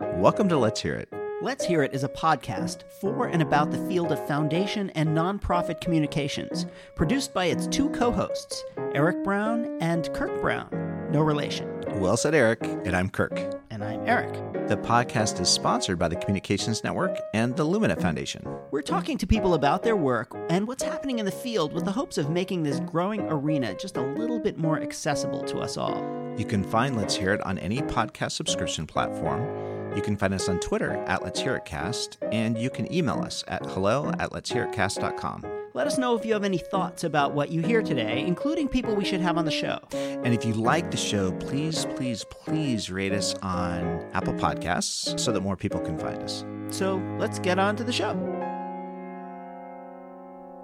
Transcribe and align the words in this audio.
Welcome 0.00 0.48
to 0.50 0.56
Let's 0.56 0.80
Hear 0.80 0.94
It. 0.94 1.12
Let's 1.42 1.64
Hear 1.64 1.82
It 1.82 1.92
is 1.92 2.04
a 2.04 2.08
podcast 2.08 2.84
for 3.00 3.26
and 3.26 3.42
about 3.42 3.72
the 3.72 3.84
field 3.88 4.12
of 4.12 4.28
foundation 4.28 4.90
and 4.90 5.08
nonprofit 5.08 5.80
communications, 5.80 6.66
produced 6.94 7.34
by 7.34 7.46
its 7.46 7.66
two 7.66 7.90
co 7.90 8.12
hosts, 8.12 8.62
Eric 8.94 9.24
Brown 9.24 9.76
and 9.80 10.12
Kirk 10.14 10.40
Brown. 10.40 10.68
No 11.10 11.20
relation. 11.20 11.82
Well 11.96 12.16
said, 12.16 12.32
Eric, 12.36 12.62
and 12.62 12.94
I'm 12.94 13.10
Kirk. 13.10 13.60
And 13.70 13.82
I'm 13.82 14.06
Eric. 14.06 14.34
The 14.68 14.76
podcast 14.76 15.40
is 15.40 15.48
sponsored 15.48 15.98
by 15.98 16.06
the 16.06 16.16
Communications 16.16 16.84
Network 16.84 17.18
and 17.34 17.56
the 17.56 17.64
Lumina 17.64 17.96
Foundation. 17.96 18.46
We're 18.70 18.82
talking 18.82 19.18
to 19.18 19.26
people 19.26 19.54
about 19.54 19.82
their 19.82 19.96
work 19.96 20.32
and 20.48 20.68
what's 20.68 20.84
happening 20.84 21.18
in 21.18 21.24
the 21.24 21.32
field 21.32 21.72
with 21.72 21.84
the 21.84 21.92
hopes 21.92 22.18
of 22.18 22.30
making 22.30 22.62
this 22.62 22.78
growing 22.80 23.22
arena 23.22 23.74
just 23.74 23.96
a 23.96 24.02
little 24.02 24.38
bit 24.38 24.58
more 24.58 24.80
accessible 24.80 25.42
to 25.44 25.58
us 25.58 25.76
all. 25.76 26.04
You 26.36 26.44
can 26.44 26.62
find 26.62 26.96
Let's 26.96 27.16
Hear 27.16 27.34
It 27.34 27.40
on 27.44 27.58
any 27.58 27.78
podcast 27.82 28.30
subscription 28.32 28.86
platform. 28.86 29.67
You 29.98 30.04
can 30.04 30.16
find 30.16 30.32
us 30.32 30.48
on 30.48 30.60
Twitter 30.60 30.92
at 31.08 31.24
Let's 31.24 31.40
Hear 31.40 31.56
It 31.56 31.64
Cast, 31.64 32.18
and 32.30 32.56
you 32.56 32.70
can 32.70 32.90
email 32.94 33.18
us 33.18 33.42
at 33.48 33.66
hello 33.66 34.12
at 34.20 34.32
let's 34.32 34.48
hear 34.48 34.62
it 34.62 34.72
cast.com. 34.72 35.44
Let 35.74 35.88
us 35.88 35.98
know 35.98 36.14
if 36.14 36.24
you 36.24 36.34
have 36.34 36.44
any 36.44 36.58
thoughts 36.58 37.02
about 37.02 37.34
what 37.34 37.50
you 37.50 37.62
hear 37.62 37.82
today, 37.82 38.24
including 38.24 38.68
people 38.68 38.94
we 38.94 39.04
should 39.04 39.20
have 39.20 39.36
on 39.36 39.44
the 39.44 39.50
show. 39.50 39.80
And 39.90 40.32
if 40.32 40.44
you 40.44 40.54
like 40.54 40.92
the 40.92 40.96
show, 40.96 41.32
please, 41.32 41.84
please, 41.96 42.24
please 42.30 42.92
rate 42.92 43.10
us 43.10 43.34
on 43.42 44.08
Apple 44.12 44.34
Podcasts 44.34 45.18
so 45.18 45.32
that 45.32 45.40
more 45.40 45.56
people 45.56 45.80
can 45.80 45.98
find 45.98 46.22
us. 46.22 46.44
So 46.70 47.02
let's 47.18 47.40
get 47.40 47.58
on 47.58 47.74
to 47.74 47.82
the 47.82 47.92
show. 47.92 48.14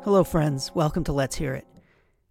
Hello, 0.04 0.22
friends. 0.22 0.70
Welcome 0.76 1.02
to 1.02 1.12
Let's 1.12 1.34
Hear 1.34 1.54
It. 1.54 1.66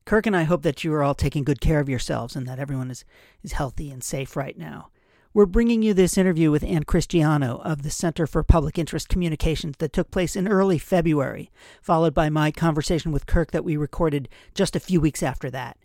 Kirk 0.05 0.25
and 0.25 0.37
I 0.37 0.43
hope 0.43 0.61
that 0.61 0.85
you 0.85 0.93
are 0.93 1.03
all 1.03 1.15
taking 1.15 1.43
good 1.43 1.59
care 1.59 1.81
of 1.81 1.89
yourselves 1.89 2.37
and 2.37 2.47
that 2.47 2.59
everyone 2.59 2.89
is, 2.89 3.03
is 3.43 3.51
healthy 3.51 3.91
and 3.91 4.01
safe 4.01 4.37
right 4.37 4.57
now. 4.57 4.87
We're 5.35 5.47
bringing 5.47 5.81
you 5.81 5.95
this 5.95 6.15
interview 6.15 6.51
with 6.51 6.63
Ann 6.63 6.83
Christiano 6.83 7.59
of 7.65 7.81
the 7.81 7.89
Center 7.89 8.27
for 8.27 8.43
Public 8.43 8.77
Interest 8.77 9.09
Communications 9.09 9.77
that 9.79 9.91
took 9.91 10.11
place 10.11 10.35
in 10.35 10.47
early 10.47 10.77
February, 10.77 11.49
followed 11.81 12.13
by 12.13 12.29
my 12.29 12.51
conversation 12.51 13.11
with 13.11 13.25
Kirk 13.25 13.49
that 13.49 13.63
we 13.63 13.75
recorded 13.75 14.29
just 14.53 14.75
a 14.75 14.79
few 14.79 15.01
weeks 15.01 15.23
after 15.23 15.49
that. 15.49 15.77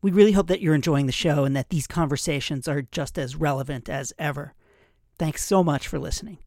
We 0.00 0.10
really 0.10 0.32
hope 0.32 0.46
that 0.46 0.62
you're 0.62 0.74
enjoying 0.74 1.04
the 1.04 1.12
show 1.12 1.44
and 1.44 1.54
that 1.54 1.68
these 1.68 1.86
conversations 1.86 2.66
are 2.66 2.80
just 2.80 3.18
as 3.18 3.36
relevant 3.36 3.90
as 3.90 4.14
ever. 4.18 4.54
Thanks 5.18 5.44
so 5.44 5.62
much 5.62 5.86
for 5.86 5.98
listening. 5.98 6.38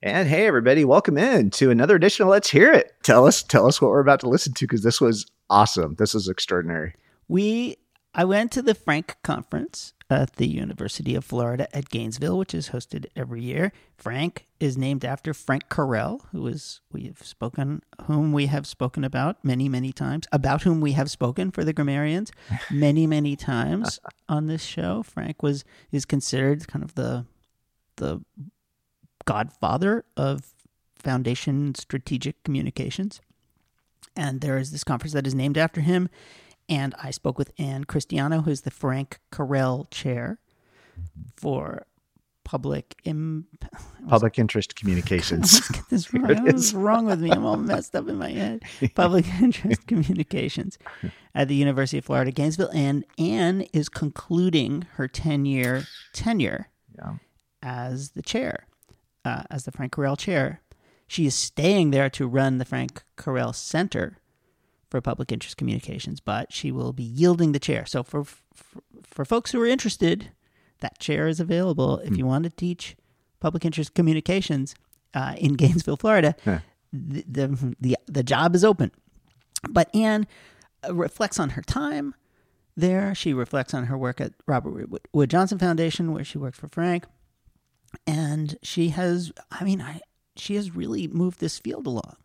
And 0.00 0.28
hey, 0.28 0.46
everybody, 0.46 0.84
welcome 0.84 1.18
in 1.18 1.50
to 1.50 1.72
another 1.72 1.96
edition 1.96 2.22
of 2.22 2.28
Let's 2.28 2.50
Hear 2.50 2.72
It. 2.72 2.92
Tell 3.02 3.26
us, 3.26 3.42
tell 3.42 3.66
us 3.66 3.82
what 3.82 3.90
we're 3.90 3.98
about 3.98 4.20
to 4.20 4.28
listen 4.28 4.54
to 4.54 4.64
because 4.64 4.84
this 4.84 5.00
was 5.00 5.26
awesome. 5.50 5.96
This 5.98 6.14
was 6.14 6.28
extraordinary. 6.28 6.94
We 7.26 7.78
I 8.18 8.24
went 8.24 8.50
to 8.50 8.62
the 8.62 8.74
Frank 8.74 9.16
conference 9.22 9.94
at 10.10 10.34
the 10.36 10.48
University 10.48 11.14
of 11.14 11.24
Florida 11.24 11.68
at 11.72 11.88
Gainesville, 11.88 12.36
which 12.36 12.52
is 12.52 12.70
hosted 12.70 13.06
every 13.14 13.44
year. 13.44 13.70
Frank 13.96 14.48
is 14.58 14.76
named 14.76 15.04
after 15.04 15.32
Frank 15.32 15.68
Karel, 15.68 16.22
who 16.32 16.44
is 16.48 16.80
we 16.90 17.04
have 17.04 17.22
spoken, 17.22 17.80
whom 18.06 18.32
we 18.32 18.46
have 18.46 18.66
spoken 18.66 19.04
about 19.04 19.44
many, 19.44 19.68
many 19.68 19.92
times, 19.92 20.26
about 20.32 20.64
whom 20.64 20.80
we 20.80 20.92
have 20.92 21.12
spoken 21.12 21.52
for 21.52 21.62
the 21.62 21.72
grammarians 21.72 22.32
many, 22.72 23.06
many 23.06 23.36
times 23.36 24.00
on 24.28 24.48
this 24.48 24.64
show. 24.64 25.04
Frank 25.04 25.40
was 25.40 25.64
is 25.92 26.04
considered 26.04 26.66
kind 26.66 26.82
of 26.82 26.96
the 26.96 27.24
the 27.98 28.20
godfather 29.26 30.04
of 30.16 30.54
foundation 30.96 31.72
strategic 31.76 32.42
communications. 32.42 33.20
And 34.16 34.40
there 34.40 34.58
is 34.58 34.72
this 34.72 34.82
conference 34.82 35.12
that 35.12 35.28
is 35.28 35.36
named 35.36 35.56
after 35.56 35.80
him 35.82 36.08
and 36.68 36.94
I 37.02 37.10
spoke 37.10 37.38
with 37.38 37.52
Ann 37.58 37.84
Christiano, 37.84 38.44
who's 38.44 38.62
the 38.62 38.70
Frank 38.70 39.20
Karel 39.32 39.86
Chair 39.90 40.38
for 41.36 41.86
Public 42.44 42.96
Im- 43.04 43.46
Public 44.08 44.38
Interest 44.38 44.74
Communications. 44.74 45.60
This 45.90 46.12
right. 46.14 46.42
What's 46.42 46.74
wrong 46.74 47.06
with 47.06 47.20
me? 47.20 47.30
I'm 47.30 47.46
all 47.46 47.56
messed 47.56 47.96
up 47.96 48.08
in 48.08 48.16
my 48.16 48.30
head. 48.30 48.62
Public 48.94 49.26
Interest 49.40 49.86
Communications 49.86 50.78
at 51.34 51.48
the 51.48 51.54
University 51.54 51.98
of 51.98 52.04
Florida, 52.04 52.30
Gainesville, 52.30 52.70
and 52.74 53.04
Ann 53.18 53.62
is 53.72 53.88
concluding 53.88 54.86
her 54.94 55.08
10 55.08 55.46
year 55.46 55.84
tenure 56.12 56.68
yeah. 56.94 57.14
as 57.62 58.10
the 58.10 58.22
chair, 58.22 58.66
uh, 59.24 59.44
as 59.50 59.64
the 59.64 59.72
Frank 59.72 59.94
Karel 59.94 60.16
Chair. 60.16 60.60
She 61.06 61.24
is 61.24 61.34
staying 61.34 61.90
there 61.90 62.10
to 62.10 62.26
run 62.26 62.58
the 62.58 62.66
Frank 62.66 63.02
Karel 63.16 63.54
Center 63.54 64.18
for 64.90 65.00
public 65.00 65.30
interest 65.32 65.56
communications, 65.56 66.20
but 66.20 66.52
she 66.52 66.72
will 66.72 66.92
be 66.92 67.02
yielding 67.02 67.52
the 67.52 67.58
chair. 67.58 67.84
So 67.86 68.02
for 68.02 68.24
for, 68.24 68.82
for 69.02 69.24
folks 69.24 69.52
who 69.52 69.60
are 69.60 69.66
interested, 69.66 70.30
that 70.80 70.98
chair 70.98 71.28
is 71.28 71.40
available 71.40 71.98
if 71.98 72.16
you 72.16 72.26
want 72.26 72.44
to 72.44 72.50
teach 72.50 72.96
public 73.40 73.64
interest 73.64 73.94
communications 73.94 74.74
uh, 75.14 75.34
in 75.38 75.54
Gainesville, 75.56 75.96
Florida. 75.96 76.34
The, 76.92 77.24
the, 77.28 77.76
the 77.80 77.96
the 78.06 78.22
job 78.22 78.54
is 78.54 78.64
open. 78.64 78.90
But 79.68 79.94
Ann 79.94 80.26
uh, 80.88 80.94
reflects 80.94 81.38
on 81.38 81.50
her 81.50 81.62
time 81.62 82.14
there. 82.76 83.14
She 83.14 83.32
reflects 83.34 83.74
on 83.74 83.86
her 83.86 83.98
work 83.98 84.20
at 84.20 84.32
Robert 84.46 84.88
Wood 85.12 85.30
Johnson 85.30 85.58
Foundation, 85.58 86.12
where 86.12 86.24
she 86.24 86.38
worked 86.38 86.56
for 86.56 86.68
Frank, 86.68 87.04
and 88.06 88.56
she 88.62 88.90
has. 88.90 89.32
I 89.50 89.64
mean, 89.64 89.82
I, 89.82 90.00
she 90.36 90.54
has 90.54 90.74
really 90.74 91.08
moved 91.08 91.40
this 91.40 91.58
field 91.58 91.86
along. 91.86 92.16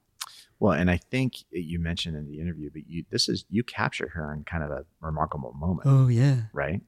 Well, 0.63 0.71
and 0.71 0.89
I 0.89 0.95
think 0.95 1.43
you 1.51 1.77
mentioned 1.77 2.15
in 2.15 2.25
the 2.25 2.39
interview, 2.39 2.69
but 2.71 2.83
you 2.87 3.03
this 3.09 3.27
is 3.27 3.43
you 3.49 3.65
capture 3.65 4.07
her 4.13 4.33
in 4.33 4.45
kind 4.45 4.63
of 4.63 4.71
a 4.71 4.85
remarkable 5.01 5.51
moment. 5.59 5.81
Oh 5.83 6.07
yeah, 6.07 6.43
right. 6.53 6.79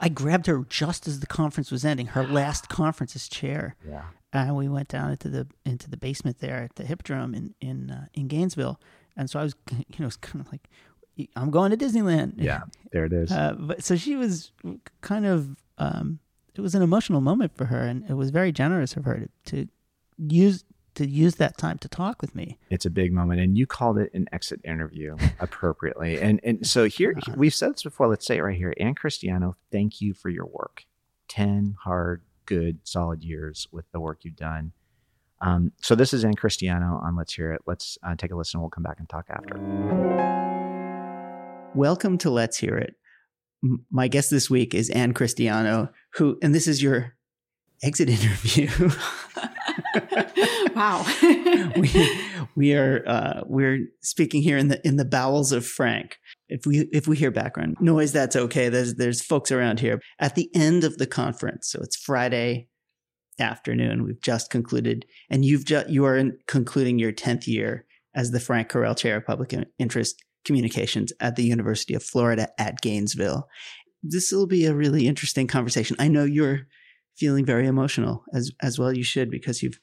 I 0.00 0.08
grabbed 0.08 0.48
her 0.48 0.64
just 0.68 1.06
as 1.06 1.20
the 1.20 1.26
conference 1.28 1.70
was 1.70 1.84
ending, 1.84 2.08
her 2.08 2.26
last 2.26 2.68
conference 2.68 3.14
as 3.14 3.28
chair. 3.28 3.76
Yeah, 3.88 4.02
and 4.32 4.56
we 4.56 4.66
went 4.66 4.88
down 4.88 5.12
into 5.12 5.28
the 5.28 5.46
into 5.64 5.88
the 5.88 5.96
basement 5.96 6.40
there 6.40 6.64
at 6.64 6.74
the 6.74 6.82
Hippodrome 6.82 7.32
in 7.32 7.54
in 7.60 7.92
uh, 7.92 8.06
in 8.12 8.26
Gainesville, 8.26 8.80
and 9.16 9.30
so 9.30 9.38
I 9.38 9.44
was 9.44 9.54
you 9.68 9.84
know 10.00 10.06
it's 10.06 10.16
kind 10.16 10.44
of 10.44 10.50
like 10.50 10.68
I'm 11.36 11.52
going 11.52 11.70
to 11.70 11.76
Disneyland. 11.76 12.32
Yeah, 12.38 12.62
there 12.90 13.04
it 13.04 13.12
is. 13.12 13.30
Uh, 13.32 13.52
but 13.52 13.84
so 13.84 13.94
she 13.94 14.16
was 14.16 14.50
kind 15.00 15.26
of 15.26 15.54
um, 15.78 16.18
it 16.56 16.60
was 16.60 16.74
an 16.74 16.82
emotional 16.82 17.20
moment 17.20 17.56
for 17.56 17.66
her, 17.66 17.82
and 17.82 18.02
it 18.10 18.14
was 18.14 18.30
very 18.30 18.50
generous 18.50 18.96
of 18.96 19.04
her 19.04 19.28
to, 19.44 19.64
to 19.64 19.68
use 20.18 20.64
to 20.96 21.06
use 21.06 21.36
that 21.36 21.56
time 21.56 21.78
to 21.78 21.88
talk 21.88 22.20
with 22.20 22.34
me. 22.34 22.58
It's 22.70 22.84
a 22.84 22.90
big 22.90 23.12
moment, 23.12 23.40
and 23.40 23.56
you 23.56 23.66
called 23.66 23.98
it 23.98 24.12
an 24.12 24.26
exit 24.32 24.60
interview 24.64 25.16
appropriately. 25.40 26.20
And 26.20 26.40
and 26.42 26.66
so 26.66 26.86
here 26.86 27.14
uh-huh. 27.16 27.34
we've 27.36 27.54
said 27.54 27.74
this 27.74 27.82
before. 27.82 28.08
Let's 28.08 28.26
say 28.26 28.38
it 28.38 28.42
right 28.42 28.56
here. 28.56 28.74
Ann 28.78 28.94
Christiano, 28.94 29.54
thank 29.70 30.00
you 30.00 30.14
for 30.14 30.28
your 30.28 30.46
work. 30.46 30.84
Ten 31.28 31.76
hard, 31.82 32.22
good, 32.44 32.80
solid 32.84 33.22
years 33.22 33.68
with 33.70 33.90
the 33.92 34.00
work 34.00 34.24
you've 34.24 34.36
done. 34.36 34.72
Um, 35.40 35.72
so 35.82 35.94
this 35.94 36.14
is 36.14 36.24
Ann 36.24 36.34
Christiano 36.34 37.02
on 37.02 37.14
Let's 37.14 37.34
Hear 37.34 37.52
It. 37.52 37.62
Let's 37.66 37.98
uh, 38.02 38.14
take 38.16 38.30
a 38.30 38.36
listen. 38.36 38.60
We'll 38.60 38.70
come 38.70 38.84
back 38.84 38.98
and 38.98 39.08
talk 39.08 39.26
after. 39.28 39.56
Welcome 41.74 42.16
to 42.18 42.30
Let's 42.30 42.56
Hear 42.56 42.76
It. 42.78 42.94
My 43.90 44.08
guest 44.08 44.30
this 44.30 44.48
week 44.48 44.74
is 44.74 44.88
Ann 44.90 45.12
Christiano, 45.12 45.90
who, 46.14 46.38
and 46.40 46.54
this 46.54 46.66
is 46.66 46.82
your 46.82 47.16
exit 47.82 48.08
interview. 48.08 48.90
wow. 50.74 51.04
we 51.76 52.20
we 52.54 52.74
are 52.74 53.02
uh, 53.06 53.40
we're 53.46 53.86
speaking 54.02 54.42
here 54.42 54.58
in 54.58 54.68
the 54.68 54.86
in 54.86 54.96
the 54.96 55.04
bowels 55.04 55.52
of 55.52 55.66
Frank. 55.66 56.18
If 56.48 56.66
we 56.66 56.88
if 56.92 57.06
we 57.06 57.16
hear 57.16 57.30
background 57.30 57.76
noise, 57.80 58.12
that's 58.12 58.36
okay. 58.36 58.68
There's 58.68 58.94
there's 58.94 59.22
folks 59.22 59.50
around 59.50 59.80
here 59.80 60.00
at 60.18 60.34
the 60.34 60.50
end 60.54 60.84
of 60.84 60.98
the 60.98 61.06
conference, 61.06 61.70
so 61.70 61.80
it's 61.82 61.96
Friday 61.96 62.68
afternoon. 63.38 64.04
We've 64.04 64.20
just 64.20 64.50
concluded, 64.50 65.06
and 65.30 65.44
you've 65.44 65.64
just 65.64 65.88
you 65.88 66.04
are 66.04 66.22
concluding 66.46 66.98
your 66.98 67.12
tenth 67.12 67.46
year 67.46 67.86
as 68.14 68.30
the 68.30 68.40
Frank 68.40 68.70
Karel 68.70 68.94
Chair 68.94 69.18
of 69.18 69.26
Public 69.26 69.54
Interest 69.78 70.22
Communications 70.44 71.12
at 71.20 71.36
the 71.36 71.44
University 71.44 71.94
of 71.94 72.02
Florida 72.02 72.48
at 72.58 72.80
Gainesville. 72.80 73.48
This 74.02 74.30
will 74.30 74.46
be 74.46 74.66
a 74.66 74.74
really 74.74 75.06
interesting 75.06 75.46
conversation. 75.46 75.96
I 75.98 76.08
know 76.08 76.24
you're 76.24 76.66
feeling 77.16 77.44
very 77.44 77.66
emotional 77.66 78.24
as 78.32 78.52
as 78.60 78.78
well 78.78 78.92
you 78.92 79.04
should 79.04 79.30
because 79.30 79.62
you've 79.62 79.80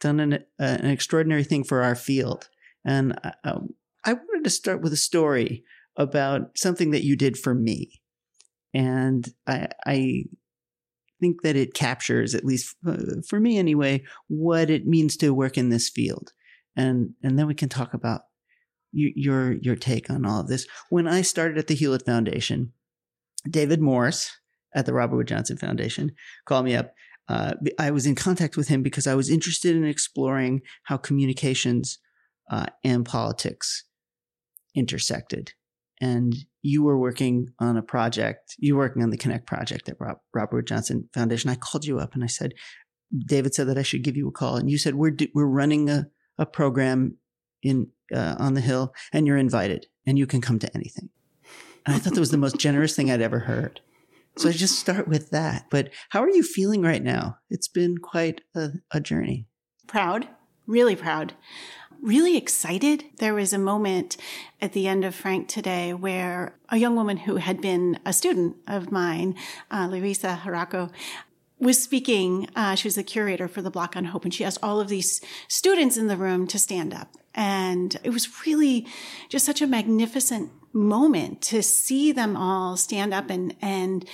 done 0.00 0.20
an, 0.20 0.34
uh, 0.34 0.38
an 0.58 0.86
extraordinary 0.86 1.44
thing 1.44 1.64
for 1.64 1.82
our 1.82 1.94
field. 1.94 2.48
And 2.84 3.18
I, 3.24 3.32
uh, 3.44 3.60
I 4.04 4.12
wanted 4.12 4.44
to 4.44 4.50
start 4.50 4.82
with 4.82 4.92
a 4.92 4.98
story 4.98 5.64
about 5.96 6.56
something 6.56 6.90
that 6.90 7.04
you 7.04 7.16
did 7.16 7.36
for 7.36 7.54
me. 7.54 8.00
And 8.74 9.26
I, 9.46 9.68
I 9.86 10.24
think 11.20 11.42
that 11.42 11.56
it 11.56 11.74
captures 11.74 12.34
at 12.34 12.44
least 12.44 12.76
uh, 12.86 13.22
for 13.26 13.40
me 13.40 13.58
anyway 13.58 14.04
what 14.28 14.68
it 14.68 14.86
means 14.86 15.16
to 15.16 15.34
work 15.34 15.56
in 15.56 15.70
this 15.70 15.88
field. 15.88 16.32
And 16.76 17.14
and 17.22 17.38
then 17.38 17.46
we 17.46 17.54
can 17.54 17.68
talk 17.68 17.94
about 17.94 18.22
your 18.92 19.52
your 19.52 19.76
take 19.76 20.10
on 20.10 20.24
all 20.24 20.40
of 20.40 20.48
this. 20.48 20.66
When 20.90 21.06
i 21.08 21.22
started 21.22 21.58
at 21.58 21.66
the 21.66 21.74
hewlett 21.74 22.06
foundation 22.06 22.72
david 23.48 23.80
morse 23.80 24.30
at 24.76 24.86
the 24.86 24.92
Robert 24.92 25.16
Wood 25.16 25.28
Johnson 25.28 25.56
Foundation 25.56 26.12
called 26.44 26.64
me 26.64 26.76
up. 26.76 26.92
Uh, 27.28 27.54
I 27.78 27.90
was 27.90 28.06
in 28.06 28.14
contact 28.14 28.56
with 28.56 28.68
him 28.68 28.82
because 28.82 29.08
I 29.08 29.16
was 29.16 29.28
interested 29.28 29.74
in 29.74 29.84
exploring 29.84 30.62
how 30.84 30.96
communications 30.96 31.98
uh, 32.48 32.66
and 32.84 33.04
politics 33.04 33.84
intersected 34.76 35.52
and 36.00 36.34
you 36.62 36.82
were 36.82 36.98
working 36.98 37.48
on 37.58 37.76
a 37.76 37.82
project. 37.82 38.54
You 38.58 38.74
were 38.74 38.84
working 38.84 39.02
on 39.02 39.10
the 39.10 39.16
Connect 39.16 39.46
project 39.46 39.88
at 39.88 39.96
Rob, 39.98 40.18
Robert 40.34 40.56
Wood 40.56 40.66
Johnson 40.66 41.08
Foundation. 41.14 41.50
I 41.50 41.54
called 41.54 41.84
you 41.84 41.98
up 41.98 42.14
and 42.14 42.22
I 42.22 42.26
said, 42.26 42.52
David 43.26 43.54
said 43.54 43.68
that 43.68 43.78
I 43.78 43.82
should 43.82 44.02
give 44.02 44.16
you 44.16 44.28
a 44.28 44.32
call, 44.32 44.56
and 44.56 44.68
you 44.68 44.78
said 44.78 44.96
we're 44.96 45.16
we're 45.32 45.46
running 45.46 45.88
a 45.88 46.08
a 46.38 46.44
program 46.44 47.16
in 47.62 47.88
uh, 48.12 48.34
on 48.38 48.54
the 48.54 48.60
hill, 48.60 48.92
and 49.12 49.26
you're 49.26 49.36
invited, 49.36 49.86
and 50.04 50.18
you 50.18 50.26
can 50.26 50.40
come 50.40 50.58
to 50.58 50.74
anything. 50.74 51.08
And 51.86 51.94
I 51.94 51.98
thought 51.98 52.14
that 52.14 52.20
was 52.20 52.32
the 52.32 52.36
most 52.36 52.58
generous 52.58 52.96
thing 52.96 53.10
I'd 53.10 53.22
ever 53.22 53.38
heard. 53.38 53.80
So 54.38 54.48
I 54.48 54.52
just 54.52 54.78
start 54.78 55.08
with 55.08 55.30
that. 55.30 55.66
But 55.70 55.90
how 56.10 56.22
are 56.22 56.30
you 56.30 56.42
feeling 56.42 56.82
right 56.82 57.02
now? 57.02 57.38
It's 57.48 57.68
been 57.68 57.98
quite 57.98 58.42
a, 58.54 58.70
a 58.90 59.00
journey. 59.00 59.46
Proud, 59.86 60.28
really 60.66 60.96
proud 60.96 61.34
really 62.02 62.36
excited. 62.36 63.04
There 63.18 63.34
was 63.34 63.52
a 63.52 63.58
moment 63.58 64.16
at 64.60 64.72
the 64.72 64.86
end 64.86 65.04
of 65.04 65.14
Frank 65.14 65.48
today 65.48 65.92
where 65.92 66.56
a 66.68 66.76
young 66.76 66.96
woman 66.96 67.16
who 67.18 67.36
had 67.36 67.60
been 67.60 67.98
a 68.04 68.12
student 68.12 68.56
of 68.66 68.92
mine, 68.92 69.34
uh, 69.70 69.88
Larissa 69.90 70.40
Harako, 70.44 70.90
was 71.58 71.82
speaking. 71.82 72.48
Uh, 72.54 72.74
she 72.74 72.86
was 72.86 72.96
the 72.96 73.02
curator 73.02 73.48
for 73.48 73.62
the 73.62 73.70
Block 73.70 73.96
on 73.96 74.06
Hope, 74.06 74.24
and 74.24 74.34
she 74.34 74.44
asked 74.44 74.58
all 74.62 74.80
of 74.80 74.88
these 74.88 75.20
students 75.48 75.96
in 75.96 76.06
the 76.06 76.16
room 76.16 76.46
to 76.48 76.58
stand 76.58 76.92
up. 76.92 77.16
And 77.36 77.96
it 78.02 78.10
was 78.10 78.46
really 78.46 78.86
just 79.28 79.44
such 79.44 79.62
a 79.62 79.66
magnificent 79.66 80.50
moment 80.72 81.42
to 81.42 81.62
see 81.62 82.12
them 82.12 82.36
all 82.36 82.76
stand 82.76 83.14
up 83.14 83.30
and, 83.30 83.54
and 83.62 84.04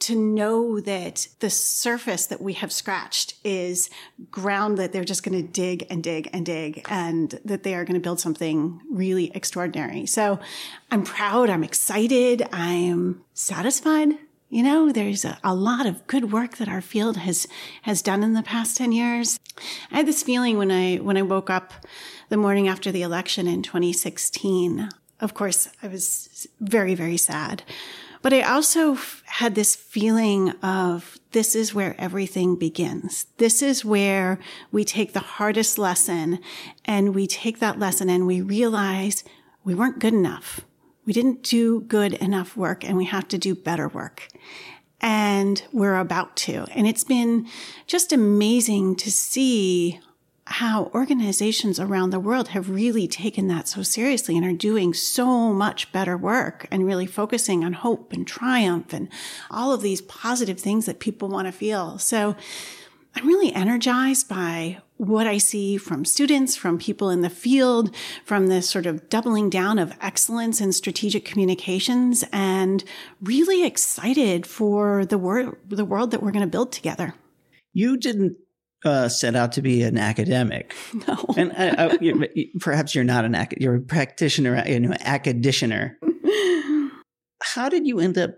to 0.00 0.16
know 0.16 0.80
that 0.80 1.28
the 1.40 1.50
surface 1.50 2.26
that 2.26 2.40
we 2.40 2.54
have 2.54 2.72
scratched 2.72 3.34
is 3.44 3.90
ground 4.30 4.78
that 4.78 4.92
they're 4.92 5.04
just 5.04 5.22
going 5.22 5.40
to 5.40 5.46
dig 5.46 5.86
and 5.90 6.02
dig 6.02 6.30
and 6.32 6.46
dig 6.46 6.82
and 6.88 7.38
that 7.44 7.62
they 7.62 7.74
are 7.74 7.84
going 7.84 7.94
to 7.94 8.00
build 8.00 8.18
something 8.18 8.80
really 8.90 9.30
extraordinary. 9.34 10.06
So 10.06 10.40
I'm 10.90 11.04
proud. 11.04 11.50
I'm 11.50 11.62
excited. 11.62 12.42
I'm 12.50 13.22
satisfied. 13.34 14.14
You 14.48 14.62
know, 14.64 14.90
there's 14.90 15.24
a, 15.24 15.38
a, 15.44 15.54
lot 15.54 15.86
of 15.86 16.04
good 16.08 16.32
work 16.32 16.56
that 16.56 16.68
our 16.68 16.80
field 16.80 17.18
has, 17.18 17.46
has 17.82 18.02
done 18.02 18.24
in 18.24 18.32
the 18.32 18.42
past 18.42 18.76
10 18.78 18.90
years. 18.90 19.38
I 19.92 19.98
had 19.98 20.06
this 20.06 20.24
feeling 20.24 20.58
when 20.58 20.72
I, 20.72 20.96
when 20.96 21.16
I 21.16 21.22
woke 21.22 21.50
up 21.50 21.72
the 22.30 22.36
morning 22.36 22.68
after 22.68 22.90
the 22.90 23.02
election 23.02 23.46
in 23.46 23.60
2016. 23.60 24.88
Of 25.20 25.34
course, 25.34 25.68
I 25.82 25.88
was 25.88 26.46
very, 26.60 26.94
very 26.94 27.16
sad. 27.16 27.62
But 28.22 28.32
I 28.32 28.42
also 28.42 28.96
had 29.24 29.54
this 29.54 29.74
feeling 29.74 30.50
of 30.62 31.18
this 31.32 31.54
is 31.54 31.74
where 31.74 31.96
everything 31.98 32.56
begins. 32.56 33.26
This 33.38 33.62
is 33.62 33.84
where 33.84 34.38
we 34.70 34.84
take 34.84 35.12
the 35.12 35.20
hardest 35.20 35.76
lesson 35.76 36.38
and 36.84 37.14
we 37.14 37.26
take 37.26 37.58
that 37.58 37.78
lesson 37.78 38.08
and 38.08 38.26
we 38.26 38.40
realize 38.40 39.24
we 39.64 39.74
weren't 39.74 39.98
good 39.98 40.14
enough. 40.14 40.60
We 41.06 41.12
didn't 41.12 41.42
do 41.42 41.80
good 41.80 42.14
enough 42.14 42.56
work 42.56 42.84
and 42.84 42.96
we 42.96 43.06
have 43.06 43.26
to 43.28 43.38
do 43.38 43.54
better 43.54 43.88
work. 43.88 44.28
And 45.00 45.62
we're 45.72 45.98
about 45.98 46.36
to. 46.38 46.66
And 46.74 46.86
it's 46.86 47.04
been 47.04 47.48
just 47.86 48.12
amazing 48.12 48.96
to 48.96 49.10
see 49.10 49.98
how 50.50 50.90
organizations 50.94 51.78
around 51.78 52.10
the 52.10 52.18
world 52.18 52.48
have 52.48 52.68
really 52.68 53.06
taken 53.06 53.46
that 53.46 53.68
so 53.68 53.82
seriously 53.82 54.36
and 54.36 54.44
are 54.44 54.52
doing 54.52 54.92
so 54.92 55.52
much 55.52 55.92
better 55.92 56.16
work 56.16 56.66
and 56.72 56.84
really 56.84 57.06
focusing 57.06 57.64
on 57.64 57.72
hope 57.72 58.12
and 58.12 58.26
triumph 58.26 58.92
and 58.92 59.08
all 59.50 59.72
of 59.72 59.80
these 59.80 60.02
positive 60.02 60.58
things 60.58 60.86
that 60.86 60.98
people 60.98 61.28
want 61.28 61.46
to 61.46 61.52
feel. 61.52 61.98
So 61.98 62.34
I'm 63.14 63.26
really 63.26 63.52
energized 63.52 64.28
by 64.28 64.78
what 64.96 65.26
I 65.26 65.38
see 65.38 65.76
from 65.76 66.04
students, 66.04 66.56
from 66.56 66.78
people 66.78 67.10
in 67.10 67.22
the 67.22 67.30
field, 67.30 67.94
from 68.24 68.48
this 68.48 68.68
sort 68.68 68.86
of 68.86 69.08
doubling 69.08 69.50
down 69.50 69.78
of 69.78 69.96
excellence 70.00 70.60
in 70.60 70.72
strategic 70.72 71.24
communications 71.24 72.24
and 72.32 72.84
really 73.22 73.64
excited 73.64 74.46
for 74.46 75.06
the 75.06 75.16
world, 75.16 75.56
the 75.68 75.84
world 75.84 76.10
that 76.10 76.22
we're 76.22 76.32
going 76.32 76.44
to 76.44 76.50
build 76.50 76.72
together. 76.72 77.14
You 77.72 77.96
didn't 77.96 78.36
uh, 78.84 79.08
set 79.08 79.36
out 79.36 79.52
to 79.52 79.62
be 79.62 79.82
an 79.82 79.98
academic. 79.98 80.74
No. 81.08 81.24
And 81.36 81.52
uh, 81.52 81.96
uh, 81.96 82.26
perhaps 82.60 82.94
you're 82.94 83.04
not 83.04 83.24
an 83.24 83.34
academic, 83.34 83.62
you're 83.62 83.76
a 83.76 83.80
practitioner, 83.80 84.62
you 84.66 84.80
know, 84.80 84.90
academicianer. 84.90 85.94
How 87.42 87.68
did 87.68 87.86
you 87.86 88.00
end 88.00 88.18
up 88.18 88.32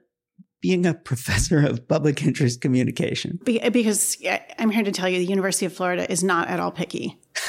being 0.61 0.87
a 0.87 0.94
professor 0.94 1.67
of 1.67 1.89
public 1.89 2.23
interest 2.23 2.61
communication? 2.61 3.41
Because 3.44 4.17
I'm 4.59 4.71
here 4.71 4.85
to 4.85 4.93
tell 4.93 5.09
you 5.09 5.19
the 5.19 5.27
University 5.27 5.67
of 5.67 5.73
Florida 5.73 6.11
is 6.11 6.23
not 6.23 6.49
at 6.49 6.61
all 6.61 6.71
picky. 6.71 7.19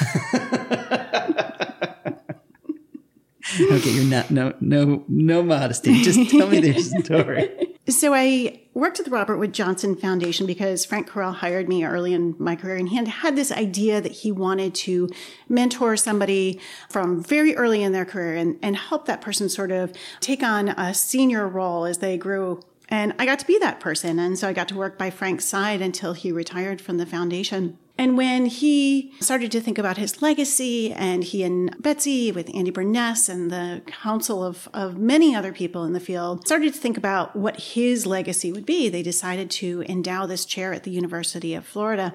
okay, 3.70 3.90
you're 3.90 4.04
not 4.04 4.30
no 4.30 4.54
no 4.60 5.04
no 5.08 5.42
modesty. 5.42 6.02
Just 6.02 6.30
tell 6.30 6.48
me 6.48 6.60
the 6.60 6.78
story. 7.04 7.63
So 7.86 8.14
I 8.14 8.62
worked 8.72 8.98
at 8.98 9.04
the 9.04 9.10
Robert 9.10 9.36
Wood 9.36 9.52
Johnson 9.52 9.94
Foundation 9.94 10.46
because 10.46 10.86
Frank 10.86 11.12
Karel 11.12 11.32
hired 11.32 11.68
me 11.68 11.84
early 11.84 12.14
in 12.14 12.34
my 12.38 12.56
career 12.56 12.76
and 12.76 12.88
he 12.88 12.96
had 12.96 13.08
had 13.08 13.36
this 13.36 13.52
idea 13.52 14.00
that 14.00 14.10
he 14.10 14.32
wanted 14.32 14.74
to 14.76 15.10
mentor 15.50 15.94
somebody 15.98 16.58
from 16.88 17.22
very 17.22 17.54
early 17.54 17.82
in 17.82 17.92
their 17.92 18.06
career 18.06 18.36
and, 18.36 18.58
and 18.62 18.74
help 18.74 19.04
that 19.04 19.20
person 19.20 19.50
sort 19.50 19.70
of 19.70 19.92
take 20.20 20.42
on 20.42 20.70
a 20.70 20.94
senior 20.94 21.46
role 21.46 21.84
as 21.84 21.98
they 21.98 22.16
grew 22.16 22.62
and 22.88 23.14
I 23.18 23.26
got 23.26 23.38
to 23.40 23.46
be 23.46 23.58
that 23.58 23.80
person. 23.80 24.18
And 24.18 24.38
so 24.38 24.48
I 24.48 24.52
got 24.52 24.68
to 24.68 24.76
work 24.76 24.98
by 24.98 25.10
Frank's 25.10 25.44
side 25.44 25.80
until 25.80 26.12
he 26.12 26.30
retired 26.30 26.80
from 26.80 26.98
the 26.98 27.06
foundation. 27.06 27.78
And 27.96 28.16
when 28.16 28.46
he 28.46 29.12
started 29.20 29.52
to 29.52 29.60
think 29.60 29.78
about 29.78 29.98
his 29.98 30.20
legacy, 30.20 30.92
and 30.92 31.22
he 31.22 31.44
and 31.44 31.80
Betsy, 31.80 32.32
with 32.32 32.52
Andy 32.52 32.72
Burness 32.72 33.28
and 33.28 33.52
the 33.52 33.82
council 33.86 34.42
of, 34.42 34.68
of 34.74 34.98
many 34.98 35.34
other 35.34 35.52
people 35.52 35.84
in 35.84 35.92
the 35.92 36.00
field, 36.00 36.44
started 36.44 36.74
to 36.74 36.80
think 36.80 36.96
about 36.96 37.36
what 37.36 37.60
his 37.60 38.04
legacy 38.04 38.50
would 38.50 38.66
be, 38.66 38.88
they 38.88 39.02
decided 39.02 39.48
to 39.52 39.84
endow 39.88 40.26
this 40.26 40.44
chair 40.44 40.72
at 40.72 40.82
the 40.82 40.90
University 40.90 41.54
of 41.54 41.64
Florida. 41.64 42.14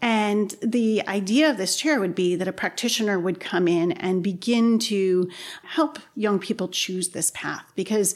And 0.00 0.54
the 0.62 1.06
idea 1.06 1.50
of 1.50 1.58
this 1.58 1.76
chair 1.76 2.00
would 2.00 2.14
be 2.14 2.34
that 2.36 2.48
a 2.48 2.52
practitioner 2.52 3.20
would 3.20 3.40
come 3.40 3.68
in 3.68 3.92
and 3.92 4.22
begin 4.22 4.78
to 4.78 5.28
help 5.64 5.98
young 6.16 6.38
people 6.38 6.68
choose 6.68 7.10
this 7.10 7.30
path 7.32 7.70
because 7.74 8.14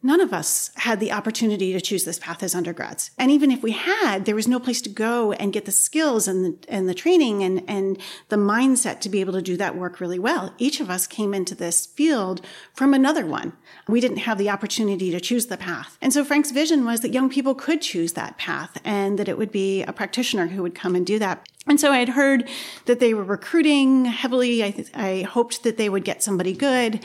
None 0.00 0.20
of 0.20 0.32
us 0.32 0.70
had 0.76 1.00
the 1.00 1.10
opportunity 1.10 1.72
to 1.72 1.80
choose 1.80 2.04
this 2.04 2.20
path 2.20 2.44
as 2.44 2.54
undergrads. 2.54 3.10
And 3.18 3.32
even 3.32 3.50
if 3.50 3.64
we 3.64 3.72
had, 3.72 4.26
there 4.26 4.36
was 4.36 4.46
no 4.46 4.60
place 4.60 4.80
to 4.82 4.88
go 4.88 5.32
and 5.32 5.52
get 5.52 5.64
the 5.64 5.72
skills 5.72 6.28
and 6.28 6.44
the, 6.44 6.56
and 6.68 6.88
the 6.88 6.94
training 6.94 7.42
and, 7.42 7.64
and 7.68 7.98
the 8.28 8.36
mindset 8.36 9.00
to 9.00 9.08
be 9.08 9.20
able 9.20 9.32
to 9.32 9.42
do 9.42 9.56
that 9.56 9.76
work 9.76 10.00
really 10.00 10.18
well. 10.18 10.54
Each 10.56 10.80
of 10.80 10.88
us 10.88 11.08
came 11.08 11.34
into 11.34 11.56
this 11.56 11.84
field 11.84 12.40
from 12.74 12.94
another 12.94 13.26
one. 13.26 13.54
We 13.88 14.00
didn't 14.00 14.18
have 14.18 14.38
the 14.38 14.50
opportunity 14.50 15.10
to 15.10 15.20
choose 15.20 15.46
the 15.46 15.56
path. 15.56 15.98
And 16.00 16.12
so 16.12 16.24
Frank's 16.24 16.52
vision 16.52 16.84
was 16.84 17.00
that 17.00 17.12
young 17.12 17.28
people 17.28 17.56
could 17.56 17.82
choose 17.82 18.12
that 18.12 18.38
path 18.38 18.80
and 18.84 19.18
that 19.18 19.28
it 19.28 19.36
would 19.36 19.50
be 19.50 19.82
a 19.82 19.92
practitioner 19.92 20.46
who 20.46 20.62
would 20.62 20.76
come 20.76 20.94
and 20.94 21.04
do 21.04 21.18
that. 21.18 21.44
And 21.66 21.78
so 21.78 21.92
I 21.92 21.98
had 21.98 22.10
heard 22.10 22.48
that 22.86 22.98
they 22.98 23.12
were 23.12 23.24
recruiting 23.24 24.06
heavily. 24.06 24.64
I, 24.64 24.70
th- 24.70 24.90
I 24.94 25.22
hoped 25.22 25.64
that 25.64 25.76
they 25.76 25.88
would 25.88 26.04
get 26.04 26.22
somebody 26.22 26.54
good. 26.54 27.04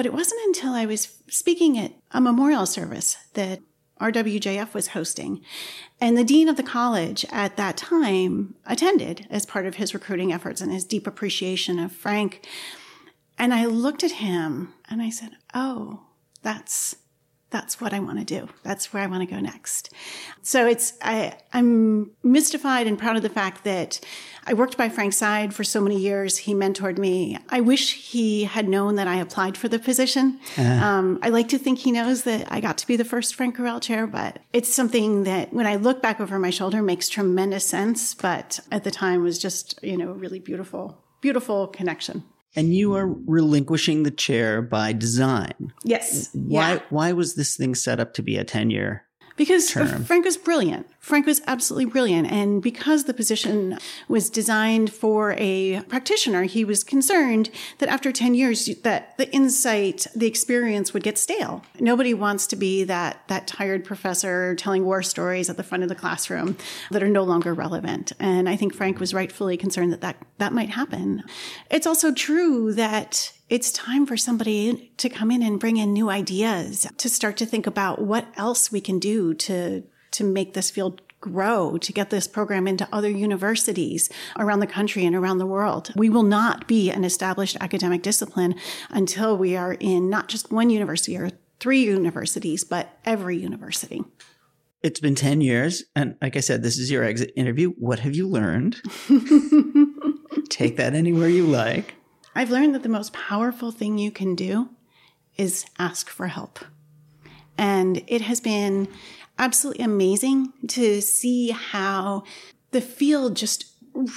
But 0.00 0.06
it 0.06 0.14
wasn't 0.14 0.40
until 0.46 0.72
I 0.72 0.86
was 0.86 1.18
speaking 1.28 1.76
at 1.76 1.92
a 2.10 2.22
memorial 2.22 2.64
service 2.64 3.18
that 3.34 3.60
RWJF 4.00 4.72
was 4.72 4.88
hosting. 4.88 5.42
And 6.00 6.16
the 6.16 6.24
dean 6.24 6.48
of 6.48 6.56
the 6.56 6.62
college 6.62 7.26
at 7.30 7.58
that 7.58 7.76
time 7.76 8.54
attended 8.64 9.26
as 9.28 9.44
part 9.44 9.66
of 9.66 9.74
his 9.74 9.92
recruiting 9.92 10.32
efforts 10.32 10.62
and 10.62 10.72
his 10.72 10.86
deep 10.86 11.06
appreciation 11.06 11.78
of 11.78 11.92
Frank. 11.92 12.46
And 13.36 13.52
I 13.52 13.66
looked 13.66 14.02
at 14.02 14.12
him 14.12 14.72
and 14.88 15.02
I 15.02 15.10
said, 15.10 15.32
Oh, 15.52 16.00
that's 16.40 16.96
that's 17.50 17.80
what 17.80 17.92
I 17.92 17.98
want 17.98 18.18
to 18.20 18.24
do. 18.24 18.48
That's 18.62 18.92
where 18.92 19.02
I 19.02 19.06
want 19.06 19.28
to 19.28 19.34
go 19.34 19.40
next. 19.40 19.92
So 20.42 20.66
it's 20.66 20.94
I, 21.02 21.36
I'm 21.52 22.12
mystified 22.22 22.86
and 22.86 22.98
proud 22.98 23.16
of 23.16 23.22
the 23.22 23.28
fact 23.28 23.64
that 23.64 24.00
I 24.46 24.54
worked 24.54 24.76
by 24.76 24.88
Frank's 24.88 25.16
side 25.16 25.52
for 25.52 25.64
so 25.64 25.80
many 25.80 25.98
years. 25.98 26.38
He 26.38 26.54
mentored 26.54 26.96
me. 26.96 27.38
I 27.48 27.60
wish 27.60 28.12
he 28.12 28.44
had 28.44 28.68
known 28.68 28.94
that 28.94 29.08
I 29.08 29.16
applied 29.16 29.56
for 29.56 29.68
the 29.68 29.78
position. 29.78 30.38
Uh-huh. 30.56 30.86
Um, 30.86 31.18
I 31.22 31.28
like 31.28 31.48
to 31.48 31.58
think 31.58 31.80
he 31.80 31.92
knows 31.92 32.22
that 32.22 32.50
I 32.50 32.60
got 32.60 32.78
to 32.78 32.86
be 32.86 32.96
the 32.96 33.04
first 33.04 33.34
Frank 33.34 33.56
Karel 33.56 33.80
chair, 33.80 34.06
but 34.06 34.38
it's 34.52 34.72
something 34.72 35.24
that 35.24 35.52
when 35.52 35.66
I 35.66 35.76
look 35.76 36.00
back 36.00 36.20
over 36.20 36.38
my 36.38 36.50
shoulder 36.50 36.82
makes 36.82 37.08
tremendous 37.08 37.66
sense. 37.66 38.14
But 38.14 38.60
at 38.70 38.84
the 38.84 38.90
time 38.90 39.22
was 39.22 39.38
just, 39.38 39.78
you 39.82 39.96
know, 39.96 40.12
really 40.12 40.38
beautiful, 40.38 41.02
beautiful 41.20 41.66
connection. 41.66 42.24
And 42.56 42.74
you 42.74 42.94
are 42.96 43.06
relinquishing 43.06 44.02
the 44.02 44.10
chair 44.10 44.60
by 44.60 44.92
design. 44.92 45.72
Yes. 45.84 46.30
Why 46.32 46.74
yeah. 46.74 46.80
why 46.90 47.12
was 47.12 47.34
this 47.34 47.56
thing 47.56 47.74
set 47.74 48.00
up 48.00 48.14
to 48.14 48.22
be 48.22 48.36
a 48.36 48.44
10 48.44 48.70
year 48.70 49.04
because 49.40 49.74
uh, 49.74 49.86
term. 49.86 50.04
Frank 50.04 50.26
was 50.26 50.36
brilliant. 50.36 50.86
Frank 50.98 51.24
was 51.24 51.40
absolutely 51.46 51.86
brilliant. 51.86 52.30
And 52.30 52.62
because 52.62 53.04
the 53.04 53.14
position 53.14 53.78
was 54.06 54.28
designed 54.28 54.92
for 54.92 55.34
a 55.38 55.80
practitioner, 55.88 56.42
he 56.42 56.62
was 56.62 56.84
concerned 56.84 57.48
that 57.78 57.88
after 57.88 58.12
10 58.12 58.34
years, 58.34 58.66
that 58.82 59.16
the 59.16 59.32
insight, 59.32 60.06
the 60.14 60.26
experience 60.26 60.92
would 60.92 61.02
get 61.02 61.16
stale. 61.16 61.64
Nobody 61.78 62.12
wants 62.12 62.46
to 62.48 62.56
be 62.56 62.84
that, 62.84 63.26
that 63.28 63.46
tired 63.46 63.82
professor 63.82 64.54
telling 64.56 64.84
war 64.84 65.02
stories 65.02 65.48
at 65.48 65.56
the 65.56 65.62
front 65.62 65.84
of 65.84 65.88
the 65.88 65.94
classroom 65.94 66.58
that 66.90 67.02
are 67.02 67.08
no 67.08 67.22
longer 67.22 67.54
relevant. 67.54 68.12
And 68.20 68.46
I 68.46 68.56
think 68.56 68.74
Frank 68.74 69.00
was 69.00 69.14
rightfully 69.14 69.56
concerned 69.56 69.90
that 69.94 70.02
that, 70.02 70.16
that 70.36 70.52
might 70.52 70.68
happen. 70.68 71.24
It's 71.70 71.86
also 71.86 72.12
true 72.12 72.74
that 72.74 73.32
it's 73.50 73.72
time 73.72 74.06
for 74.06 74.16
somebody 74.16 74.92
to 74.96 75.08
come 75.08 75.32
in 75.32 75.42
and 75.42 75.58
bring 75.58 75.76
in 75.76 75.92
new 75.92 76.08
ideas, 76.08 76.86
to 76.96 77.08
start 77.08 77.36
to 77.38 77.44
think 77.44 77.66
about 77.66 78.00
what 78.00 78.26
else 78.36 78.70
we 78.70 78.80
can 78.80 79.00
do 79.00 79.34
to, 79.34 79.82
to 80.12 80.24
make 80.24 80.54
this 80.54 80.70
field 80.70 81.02
grow, 81.20 81.76
to 81.76 81.92
get 81.92 82.10
this 82.10 82.28
program 82.28 82.68
into 82.68 82.88
other 82.92 83.10
universities 83.10 84.08
around 84.38 84.60
the 84.60 84.66
country 84.68 85.04
and 85.04 85.16
around 85.16 85.38
the 85.38 85.46
world. 85.46 85.92
We 85.96 86.08
will 86.08 86.22
not 86.22 86.68
be 86.68 86.90
an 86.90 87.04
established 87.04 87.56
academic 87.60 88.02
discipline 88.02 88.54
until 88.88 89.36
we 89.36 89.56
are 89.56 89.74
in 89.74 90.08
not 90.08 90.28
just 90.28 90.52
one 90.52 90.70
university 90.70 91.18
or 91.18 91.30
three 91.58 91.84
universities, 91.84 92.62
but 92.62 92.98
every 93.04 93.36
university. 93.36 94.04
It's 94.82 95.00
been 95.00 95.16
10 95.16 95.40
years. 95.40 95.84
And 95.94 96.16
like 96.22 96.36
I 96.36 96.40
said, 96.40 96.62
this 96.62 96.78
is 96.78 96.90
your 96.90 97.02
exit 97.02 97.32
interview. 97.36 97.70
What 97.72 97.98
have 97.98 98.14
you 98.14 98.28
learned? 98.28 98.80
Take 100.48 100.76
that 100.76 100.94
anywhere 100.94 101.28
you 101.28 101.46
like. 101.46 101.96
I've 102.34 102.50
learned 102.50 102.74
that 102.74 102.82
the 102.82 102.88
most 102.88 103.12
powerful 103.12 103.72
thing 103.72 103.98
you 103.98 104.10
can 104.10 104.34
do 104.34 104.70
is 105.36 105.64
ask 105.78 106.08
for 106.08 106.28
help. 106.28 106.60
And 107.58 108.02
it 108.06 108.22
has 108.22 108.40
been 108.40 108.88
absolutely 109.38 109.84
amazing 109.84 110.52
to 110.68 111.00
see 111.00 111.50
how 111.50 112.24
the 112.70 112.80
field 112.80 113.36
just 113.36 113.66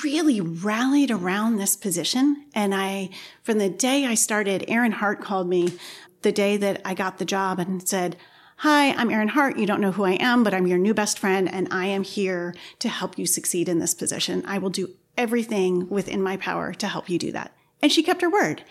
really 0.04 0.40
rallied 0.40 1.10
around 1.10 1.58
this 1.58 1.76
position. 1.76 2.46
And 2.54 2.76
I, 2.76 3.10
from 3.42 3.58
the 3.58 3.70
day 3.70 4.06
I 4.06 4.14
started, 4.14 4.66
Aaron 4.68 4.92
Hart 4.92 5.22
called 5.22 5.50
me 5.50 5.74
the 6.22 6.32
day 6.32 6.58
that 6.58 6.82
I 6.86 6.94
got 6.94 7.18
the 7.18 7.26
job 7.26 7.60
and 7.60 7.88
said, 7.88 8.16
Hi, 8.58 8.92
I'm 8.92 9.10
Aaron 9.10 9.30
Hart. 9.30 9.58
You 9.58 9.66
don't 9.66 9.82
know 9.82 9.92
who 9.92 10.06
I 10.06 10.14
am, 10.14 10.44
but 10.44 10.54
I'm 10.54 10.68
your 10.68 10.78
new 10.78 10.94
best 10.94 11.18
friend, 11.18 11.52
and 11.52 11.68
I 11.72 11.88
am 11.88 12.04
here 12.04 12.54
to 12.80 12.88
help 12.88 13.18
you 13.18 13.26
succeed 13.26 13.68
in 13.68 13.80
this 13.80 13.94
position. 13.94 14.44
I 14.46 14.60
will 14.60 14.70
do 14.70 14.92
everything 15.18 15.90
within 15.90 16.22
my 16.22 16.38
power 16.38 16.74
to 16.76 16.88
help 16.88 17.10
you 17.10 17.18
do 17.18 17.32
that. 17.32 17.52
And 17.84 17.92
she 17.92 18.02
kept 18.02 18.22
her 18.22 18.30
word. 18.30 18.64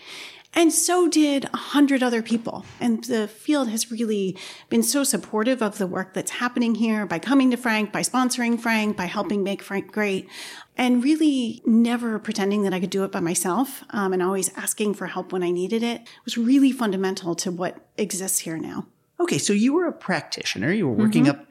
And 0.55 0.73
so 0.73 1.07
did 1.07 1.45
a 1.45 1.57
hundred 1.57 2.01
other 2.01 2.23
people. 2.23 2.65
And 2.79 3.03
the 3.03 3.27
field 3.27 3.69
has 3.69 3.91
really 3.91 4.35
been 4.69 4.81
so 4.81 5.03
supportive 5.03 5.61
of 5.61 5.77
the 5.77 5.87
work 5.87 6.13
that's 6.13 6.31
happening 6.31 6.75
here 6.75 7.05
by 7.05 7.19
coming 7.19 7.51
to 7.51 7.57
Frank, 7.57 7.91
by 7.91 8.01
sponsoring 8.01 8.59
Frank, 8.59 8.97
by 8.97 9.05
helping 9.05 9.43
make 9.43 9.61
Frank 9.61 9.91
great, 9.91 10.27
and 10.75 11.03
really 11.03 11.61
never 11.65 12.17
pretending 12.17 12.63
that 12.63 12.73
I 12.73 12.79
could 12.79 12.89
do 12.89 13.03
it 13.03 13.11
by 13.11 13.19
myself 13.19 13.83
um, 13.91 14.13
and 14.13 14.21
always 14.21 14.51
asking 14.57 14.95
for 14.95 15.05
help 15.07 15.31
when 15.31 15.43
I 15.43 15.51
needed 15.51 15.83
it 15.83 16.07
was 16.25 16.37
really 16.37 16.71
fundamental 16.71 17.35
to 17.35 17.51
what 17.51 17.85
exists 17.97 18.39
here 18.39 18.57
now. 18.57 18.87
Okay, 19.19 19.37
so 19.37 19.53
you 19.53 19.73
were 19.73 19.85
a 19.85 19.93
practitioner. 19.93 20.71
You 20.71 20.87
were 20.87 20.95
working 20.95 21.25
mm-hmm. 21.25 21.39
up 21.39 21.47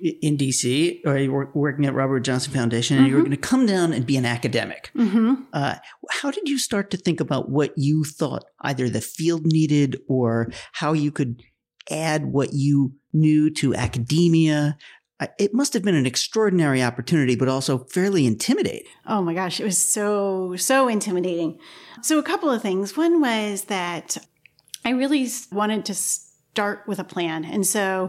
in 0.00 0.36
DC 0.36 1.00
or 1.04 1.18
you 1.18 1.32
were 1.32 1.50
working 1.54 1.86
at 1.86 1.94
Robert 1.94 2.20
Johnson 2.20 2.52
Foundation 2.52 2.96
and 2.96 3.06
mm-hmm. 3.06 3.10
you 3.10 3.16
were 3.16 3.22
going 3.22 3.30
to 3.30 3.36
come 3.36 3.66
down 3.66 3.92
and 3.92 4.06
be 4.06 4.16
an 4.16 4.24
academic. 4.24 4.90
Mm-hmm. 4.96 5.34
Uh, 5.52 5.76
how 6.10 6.30
did 6.30 6.48
you 6.48 6.58
start 6.58 6.90
to 6.90 6.96
think 6.96 7.20
about 7.20 7.50
what 7.50 7.72
you 7.76 8.04
thought 8.04 8.44
either 8.60 8.88
the 8.88 9.00
field 9.00 9.44
needed 9.44 10.00
or 10.08 10.50
how 10.72 10.92
you 10.92 11.12
could 11.12 11.42
add 11.90 12.26
what 12.26 12.52
you 12.52 12.94
knew 13.12 13.50
to 13.54 13.74
academia? 13.74 14.78
It 15.38 15.52
must 15.52 15.74
have 15.74 15.82
been 15.82 15.94
an 15.94 16.06
extraordinary 16.06 16.82
opportunity, 16.82 17.36
but 17.36 17.48
also 17.48 17.84
fairly 17.84 18.26
intimidating. 18.26 18.90
Oh 19.06 19.20
my 19.20 19.34
gosh, 19.34 19.60
it 19.60 19.64
was 19.64 19.76
so, 19.76 20.56
so 20.56 20.88
intimidating. 20.88 21.58
So, 22.00 22.18
a 22.18 22.22
couple 22.22 22.48
of 22.48 22.62
things. 22.62 22.96
One 22.96 23.20
was 23.20 23.64
that 23.64 24.16
I 24.82 24.90
really 24.90 25.28
wanted 25.52 25.84
to 25.86 25.94
start 26.52 26.82
with 26.86 26.98
a 26.98 27.04
plan. 27.04 27.44
And 27.44 27.66
so 27.66 28.08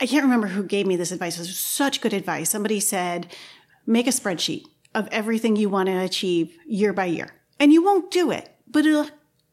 I 0.00 0.06
can't 0.06 0.24
remember 0.24 0.46
who 0.48 0.62
gave 0.62 0.86
me 0.86 0.96
this 0.96 1.12
advice. 1.12 1.36
It 1.36 1.40
was 1.40 1.58
such 1.58 2.00
good 2.00 2.12
advice. 2.12 2.50
Somebody 2.50 2.80
said, 2.80 3.34
make 3.86 4.06
a 4.06 4.10
spreadsheet 4.10 4.64
of 4.94 5.08
everything 5.10 5.56
you 5.56 5.68
want 5.68 5.88
to 5.88 5.98
achieve 5.98 6.56
year 6.66 6.92
by 6.92 7.06
year. 7.06 7.30
And 7.58 7.72
you 7.72 7.84
won't 7.84 8.10
do 8.10 8.30
it, 8.30 8.54
but 8.66 8.86
it'll 8.86 9.08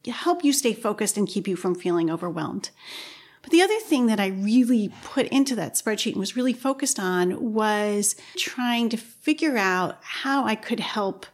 help 0.06 0.44
you 0.44 0.52
stay 0.52 0.72
focused 0.72 1.16
and 1.16 1.28
keep 1.28 1.48
you 1.48 1.56
from 1.56 1.74
feeling 1.74 2.10
overwhelmed. 2.10 2.70
But 3.42 3.50
the 3.50 3.62
other 3.62 3.78
thing 3.80 4.06
that 4.06 4.20
I 4.20 4.28
really 4.28 4.92
put 5.04 5.26
into 5.28 5.54
that 5.56 5.74
spreadsheet 5.74 6.12
and 6.12 6.20
was 6.20 6.36
really 6.36 6.52
focused 6.52 6.98
on 6.98 7.52
was 7.52 8.16
trying 8.36 8.88
to 8.90 8.96
figure 8.96 9.56
out 9.56 9.98
how 10.02 10.44
I 10.44 10.54
could 10.54 10.80
help 10.80 11.26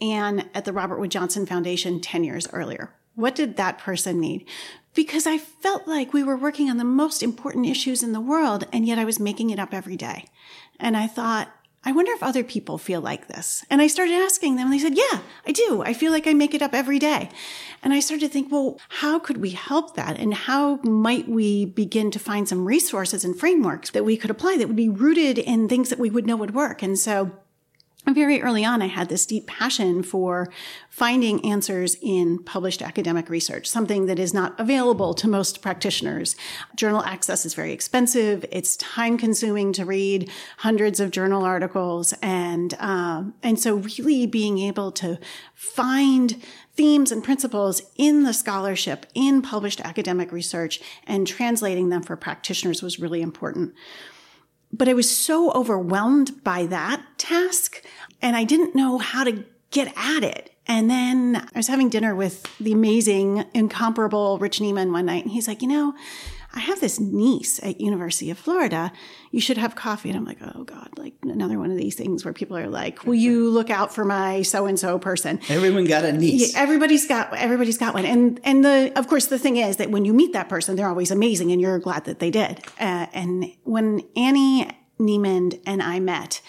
Ann 0.00 0.50
at 0.54 0.64
the 0.64 0.72
Robert 0.72 0.98
Wood 0.98 1.10
Johnson 1.10 1.46
Foundation 1.46 2.00
10 2.00 2.24
years 2.24 2.48
earlier. 2.52 2.92
What 3.14 3.34
did 3.34 3.56
that 3.56 3.78
person 3.78 4.20
need? 4.20 4.46
because 4.94 5.26
I 5.26 5.38
felt 5.38 5.88
like 5.88 6.12
we 6.12 6.22
were 6.22 6.36
working 6.36 6.68
on 6.68 6.76
the 6.76 6.84
most 6.84 7.22
important 7.22 7.66
issues 7.66 8.02
in 8.02 8.12
the 8.12 8.20
world, 8.20 8.66
and 8.72 8.86
yet 8.86 8.98
I 8.98 9.04
was 9.04 9.18
making 9.18 9.50
it 9.50 9.58
up 9.58 9.72
every 9.72 9.96
day. 9.96 10.26
And 10.78 10.96
I 10.96 11.06
thought, 11.06 11.50
I 11.84 11.92
wonder 11.92 12.12
if 12.12 12.22
other 12.22 12.44
people 12.44 12.78
feel 12.78 13.00
like 13.00 13.26
this. 13.26 13.64
And 13.68 13.82
I 13.82 13.88
started 13.88 14.14
asking 14.14 14.56
them, 14.56 14.66
and 14.66 14.74
they 14.74 14.78
said, 14.78 14.96
Yeah, 14.96 15.20
I 15.46 15.52
do. 15.52 15.82
I 15.82 15.94
feel 15.94 16.12
like 16.12 16.26
I 16.26 16.32
make 16.32 16.54
it 16.54 16.62
up 16.62 16.74
every 16.74 16.98
day. 16.98 17.30
And 17.82 17.92
I 17.92 18.00
started 18.00 18.26
to 18.26 18.32
think, 18.32 18.52
well, 18.52 18.78
how 18.88 19.18
could 19.18 19.38
we 19.38 19.50
help 19.50 19.96
that? 19.96 20.16
And 20.16 20.32
how 20.32 20.76
might 20.84 21.28
we 21.28 21.64
begin 21.64 22.12
to 22.12 22.20
find 22.20 22.48
some 22.48 22.64
resources 22.64 23.24
and 23.24 23.36
frameworks 23.36 23.90
that 23.90 24.04
we 24.04 24.16
could 24.16 24.30
apply 24.30 24.56
that 24.58 24.68
would 24.68 24.76
be 24.76 24.88
rooted 24.88 25.38
in 25.38 25.68
things 25.68 25.88
that 25.88 25.98
we 25.98 26.10
would 26.10 26.24
know 26.24 26.36
would 26.36 26.54
work? 26.54 26.82
And 26.82 26.96
so 26.96 27.32
very 28.10 28.42
early 28.42 28.64
on, 28.64 28.82
I 28.82 28.86
had 28.86 29.08
this 29.08 29.24
deep 29.24 29.46
passion 29.46 30.02
for 30.02 30.48
finding 30.90 31.44
answers 31.46 31.96
in 32.02 32.42
published 32.42 32.82
academic 32.82 33.30
research, 33.30 33.68
something 33.68 34.06
that 34.06 34.18
is 34.18 34.34
not 34.34 34.58
available 34.58 35.14
to 35.14 35.28
most 35.28 35.62
practitioners. 35.62 36.34
Journal 36.74 37.04
access 37.04 37.46
is 37.46 37.54
very 37.54 37.72
expensive. 37.72 38.44
It's 38.50 38.76
time 38.76 39.16
consuming 39.16 39.72
to 39.74 39.84
read 39.84 40.30
hundreds 40.58 40.98
of 40.98 41.12
journal 41.12 41.44
articles. 41.44 42.12
And, 42.20 42.74
um, 42.80 43.34
and 43.42 43.58
so 43.58 43.76
really 43.76 44.26
being 44.26 44.58
able 44.58 44.90
to 44.92 45.18
find 45.54 46.42
themes 46.74 47.12
and 47.12 47.22
principles 47.22 47.82
in 47.96 48.24
the 48.24 48.32
scholarship, 48.34 49.06
in 49.14 49.42
published 49.42 49.80
academic 49.80 50.32
research, 50.32 50.80
and 51.06 51.26
translating 51.26 51.90
them 51.90 52.02
for 52.02 52.16
practitioners 52.16 52.82
was 52.82 52.98
really 52.98 53.22
important. 53.22 53.74
But 54.72 54.88
I 54.88 54.94
was 54.94 55.14
so 55.14 55.52
overwhelmed 55.52 56.42
by 56.42 56.66
that 56.66 57.02
task 57.18 57.84
and 58.20 58.36
I 58.36 58.44
didn't 58.44 58.74
know 58.74 58.98
how 58.98 59.24
to 59.24 59.44
get 59.70 59.92
at 59.96 60.24
it. 60.24 60.50
And 60.66 60.88
then 60.88 61.36
I 61.36 61.58
was 61.58 61.66
having 61.66 61.88
dinner 61.88 62.14
with 62.14 62.46
the 62.58 62.72
amazing, 62.72 63.44
incomparable 63.52 64.38
Rich 64.38 64.60
Neimand 64.60 64.92
one 64.92 65.06
night, 65.06 65.24
and 65.24 65.32
he's 65.32 65.48
like, 65.48 65.60
you 65.60 65.68
know, 65.68 65.94
I 66.54 66.60
have 66.60 66.80
this 66.80 67.00
niece 67.00 67.62
at 67.62 67.80
University 67.80 68.30
of 68.30 68.38
Florida. 68.38 68.92
You 69.30 69.40
should 69.40 69.56
have 69.56 69.74
coffee. 69.74 70.10
And 70.10 70.18
I'm 70.18 70.24
like, 70.24 70.38
oh 70.42 70.64
God, 70.64 70.90
like 70.98 71.14
another 71.22 71.58
one 71.58 71.70
of 71.70 71.76
these 71.76 71.94
things 71.94 72.24
where 72.24 72.34
people 72.34 72.56
are 72.56 72.68
like, 72.68 73.04
will 73.06 73.14
you 73.14 73.48
look 73.48 73.70
out 73.70 73.94
for 73.94 74.04
my 74.04 74.42
so 74.42 74.66
and 74.66 74.78
so 74.78 74.98
person? 74.98 75.40
Everyone 75.48 75.84
got 75.84 76.04
a 76.04 76.12
niece. 76.12 76.52
Yeah, 76.52 76.60
everybody's 76.60 77.06
got 77.06 77.34
everybody's 77.34 77.78
got 77.78 77.94
one. 77.94 78.04
And 78.04 78.38
and 78.44 78.64
the 78.64 78.92
of 78.96 79.08
course 79.08 79.26
the 79.26 79.38
thing 79.38 79.56
is 79.56 79.76
that 79.78 79.90
when 79.90 80.04
you 80.04 80.12
meet 80.12 80.34
that 80.34 80.48
person, 80.48 80.76
they're 80.76 80.88
always 80.88 81.10
amazing, 81.10 81.52
and 81.52 81.60
you're 81.60 81.78
glad 81.78 82.04
that 82.04 82.18
they 82.18 82.30
did. 82.30 82.60
Uh, 82.78 83.06
and 83.12 83.46
when 83.64 84.02
Annie 84.14 84.68
Neimand 85.00 85.60
and 85.66 85.82
I 85.82 86.00
met, 86.00 86.42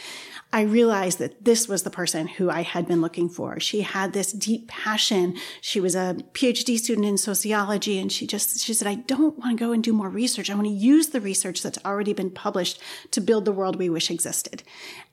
I 0.54 0.62
realized 0.62 1.18
that 1.18 1.44
this 1.44 1.68
was 1.68 1.82
the 1.82 1.90
person 1.90 2.28
who 2.28 2.52
I 2.52 2.62
had 2.62 2.88
been 2.88 3.02
looking 3.02 3.28
for. 3.28 3.60
She 3.60 3.82
had 3.82 4.14
this 4.14 4.32
deep 4.32 4.68
passion. 4.68 5.36
She 5.62 5.80
was 5.80 5.96
a 5.96 6.16
PhD 6.34 6.78
student 6.78 7.08
in 7.08 7.18
sociology 7.18 7.98
and 7.98 8.12
she 8.12 8.28
just, 8.28 8.60
she 8.60 8.76
said, 8.76 8.88
I 8.88 8.96
don't 8.96 9.40
want 9.40 9.58
to 9.58 9.66
go 9.66 9.72
and 9.72 9.84
do 9.84 9.92
more 9.92 10.10
research. 10.10 10.52
I 10.52 10.54
want 10.54 10.68
to 10.68 10.74
use 10.74 11.08
the 11.08 11.20
research 11.20 11.64
that's 11.64 11.84
already 11.84 12.14
been 12.14 12.30
published 12.30 12.80
to 13.12 13.20
build 13.20 13.46
the 13.46 13.52
world 13.52 13.78
we 13.78 13.90
wish 13.90 14.12
existed. 14.12 14.62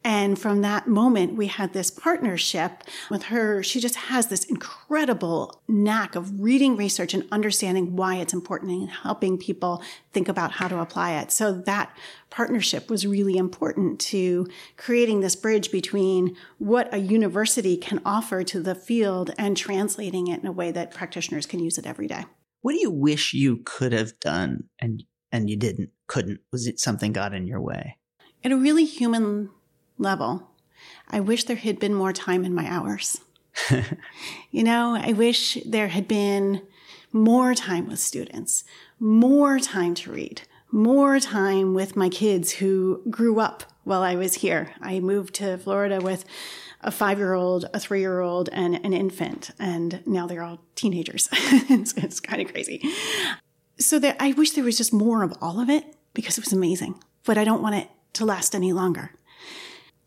And 0.05 0.39
from 0.39 0.61
that 0.61 0.87
moment, 0.87 1.37
we 1.37 1.47
had 1.47 1.73
this 1.73 1.91
partnership 1.91 2.85
with 3.11 3.25
her. 3.25 3.63
She 3.63 3.81
just 3.81 3.97
has 3.97 4.27
this 4.27 4.45
incredible 4.45 5.63
knack 5.67 6.17
of 6.17 6.41
reading 6.41 6.77
research 6.77 7.15
and 7.15 7.27
understanding 7.33 7.97
why 7.97 8.17
it's 8.17 8.35
important 8.35 8.73
and 8.73 8.91
helping 8.91 9.39
people 9.39 9.83
think 10.13 10.29
about 10.29 10.53
how 10.53 10.69
to 10.69 10.81
apply 10.81 11.13
it. 11.13 11.31
So 11.33 11.53
that 11.53 11.97
partnership 12.31 12.89
was 12.89 13.07
really 13.07 13.37
important 13.37 14.01
to 14.01 14.47
creating 14.77 15.21
this 15.21 15.37
bridge 15.37 15.71
between 15.71 16.37
what 16.59 16.93
a 16.95 16.99
university 16.99 17.77
can 17.77 18.01
offer 18.05 18.43
to 18.45 18.61
the 18.61 18.75
field 18.75 19.33
and 19.37 19.57
translating 19.57 20.29
it 20.29 20.41
in 20.41 20.47
a 20.47 20.53
way 20.53 20.71
that 20.71 20.95
practitioners 20.95 21.47
can 21.47 21.61
use 21.61 21.77
it 21.77 21.87
every 21.87 22.07
day. 22.07 22.25
What 22.63 22.73
do 22.73 22.81
you 22.81 22.91
wish 22.91 23.35
you 23.35 23.61
could 23.65 23.93
have 23.93 24.19
done 24.21 24.65
and 24.79 25.03
and 25.33 25.49
you 25.49 25.57
didn't, 25.57 25.91
couldn't? 26.09 26.41
Was 26.51 26.67
it 26.67 26.81
something 26.81 27.13
got 27.13 27.33
in 27.33 27.47
your 27.47 27.61
way? 27.61 27.99
At 28.43 28.53
a 28.53 28.57
really 28.57 28.85
human 28.85 29.51
level, 29.97 30.51
I 31.09 31.21
wish 31.21 31.45
there 31.45 31.57
had 31.57 31.79
been 31.79 31.95
more 31.95 32.13
time 32.13 32.45
in 32.45 32.55
my 32.55 32.67
hours. 32.69 33.21
you 34.51 34.65
know, 34.65 34.97
I 35.01 35.13
wish 35.13 35.59
there 35.65 35.89
had 35.89 36.09
been 36.09 36.63
more 37.13 37.55
time 37.55 37.89
with 37.89 37.99
students, 37.99 38.65
more 38.99 39.59
time 39.59 39.95
to 39.97 40.13
read, 40.13 40.43
more 40.73 41.19
time 41.21 41.75
with 41.75 41.97
my 41.97 42.09
kids 42.09 42.53
who 42.53 43.03
grew 43.11 43.41
up 43.41 43.65
while 43.85 44.03
I 44.03 44.15
was 44.15 44.35
here. 44.35 44.73
I 44.81 45.01
moved 45.01 45.35
to 45.37 45.59
Florida 45.59 46.01
with 46.01 46.25
a 46.81 46.91
five 46.91 47.19
year 47.19 47.35
old, 47.35 47.69
a 47.75 47.81
three 47.81 48.01
year 48.01 48.21
old, 48.21 48.49
and 48.53 48.75
an 48.85 48.93
infant, 48.93 49.51
and 49.59 50.03
now 50.07 50.27
they're 50.27 50.43
all 50.43 50.63
teenagers. 50.75 51.29
it's, 51.33 51.93
it's 51.95 52.21
kind 52.21 52.41
of 52.41 52.53
crazy. 52.53 52.83
So 53.79 53.99
there, 53.99 54.17
I 54.21 54.33
wish 54.33 54.53
there 54.53 54.65
was 54.65 54.79
just 54.79 54.93
more 54.93 55.23
of 55.23 55.35
all 55.41 55.61
of 55.61 55.69
it 55.69 55.85
because 56.15 56.39
it 56.39 56.45
was 56.45 56.53
amazing, 56.53 57.03
but 57.25 57.39
I 57.39 57.45
don't 57.45 57.63
want 57.63 57.77
it 57.77 57.89
to 58.15 58.25
last 58.25 58.55
any 58.55 58.73
longer. 58.73 59.13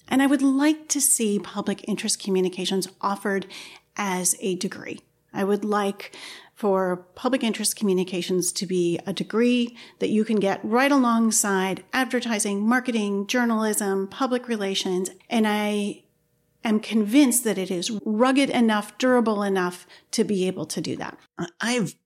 And 0.08 0.22
I 0.22 0.28
would 0.28 0.42
like 0.42 0.88
to 0.90 1.02
see 1.02 1.40
public 1.40 1.88
interest 1.88 2.22
communications 2.22 2.88
offered 3.02 3.48
as 3.96 4.36
a 4.40 4.56
degree. 4.56 5.00
I 5.34 5.44
would 5.44 5.66
like 5.66 6.16
for 6.64 7.06
public 7.16 7.44
interest 7.44 7.76
communications 7.76 8.54
to 8.54 8.66
be 8.66 8.98
a 9.06 9.12
degree 9.12 9.76
that 10.00 10.12
you 10.12 10.24
can 10.24 10.38
get 10.38 10.64
right 10.64 10.94
alongside 10.94 11.84
advertising, 11.92 12.66
marketing, 12.66 13.28
journalism, 13.28 14.08
public 14.08 14.48
relations. 14.48 15.10
And 15.30 15.46
I 15.46 16.04
am 16.64 16.80
convinced 16.80 17.44
that 17.44 17.58
it 17.58 17.70
is 17.70 17.92
rugged 18.06 18.50
enough, 18.50 18.98
durable 18.98 19.44
enough 19.44 19.86
to 20.12 20.24
be 20.24 20.48
able 20.48 20.66
to 20.68 20.80
do 20.80 20.96
that. 20.96 21.18
I've 21.60 21.98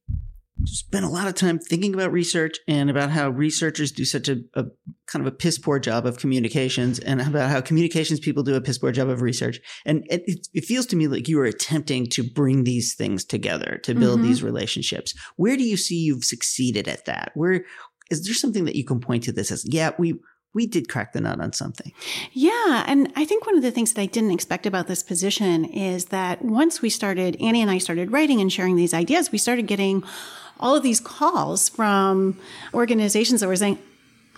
spent 0.66 1.06
a 1.06 1.10
lot 1.10 1.28
of 1.28 1.36
time 1.36 1.60
thinking 1.60 1.94
about 1.94 2.12
research 2.12 2.58
and 2.68 2.90
about 2.90 3.10
how 3.10 3.30
researchers 3.30 3.92
do 3.92 4.06
such 4.06 4.28
a, 4.28 4.38
a, 4.56 4.66
kind 5.06 5.26
of 5.26 5.32
a 5.32 5.36
piss 5.36 5.58
poor 5.58 5.80
job 5.80 6.06
of 6.06 6.18
communications 6.18 7.00
and 7.00 7.22
about 7.22 7.50
how 7.50 7.62
communications 7.62 8.20
people 8.20 8.44
do 8.44 8.56
a 8.56 8.62
piss 8.62 8.78
poor 8.78 8.92
job 8.92 9.10
of 9.10 9.22
research. 9.22 9.60
And 9.86 10.06
it, 10.10 10.48
it, 10.54 10.66
feels 10.66 10.86
to 10.88 10.96
me 10.96 11.08
like 11.08 11.28
you 11.28 11.40
are 11.40 11.46
attempting 11.46 12.08
to 12.08 12.24
bring 12.24 12.64
these 12.64 12.96
things 12.96 13.24
together 13.24 13.80
to 13.84 13.94
build 13.94 14.20
mm-hmm. 14.20 14.28
these 14.28 14.44
relationships. 14.44 15.14
Where 15.36 15.58
do 15.58 15.64
you 15.64 15.78
see 15.78 15.96
you've 15.96 16.24
succeeded 16.24 16.88
at 16.88 17.06
that? 17.06 17.32
Where 17.36 17.66
is 18.10 18.26
there 18.26 18.34
something 18.34 18.66
that 18.66 18.76
you 18.76 18.86
can 18.86 19.00
point 19.00 19.24
to 19.24 19.32
this 19.32 19.52
as, 19.52 19.66
yeah, 19.66 19.92
we, 19.98 20.16
we 20.54 20.66
did 20.66 20.90
crack 20.90 21.14
the 21.14 21.22
nut 21.22 21.40
on 21.40 21.54
something. 21.54 21.92
Yeah. 22.32 22.84
And 22.88 23.12
I 23.16 23.26
think 23.26 23.46
one 23.46 23.56
of 23.56 23.62
the 23.62 23.70
things 23.70 23.94
that 23.94 24.02
I 24.02 24.08
didn't 24.08 24.32
expect 24.32 24.66
about 24.66 24.88
this 24.88 25.04
position 25.04 25.66
is 25.66 26.06
that 26.06 26.44
once 26.44 26.82
we 26.82 26.90
started, 26.90 27.40
Annie 27.40 27.62
and 27.62 27.70
I 27.70 27.78
started 27.78 28.12
writing 28.12 28.42
and 28.42 28.52
sharing 28.52 28.76
these 28.76 28.94
ideas, 28.94 29.32
we 29.32 29.38
started 29.38 29.68
getting 29.68 30.04
all 30.60 30.76
of 30.76 30.84
these 30.84 31.00
calls 31.00 31.70
from 31.70 32.38
organizations 32.74 33.42
that 33.42 33.48
were 33.48 33.56
saying, 33.56 33.80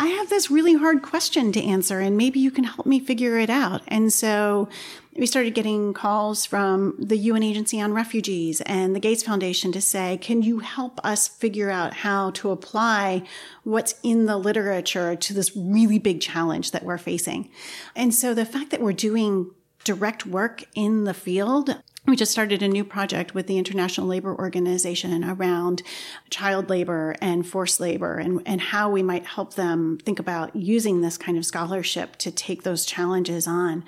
I 0.02 0.08
have 0.08 0.30
this 0.30 0.50
really 0.50 0.76
hard 0.76 1.02
question 1.02 1.52
to 1.52 1.62
answer, 1.62 2.00
and 2.00 2.16
maybe 2.16 2.40
you 2.40 2.52
can 2.52 2.64
help 2.64 2.86
me 2.86 3.02
figure 3.02 3.38
it 3.38 3.50
out. 3.50 3.82
And 3.90 4.14
so 4.14 4.70
we 5.14 5.26
started 5.26 5.54
getting 5.54 5.94
calls 5.94 6.46
from 6.46 6.96
the 6.98 7.18
UN 7.18 7.44
Agency 7.44 7.82
on 7.82 7.92
Refugees 7.92 8.62
and 8.62 8.96
the 8.96 9.02
Gates 9.02 9.24
Foundation 9.24 9.74
to 9.74 9.82
say, 9.82 10.18
can 10.18 10.42
you 10.42 10.60
help 10.60 11.02
us 11.04 11.28
figure 11.28 11.70
out 11.70 11.96
how 11.96 12.32
to 12.32 12.52
apply 12.52 13.24
what's 13.64 13.96
in 14.02 14.26
the 14.26 14.38
literature 14.38 15.18
to 15.18 15.34
this 15.34 15.54
really 15.58 16.00
big 16.00 16.22
challenge 16.22 16.72
that 16.72 16.84
we're 16.86 16.98
facing? 16.98 17.50
And 17.94 18.16
so 18.16 18.34
the 18.34 18.46
fact 18.46 18.72
that 18.72 18.80
we're 18.80 18.94
doing 18.94 19.52
direct 19.84 20.26
work 20.26 20.64
in 20.76 21.04
the 21.04 21.14
field 21.14 21.82
we 22.06 22.16
just 22.16 22.32
started 22.32 22.64
a 22.64 22.68
new 22.68 22.84
project 22.84 23.34
with 23.34 23.48
the 23.48 23.58
International 23.58 24.08
Labor 24.08 24.36
Organization 24.36 25.24
around 25.24 25.84
child 26.30 26.70
labor 26.70 27.16
and 27.22 27.46
forced 27.46 27.80
labor 27.80 28.18
and, 28.18 28.42
and 28.46 28.62
how 28.62 28.90
we 28.90 29.04
might 29.04 29.26
help 29.26 29.56
them 29.56 30.00
think 30.04 30.20
about 30.20 30.56
using 30.56 31.02
this 31.02 31.18
kind 31.18 31.38
of 31.38 31.46
scholarship 31.46 32.16
to 32.18 32.32
take 32.32 32.64
those 32.64 32.86
challenges 32.86 33.48
on. 33.48 33.84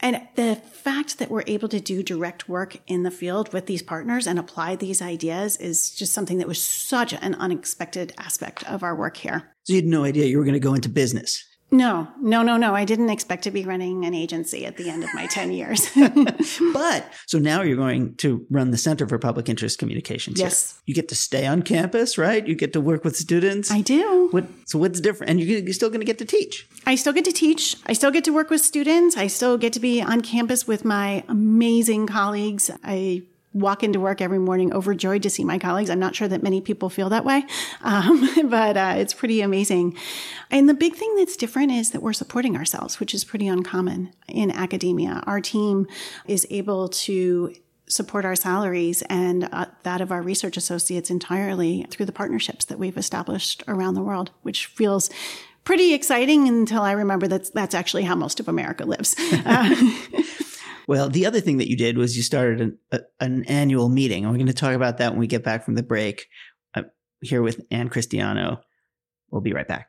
And 0.00 0.26
the 0.34 0.56
fact 0.56 1.18
that 1.18 1.30
we're 1.30 1.44
able 1.46 1.68
to 1.68 1.80
do 1.80 2.02
direct 2.02 2.48
work 2.48 2.76
in 2.86 3.04
the 3.04 3.10
field 3.10 3.52
with 3.52 3.66
these 3.66 3.82
partners 3.82 4.26
and 4.26 4.38
apply 4.38 4.76
these 4.76 5.00
ideas 5.00 5.56
is 5.56 5.90
just 5.90 6.12
something 6.12 6.38
that 6.38 6.48
was 6.48 6.60
such 6.60 7.14
an 7.14 7.34
unexpected 7.36 8.12
aspect 8.18 8.68
of 8.68 8.82
our 8.82 8.94
work 8.94 9.16
here. 9.16 9.54
So 9.62 9.72
you 9.72 9.78
had 9.78 9.86
no 9.86 10.04
idea 10.04 10.26
you 10.26 10.38
were 10.38 10.44
going 10.44 10.54
to 10.54 10.60
go 10.60 10.74
into 10.74 10.88
business. 10.88 11.44
No, 11.74 12.06
no, 12.20 12.44
no, 12.44 12.56
no. 12.56 12.72
I 12.72 12.84
didn't 12.84 13.10
expect 13.10 13.42
to 13.44 13.50
be 13.50 13.64
running 13.64 14.04
an 14.04 14.14
agency 14.14 14.64
at 14.64 14.76
the 14.76 14.88
end 14.88 15.02
of 15.02 15.12
my 15.12 15.26
10 15.26 15.50
years. 15.50 15.90
but 16.72 17.12
so 17.26 17.38
now 17.40 17.62
you're 17.62 17.76
going 17.76 18.14
to 18.18 18.46
run 18.48 18.70
the 18.70 18.78
Center 18.78 19.08
for 19.08 19.18
Public 19.18 19.48
Interest 19.48 19.76
Communications. 19.76 20.38
Yes. 20.38 20.70
Here. 20.70 20.82
You 20.86 20.94
get 20.94 21.08
to 21.08 21.16
stay 21.16 21.46
on 21.48 21.62
campus, 21.62 22.16
right? 22.16 22.46
You 22.46 22.54
get 22.54 22.74
to 22.74 22.80
work 22.80 23.02
with 23.02 23.16
students. 23.16 23.72
I 23.72 23.80
do. 23.80 24.28
What, 24.30 24.44
so 24.66 24.78
what's 24.78 25.00
different? 25.00 25.30
And 25.30 25.40
you're 25.40 25.72
still 25.72 25.88
going 25.88 26.00
to 26.00 26.06
get 26.06 26.18
to 26.18 26.24
teach. 26.24 26.68
I 26.86 26.94
still 26.94 27.12
get 27.12 27.24
to 27.24 27.32
teach. 27.32 27.76
I 27.86 27.92
still 27.92 28.12
get 28.12 28.22
to 28.24 28.32
work 28.32 28.50
with 28.50 28.60
students. 28.60 29.16
I 29.16 29.26
still 29.26 29.58
get 29.58 29.72
to 29.72 29.80
be 29.80 30.00
on 30.00 30.20
campus 30.20 30.68
with 30.68 30.84
my 30.84 31.24
amazing 31.26 32.06
colleagues. 32.06 32.70
I 32.84 33.24
walk 33.54 33.82
into 33.82 34.00
work 34.00 34.20
every 34.20 34.38
morning 34.38 34.72
overjoyed 34.72 35.22
to 35.22 35.30
see 35.30 35.44
my 35.44 35.58
colleagues. 35.58 35.88
I'm 35.88 36.00
not 36.00 36.14
sure 36.14 36.28
that 36.28 36.42
many 36.42 36.60
people 36.60 36.90
feel 36.90 37.08
that 37.08 37.24
way, 37.24 37.44
um, 37.82 38.28
but 38.50 38.76
uh, 38.76 38.94
it's 38.98 39.14
pretty 39.14 39.40
amazing. 39.40 39.96
And 40.50 40.68
the 40.68 40.74
big 40.74 40.94
thing 40.94 41.14
that's 41.16 41.36
different 41.36 41.72
is 41.72 41.92
that 41.92 42.02
we're 42.02 42.12
supporting 42.12 42.56
ourselves, 42.56 43.00
which 43.00 43.14
is 43.14 43.24
pretty 43.24 43.48
uncommon 43.48 44.12
in 44.28 44.50
academia. 44.50 45.22
Our 45.26 45.40
team 45.40 45.86
is 46.26 46.46
able 46.50 46.88
to 46.88 47.54
support 47.86 48.24
our 48.24 48.34
salaries 48.34 49.02
and 49.02 49.48
uh, 49.52 49.66
that 49.82 50.00
of 50.00 50.10
our 50.10 50.22
research 50.22 50.56
associates 50.56 51.10
entirely 51.10 51.86
through 51.90 52.06
the 52.06 52.12
partnerships 52.12 52.64
that 52.64 52.78
we've 52.78 52.96
established 52.96 53.62
around 53.68 53.94
the 53.94 54.02
world, 54.02 54.30
which 54.42 54.66
feels 54.66 55.10
pretty 55.64 55.94
exciting 55.94 56.48
until 56.48 56.82
I 56.82 56.92
remember 56.92 57.28
that 57.28 57.52
that's 57.52 57.74
actually 57.74 58.04
how 58.04 58.14
most 58.14 58.40
of 58.40 58.48
America 58.48 58.84
lives. 58.84 59.14
Uh, 59.44 59.74
well, 60.86 61.08
the 61.08 61.26
other 61.26 61.40
thing 61.40 61.58
that 61.58 61.68
you 61.68 61.76
did 61.76 61.96
was 61.96 62.16
you 62.16 62.22
started 62.22 62.60
an, 62.60 62.78
a, 62.92 63.00
an 63.20 63.44
annual 63.44 63.88
meeting. 63.88 64.24
And 64.24 64.32
we're 64.32 64.38
going 64.38 64.46
to 64.46 64.52
talk 64.52 64.74
about 64.74 64.98
that 64.98 65.12
when 65.12 65.20
we 65.20 65.26
get 65.26 65.44
back 65.44 65.64
from 65.64 65.74
the 65.74 65.82
break. 65.82 66.28
I'm 66.74 66.90
here 67.20 67.42
with 67.42 67.60
Ann 67.70 67.88
Christiano. 67.88 68.60
We'll 69.30 69.40
be 69.40 69.52
right 69.52 69.68
back. 69.68 69.88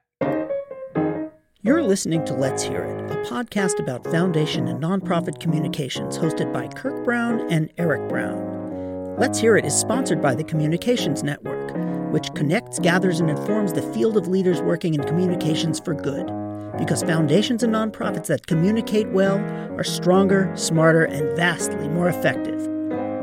You're 1.62 1.84
listening 1.84 2.24
to 2.26 2.34
Let's 2.34 2.64
Hear 2.64 2.84
It, 2.84 3.12
a 3.12 3.16
podcast 3.24 3.80
about 3.80 4.06
foundation 4.06 4.68
and 4.68 4.82
nonprofit 4.82 5.40
communications 5.40 6.18
hosted 6.18 6.54
by 6.54 6.68
Kirk 6.68 7.04
Brown 7.04 7.52
and 7.52 7.72
Eric 7.78 8.08
Brown. 8.08 9.16
Let's 9.18 9.40
Hear 9.40 9.58
It 9.58 9.66
is 9.66 9.74
sponsored 9.74 10.22
by 10.22 10.36
the 10.36 10.44
Communications 10.44 11.24
Network, 11.24 11.74
which 12.12 12.34
connects, 12.36 12.78
gathers, 12.78 13.20
and 13.20 13.32
informs 13.32 13.74
the 13.74 13.82
field 13.94 14.16
of 14.16 14.28
leaders 14.28 14.62
working 14.62 14.94
in 14.94 15.04
communications 15.04 15.80
for 15.80 15.96
good 15.96 16.30
because 16.78 17.04
foundations 17.04 17.64
and 17.64 17.74
nonprofits 17.74 18.28
that 18.28 18.48
communicate 18.48 19.08
well 19.10 19.38
are 19.78 19.84
stronger, 19.84 20.52
smarter, 20.56 21.04
and 21.04 21.36
vastly 21.36 21.88
more 21.90 22.10
effective. 22.10 22.62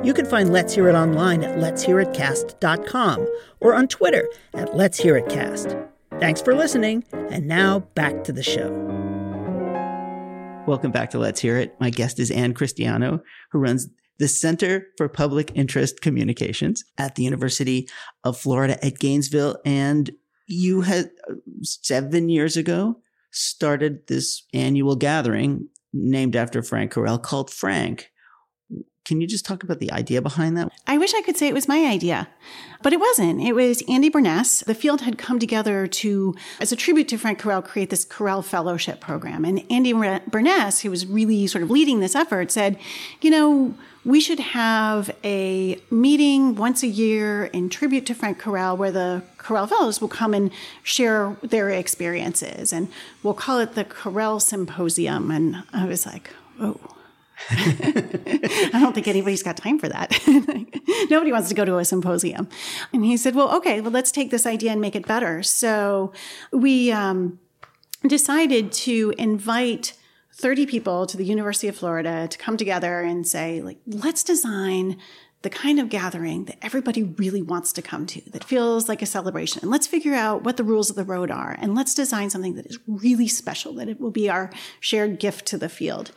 You 0.04 0.14
can 0.14 0.26
find 0.26 0.52
Let's 0.52 0.74
Hear 0.74 0.88
It 0.88 0.94
online 0.94 1.44
at 1.44 1.58
letshearitcast.com 1.58 3.28
or 3.60 3.74
on 3.74 3.88
Twitter 3.88 4.28
at 4.54 4.76
Let's 4.76 4.98
Hear 4.98 5.16
It 5.16 5.28
Cast. 5.28 5.76
Thanks 6.18 6.42
for 6.42 6.54
listening, 6.54 7.04
and 7.12 7.46
now 7.46 7.80
back 7.94 8.24
to 8.24 8.32
the 8.32 8.42
show. 8.42 8.70
Welcome 10.66 10.92
back 10.92 11.10
to 11.10 11.18
Let's 11.18 11.40
Hear 11.40 11.56
It. 11.56 11.74
My 11.80 11.90
guest 11.90 12.18
is 12.18 12.30
Ann 12.30 12.54
Christiano, 12.54 13.22
who 13.50 13.58
runs 13.58 13.88
the 14.18 14.28
Center 14.28 14.86
for 14.96 15.08
Public 15.08 15.50
Interest 15.56 16.00
Communications 16.00 16.84
at 16.98 17.16
the 17.16 17.24
University 17.24 17.88
of 18.22 18.38
Florida 18.38 18.84
at 18.84 18.98
Gainesville. 18.98 19.56
And 19.64 20.10
you 20.46 20.82
had 20.82 21.10
uh, 21.28 21.34
seven 21.62 22.28
years 22.28 22.56
ago 22.56 23.00
started 23.32 24.06
this 24.06 24.44
annual 24.54 24.94
gathering 24.94 25.68
named 25.92 26.36
after 26.36 26.62
Frank 26.62 26.92
Karel 26.92 27.18
called 27.18 27.50
Frank. 27.50 28.10
Can 29.04 29.20
you 29.20 29.26
just 29.26 29.44
talk 29.44 29.64
about 29.64 29.80
the 29.80 29.90
idea 29.90 30.22
behind 30.22 30.56
that? 30.56 30.70
I 30.86 30.96
wish 30.96 31.12
I 31.12 31.22
could 31.22 31.36
say 31.36 31.48
it 31.48 31.54
was 31.54 31.66
my 31.66 31.86
idea, 31.86 32.28
but 32.82 32.92
it 32.92 33.00
wasn't. 33.00 33.40
It 33.40 33.52
was 33.52 33.82
Andy 33.88 34.08
Burness. 34.08 34.64
The 34.64 34.76
field 34.76 35.00
had 35.00 35.18
come 35.18 35.40
together 35.40 35.88
to, 35.88 36.36
as 36.60 36.70
a 36.70 36.76
tribute 36.76 37.08
to 37.08 37.18
Frank 37.18 37.40
Karel, 37.40 37.62
create 37.62 37.90
this 37.90 38.04
Karel 38.04 38.42
Fellowship 38.42 39.00
Program. 39.00 39.44
And 39.44 39.64
Andy 39.70 39.92
Burness, 39.92 40.82
who 40.82 40.90
was 40.90 41.04
really 41.04 41.48
sort 41.48 41.64
of 41.64 41.70
leading 41.70 41.98
this 41.98 42.14
effort, 42.14 42.52
said, 42.52 42.78
you 43.20 43.30
know, 43.30 43.74
we 44.04 44.20
should 44.20 44.40
have 44.40 45.14
a 45.22 45.80
meeting 45.90 46.56
once 46.56 46.82
a 46.82 46.88
year 46.88 47.44
in 47.46 47.68
tribute 47.68 48.04
to 48.06 48.14
Frank 48.14 48.42
Karel 48.42 48.76
where 48.76 48.90
the 48.90 49.22
Karel 49.38 49.66
Fellows 49.66 50.00
will 50.00 50.08
come 50.08 50.34
and 50.34 50.50
share 50.82 51.36
their 51.42 51.70
experiences. 51.70 52.72
And 52.72 52.88
we'll 53.22 53.34
call 53.34 53.60
it 53.60 53.74
the 53.74 53.84
Karel 53.84 54.40
Symposium. 54.40 55.30
And 55.30 55.62
I 55.72 55.86
was 55.86 56.04
like, 56.04 56.30
oh. 56.60 56.80
I 57.50 58.70
don't 58.74 58.92
think 58.92 59.08
anybody's 59.08 59.42
got 59.42 59.56
time 59.56 59.78
for 59.78 59.88
that. 59.88 60.16
Nobody 61.10 61.32
wants 61.32 61.48
to 61.48 61.54
go 61.54 61.64
to 61.64 61.78
a 61.78 61.84
symposium. 61.84 62.48
And 62.92 63.04
he 63.04 63.16
said, 63.16 63.34
well, 63.34 63.56
okay, 63.56 63.80
well, 63.80 63.90
let's 63.90 64.12
take 64.12 64.30
this 64.30 64.46
idea 64.46 64.70
and 64.70 64.80
make 64.80 64.94
it 64.94 65.06
better. 65.06 65.42
So 65.42 66.12
we 66.52 66.92
um, 66.92 67.40
decided 68.06 68.70
to 68.72 69.12
invite 69.18 69.94
30 70.34 70.66
people 70.66 71.06
to 71.06 71.16
the 71.16 71.24
University 71.24 71.68
of 71.68 71.76
Florida 71.76 72.26
to 72.28 72.38
come 72.38 72.56
together 72.56 73.00
and 73.00 73.26
say, 73.26 73.60
like, 73.60 73.78
let's 73.86 74.22
design 74.22 74.96
the 75.42 75.50
kind 75.50 75.80
of 75.80 75.88
gathering 75.88 76.44
that 76.44 76.56
everybody 76.62 77.02
really 77.02 77.42
wants 77.42 77.72
to 77.72 77.82
come 77.82 78.06
to, 78.06 78.20
that 78.30 78.44
feels 78.44 78.88
like 78.88 79.02
a 79.02 79.06
celebration. 79.06 79.60
And 79.60 79.70
let's 79.70 79.86
figure 79.86 80.14
out 80.14 80.44
what 80.44 80.56
the 80.56 80.64
rules 80.64 80.88
of 80.88 80.96
the 80.96 81.04
road 81.04 81.30
are. 81.30 81.56
And 81.60 81.74
let's 81.74 81.94
design 81.94 82.30
something 82.30 82.54
that 82.54 82.66
is 82.66 82.78
really 82.86 83.28
special, 83.28 83.74
that 83.74 83.88
it 83.88 84.00
will 84.00 84.12
be 84.12 84.30
our 84.30 84.50
shared 84.80 85.18
gift 85.18 85.46
to 85.46 85.58
the 85.58 85.68
field. 85.68 86.12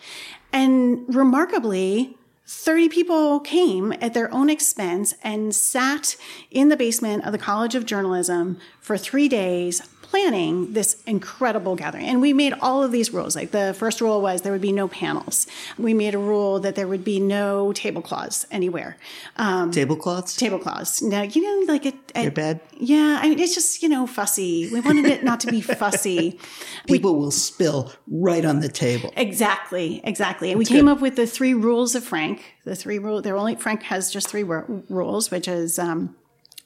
And 0.53 1.03
remarkably, 1.13 2.15
30 2.47 2.89
people 2.89 3.39
came 3.39 3.91
at 3.93 4.13
their 4.13 4.31
own 4.31 4.51
expense 4.51 5.15
and 5.23 5.55
sat 5.55 6.15
in 6.51 6.69
the 6.69 6.77
basement 6.77 7.25
of 7.25 7.31
the 7.31 7.39
College 7.39 7.73
of 7.73 7.87
Journalism 7.87 8.59
for 8.79 8.97
three 8.97 9.27
days 9.27 9.81
planning 10.15 10.71
this 10.71 11.03
incredible 11.05 11.75
gathering. 11.75 12.05
And 12.05 12.21
we 12.21 12.31
made 12.31 12.53
all 12.61 12.81
of 12.83 12.93
these 12.93 13.11
rules. 13.11 13.35
Like 13.35 13.51
the 13.51 13.75
first 13.77 13.99
rule 13.99 14.21
was 14.21 14.43
there 14.43 14.53
would 14.53 14.61
be 14.61 14.71
no 14.71 14.87
panels. 14.87 15.45
We 15.77 15.93
made 15.93 16.15
a 16.15 16.17
rule 16.17 16.61
that 16.61 16.75
there 16.75 16.87
would 16.87 17.03
be 17.03 17.19
no 17.19 17.73
tablecloths 17.73 18.45
anywhere. 18.49 18.95
Um, 19.35 19.71
tablecloths? 19.71 20.37
Tablecloths. 20.37 21.01
Now, 21.01 21.23
you 21.23 21.41
know, 21.41 21.73
like 21.73 21.85
a, 21.85 21.93
They're 22.13 22.31
bad? 22.31 22.61
Yeah. 22.77 23.19
I 23.21 23.27
mean, 23.27 23.39
it's 23.39 23.53
just, 23.53 23.83
you 23.83 23.89
know, 23.89 24.07
fussy. 24.07 24.69
We 24.71 24.79
wanted 24.79 25.03
it 25.05 25.25
not 25.25 25.41
to 25.41 25.47
be 25.47 25.59
fussy. 25.81 26.39
People 26.87 27.13
we, 27.13 27.19
will 27.19 27.31
spill 27.31 27.91
right 28.07 28.45
on 28.45 28.61
the 28.61 28.69
table. 28.69 29.11
Exactly. 29.17 29.99
Exactly. 30.05 30.51
And 30.51 30.57
we 30.57 30.63
came 30.63 30.87
up 30.87 31.01
with 31.01 31.17
the 31.17 31.27
three 31.27 31.53
rules 31.53 31.93
of 31.93 32.05
Frank. 32.05 32.55
The 32.63 32.75
three 32.75 32.99
rules. 32.99 33.23
There 33.23 33.35
only, 33.35 33.55
Frank 33.55 33.83
has 33.83 34.11
just 34.11 34.29
three 34.29 34.43
rules, 34.43 35.29
which 35.29 35.49
is, 35.49 35.77
um, 35.77 36.15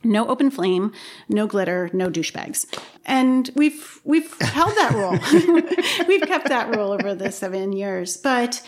no 0.03 0.27
open 0.27 0.49
flame, 0.49 0.91
no 1.27 1.47
glitter, 1.47 1.89
no 1.93 2.09
douchebags. 2.09 2.65
And 3.05 3.49
we've 3.55 3.99
we've 4.03 4.39
held 4.39 4.75
that 4.75 4.93
rule. 4.93 5.17
we've 6.07 6.21
kept 6.21 6.47
that 6.49 6.75
rule 6.75 6.91
over 6.91 7.13
the 7.15 7.31
7 7.31 7.73
years. 7.73 8.17
But 8.17 8.61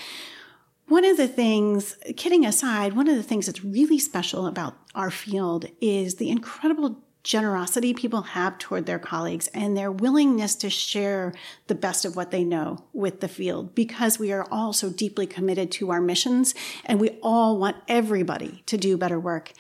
one 0.88 1.06
of 1.06 1.15
the 1.15 1.28
things, 1.28 1.96
kidding 2.17 2.46
aside, 2.46 2.94
one 2.94 3.08
of 3.08 3.15
the 3.15 3.24
things 3.24 3.46
that's 3.46 3.63
really 3.63 3.98
special 3.98 4.46
about 4.46 4.76
our 4.94 5.10
field 5.10 5.65
is 5.80 6.15
the 6.15 6.30
incredible 6.30 7.02
generosity 7.24 7.94
people 7.94 8.22
have 8.22 8.58
toward 8.58 8.86
their 8.86 9.00
colleagues 9.00 9.48
and 9.54 9.78
their 9.78 9.91
willingness 9.91 10.56
to 10.56 10.70
share 10.70 11.34
the 11.67 11.76
best 11.76 12.04
of 12.04 12.15
what 12.15 12.32
they 12.32 12.44
know 12.44 12.84
with 12.94 13.22
the 13.22 13.28
field 13.28 13.76
because 13.76 14.17
we 14.17 14.32
are 14.32 14.48
all 14.52 14.74
so 14.74 14.89
deeply 14.89 15.28
committed 15.28 15.72
to 15.72 15.91
our 15.91 16.02
missions 16.02 16.56
and 16.86 17.00
we 17.00 17.10
all 17.22 17.58
want 17.58 17.78
everybody 17.88 18.63
to 18.65 18.76
do 18.76 18.98
better 18.98 19.20
work. 19.20 19.54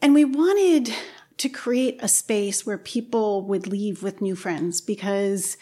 And 0.00 0.14
we 0.14 0.24
wanted 0.24 0.94
to 1.38 1.48
create 1.48 1.98
a 2.00 2.08
space 2.08 2.64
where 2.64 2.78
people 2.78 3.42
would 3.42 3.66
leave 3.66 4.02
with 4.02 4.20
new 4.20 4.34
friends 4.34 4.80
because 4.80 5.56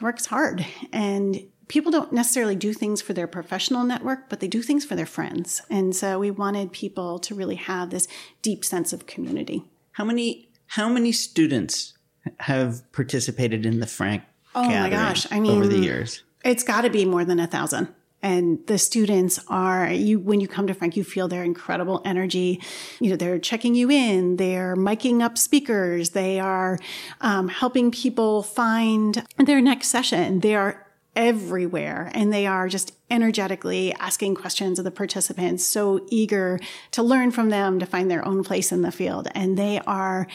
work's 0.00 0.26
hard 0.26 0.64
and 0.92 1.42
people 1.68 1.92
don't 1.92 2.12
necessarily 2.12 2.56
do 2.56 2.72
things 2.72 3.00
for 3.00 3.12
their 3.12 3.26
professional 3.26 3.84
network, 3.84 4.28
but 4.28 4.40
they 4.40 4.48
do 4.48 4.62
things 4.62 4.84
for 4.84 4.96
their 4.96 5.06
friends. 5.06 5.62
And 5.70 5.94
so 5.94 6.18
we 6.18 6.30
wanted 6.30 6.72
people 6.72 7.18
to 7.20 7.34
really 7.34 7.54
have 7.54 7.90
this 7.90 8.08
deep 8.42 8.64
sense 8.64 8.92
of 8.92 9.06
community. 9.06 9.64
How 9.92 10.04
many 10.04 10.48
how 10.66 10.88
many 10.88 11.10
students 11.10 11.94
have 12.40 12.90
participated 12.92 13.66
in 13.66 13.80
the 13.80 13.86
Frank? 13.86 14.22
Oh 14.54 14.68
my 14.68 14.90
gosh! 14.90 15.26
I 15.30 15.40
mean, 15.40 15.52
over 15.52 15.66
the 15.66 15.78
years, 15.78 16.22
it's 16.44 16.64
got 16.64 16.82
to 16.82 16.90
be 16.90 17.04
more 17.04 17.24
than 17.24 17.38
a 17.38 17.46
thousand. 17.46 17.94
And 18.22 18.58
the 18.66 18.78
students 18.78 19.40
are 19.48 19.90
you 19.90 20.20
when 20.20 20.40
you 20.40 20.48
come 20.48 20.66
to 20.66 20.74
Frank, 20.74 20.96
you 20.96 21.04
feel 21.04 21.28
their 21.28 21.42
incredible 21.42 22.02
energy. 22.04 22.60
You 23.00 23.10
know, 23.10 23.16
they're 23.16 23.38
checking 23.38 23.74
you 23.74 23.90
in, 23.90 24.36
they're 24.36 24.76
miking 24.76 25.22
up 25.22 25.38
speakers, 25.38 26.10
they 26.10 26.38
are 26.38 26.78
um, 27.20 27.48
helping 27.48 27.90
people 27.90 28.42
find 28.42 29.24
their 29.38 29.60
next 29.60 29.88
session. 29.88 30.40
They 30.40 30.54
are 30.54 30.86
everywhere 31.16 32.10
and 32.14 32.32
they 32.32 32.46
are 32.46 32.68
just 32.68 32.94
energetically 33.10 33.92
asking 33.94 34.34
questions 34.36 34.78
of 34.78 34.84
the 34.84 34.90
participants, 34.90 35.64
so 35.64 36.06
eager 36.08 36.60
to 36.92 37.02
learn 37.02 37.30
from 37.30 37.50
them 37.50 37.78
to 37.80 37.86
find 37.86 38.10
their 38.10 38.24
own 38.24 38.44
place 38.44 38.70
in 38.70 38.82
the 38.82 38.92
field. 38.92 39.26
And 39.34 39.58
they 39.58 39.80
are 39.86 40.28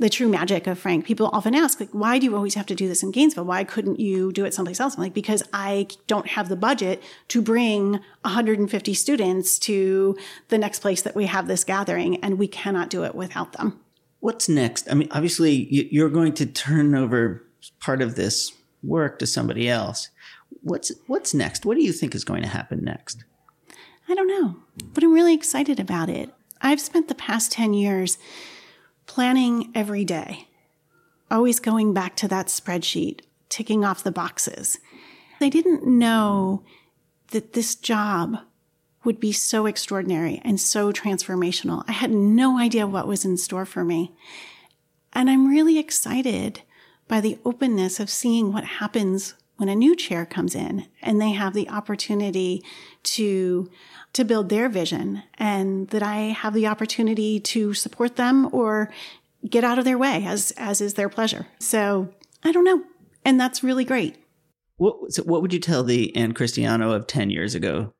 the 0.00 0.10
true 0.10 0.28
magic 0.28 0.66
of 0.66 0.78
Frank. 0.78 1.04
People 1.04 1.30
often 1.32 1.54
ask, 1.54 1.78
like, 1.78 1.90
why 1.92 2.18
do 2.18 2.26
you 2.26 2.34
always 2.34 2.54
have 2.54 2.66
to 2.66 2.74
do 2.74 2.88
this 2.88 3.02
in 3.02 3.12
Gainesville? 3.12 3.44
Why 3.44 3.62
couldn't 3.62 4.00
you 4.00 4.32
do 4.32 4.44
it 4.44 4.52
someplace 4.52 4.80
else? 4.80 4.96
I'm 4.96 5.02
like, 5.02 5.14
because 5.14 5.44
I 5.52 5.86
don't 6.08 6.26
have 6.26 6.48
the 6.48 6.56
budget 6.56 7.02
to 7.28 7.40
bring 7.40 8.00
150 8.22 8.94
students 8.94 9.58
to 9.60 10.18
the 10.48 10.58
next 10.58 10.80
place 10.80 11.02
that 11.02 11.14
we 11.14 11.26
have 11.26 11.46
this 11.46 11.62
gathering, 11.62 12.16
and 12.24 12.38
we 12.38 12.48
cannot 12.48 12.90
do 12.90 13.04
it 13.04 13.14
without 13.14 13.52
them. 13.52 13.78
What's 14.18 14.48
next? 14.48 14.90
I 14.90 14.94
mean, 14.94 15.08
obviously, 15.12 15.68
you're 15.92 16.10
going 16.10 16.34
to 16.34 16.46
turn 16.46 16.94
over 16.94 17.46
part 17.78 18.02
of 18.02 18.16
this 18.16 18.52
work 18.82 19.18
to 19.20 19.26
somebody 19.26 19.68
else 19.68 20.08
what's 20.62 20.92
what's 21.06 21.34
next? 21.34 21.64
What 21.64 21.76
do 21.76 21.82
you 21.82 21.92
think 21.92 22.14
is 22.14 22.24
going 22.24 22.42
to 22.42 22.48
happen 22.48 22.84
next? 22.84 23.24
I 24.08 24.14
don't 24.14 24.28
know, 24.28 24.56
but 24.92 25.04
I'm 25.04 25.12
really 25.12 25.34
excited 25.34 25.78
about 25.78 26.08
it. 26.08 26.30
I've 26.60 26.80
spent 26.80 27.08
the 27.08 27.14
past 27.14 27.52
10 27.52 27.74
years 27.74 28.18
planning 29.10 29.72
every 29.74 30.04
day, 30.04 30.46
always 31.32 31.58
going 31.58 31.92
back 31.92 32.14
to 32.14 32.28
that 32.28 32.46
spreadsheet, 32.46 33.22
ticking 33.48 33.84
off 33.84 34.04
the 34.04 34.12
boxes. 34.12 34.78
I 35.40 35.48
didn't 35.48 35.84
know 35.84 36.62
that 37.32 37.54
this 37.54 37.74
job 37.74 38.38
would 39.02 39.18
be 39.18 39.32
so 39.32 39.66
extraordinary 39.66 40.40
and 40.44 40.60
so 40.60 40.92
transformational. 40.92 41.82
I 41.88 41.92
had 41.92 42.12
no 42.12 42.56
idea 42.56 42.86
what 42.86 43.08
was 43.08 43.24
in 43.24 43.36
store 43.36 43.66
for 43.66 43.82
me. 43.82 44.12
And 45.12 45.28
I'm 45.28 45.48
really 45.48 45.76
excited 45.76 46.62
by 47.08 47.20
the 47.20 47.36
openness 47.44 47.98
of 47.98 48.10
seeing 48.10 48.52
what 48.52 48.62
happens 48.62 49.34
when 49.60 49.68
a 49.68 49.76
new 49.76 49.94
chair 49.94 50.24
comes 50.24 50.54
in 50.54 50.86
and 51.02 51.20
they 51.20 51.32
have 51.32 51.52
the 51.52 51.68
opportunity 51.68 52.64
to 53.02 53.70
to 54.14 54.24
build 54.24 54.48
their 54.48 54.70
vision 54.70 55.22
and 55.34 55.88
that 55.88 56.02
I 56.02 56.16
have 56.32 56.54
the 56.54 56.66
opportunity 56.66 57.38
to 57.40 57.74
support 57.74 58.16
them 58.16 58.48
or 58.54 58.90
get 59.48 59.62
out 59.62 59.78
of 59.78 59.84
their 59.84 59.98
way 59.98 60.24
as 60.24 60.52
as 60.52 60.80
is 60.80 60.94
their 60.94 61.10
pleasure. 61.10 61.46
So, 61.58 62.08
I 62.42 62.52
don't 62.52 62.64
know. 62.64 62.82
And 63.22 63.38
that's 63.38 63.62
really 63.62 63.84
great. 63.84 64.16
What 64.78 65.12
so 65.12 65.24
what 65.24 65.42
would 65.42 65.52
you 65.52 65.60
tell 65.60 65.84
the 65.84 66.16
Ann 66.16 66.32
Christiano 66.32 66.94
of 66.94 67.06
10 67.06 67.28
years 67.28 67.54
ago 67.54 67.92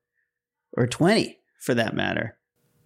or 0.73 0.87
20 0.87 1.39
for 1.61 1.75
that 1.75 1.95
matter? 1.95 2.39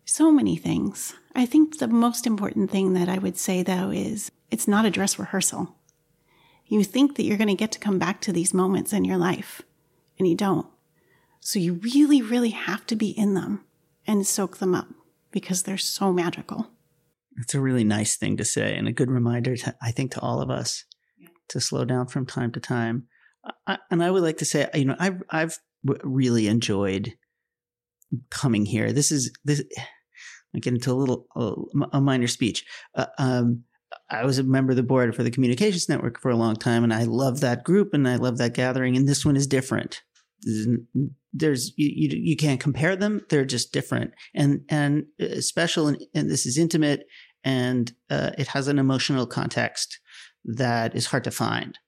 So 0.05 0.33
many 0.33 0.57
things. 0.57 1.15
I 1.33 1.47
think 1.47 1.79
the 1.79 1.87
most 1.87 2.27
important 2.27 2.73
thing 2.73 2.95
that 2.95 3.09
I 3.09 3.19
would 3.19 3.37
say 3.37 3.63
though 3.63 3.91
is 3.91 4.33
it's 4.51 4.67
not 4.67 4.85
a 4.85 4.91
dress 4.91 5.17
rehearsal. 5.17 5.77
You 6.66 6.83
think 6.85 7.16
that 7.16 7.24
you're 7.24 7.37
going 7.37 7.48
to 7.48 7.55
get 7.55 7.72
to 7.72 7.79
come 7.79 7.98
back 7.98 8.20
to 8.22 8.33
these 8.33 8.55
moments 8.55 8.92
in 8.92 9.05
your 9.05 9.18
life, 9.18 9.62
and 10.18 10.27
you 10.27 10.35
don't. 10.35 10.66
So 11.40 11.59
you 11.59 11.74
really, 11.74 12.22
really 12.22 12.50
have 12.50 12.87
to 12.87 12.96
be 12.96 13.11
in 13.11 13.35
them 13.35 13.64
and 14.07 14.27
soak 14.27 14.59
them 14.59 14.74
up 14.74 14.88
because 15.31 15.62
they're 15.62 15.77
so 15.77 16.12
magical. 16.12 16.70
That's 17.37 17.55
a 17.55 17.61
really 17.61 17.85
nice 17.85 18.16
thing 18.16 18.37
to 18.38 18.44
say 18.44 18.77
and 18.77 18.88
a 18.88 18.92
good 18.92 19.11
reminder, 19.11 19.57
to, 19.57 19.74
I 19.83 19.90
think, 19.90 20.12
to 20.12 20.20
all 20.20 20.40
of 20.40 20.50
us 20.50 20.85
yeah. 21.18 21.29
to 21.48 21.61
slow 21.61 21.85
down 21.85 22.07
from 22.07 22.24
time 22.24 22.53
to 22.53 22.61
time. 22.61 23.09
I, 23.66 23.79
and 23.90 24.03
I 24.03 24.11
would 24.11 24.22
like 24.22 24.38
to 24.38 24.44
say, 24.44 24.70
you 24.72 24.87
know, 24.87 24.96
I've, 24.98 25.22
I've 25.29 25.59
really 25.85 26.46
enjoyed 26.46 27.12
coming 28.31 28.64
here. 28.64 28.92
This 28.92 29.11
is 29.12 29.33
this. 29.44 29.62
I 30.55 30.61
get 30.61 30.72
into 30.72 30.92
a 30.92 30.94
little 30.94 31.27
a 31.92 32.00
minor 32.00 32.29
speech. 32.29 32.64
Uh, 32.94 33.07
um, 33.18 33.64
I 34.11 34.25
was 34.25 34.39
a 34.39 34.43
member 34.43 34.73
of 34.73 34.77
the 34.77 34.83
board 34.83 35.15
for 35.15 35.23
the 35.23 35.31
Communications 35.31 35.89
Network 35.89 36.21
for 36.21 36.31
a 36.31 36.37
long 36.37 36.57
time, 36.57 36.85
and 36.85 36.93
I 36.93 37.05
love 37.05 37.41
that 37.41 37.65
group 37.65 37.95
and 37.95 38.09
I 38.09 38.17
love 38.17 38.39
that 38.39 38.55
gathering. 38.55 38.97
And 38.97 39.09
this 39.09 39.25
one 39.25 39.37
is 39.37 39.47
different. 39.47 40.03
There's 41.33 41.73
you, 41.77 41.91
you, 41.95 42.19
you 42.23 42.37
can't 42.37 42.61
compare 42.61 42.97
them; 42.97 43.23
they're 43.31 43.45
just 43.45 43.73
different 43.73 44.13
and 44.35 44.61
and 44.69 45.07
uh, 45.21 45.41
special. 45.41 45.89
And, 45.89 45.99
and 46.15 46.31
this 46.31 46.47
is 46.47 46.59
intimate, 46.59 47.07
and 47.43 47.93
uh, 48.11 48.33
it 48.37 48.49
has 48.49 48.69
an 48.69 48.79
emotional 48.79 49.27
context 49.27 49.99
that 50.45 50.95
is 50.95 51.07
hard 51.07 51.25
to 51.25 51.31
find. 51.31 51.79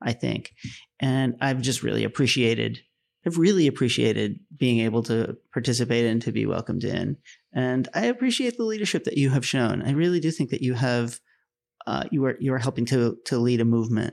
I 0.00 0.12
think, 0.12 0.54
and 1.00 1.34
I've 1.40 1.60
just 1.60 1.82
really 1.82 2.04
appreciated. 2.04 2.80
I've 3.26 3.36
really 3.36 3.66
appreciated 3.66 4.38
being 4.56 4.78
able 4.78 5.02
to 5.04 5.36
participate 5.52 6.06
and 6.06 6.22
to 6.22 6.32
be 6.32 6.46
welcomed 6.46 6.84
in. 6.84 7.16
And 7.52 7.88
I 7.92 8.06
appreciate 8.06 8.56
the 8.56 8.64
leadership 8.64 9.04
that 9.04 9.18
you 9.18 9.30
have 9.30 9.44
shown. 9.44 9.82
I 9.82 9.90
really 9.90 10.20
do 10.20 10.30
think 10.30 10.50
that 10.50 10.62
you 10.62 10.74
have 10.74 11.18
uh, 11.88 12.04
you 12.10 12.22
are 12.26 12.36
you 12.38 12.52
are 12.52 12.58
helping 12.58 12.84
to 12.84 13.16
to 13.24 13.38
lead 13.38 13.62
a 13.62 13.64
movement, 13.64 14.12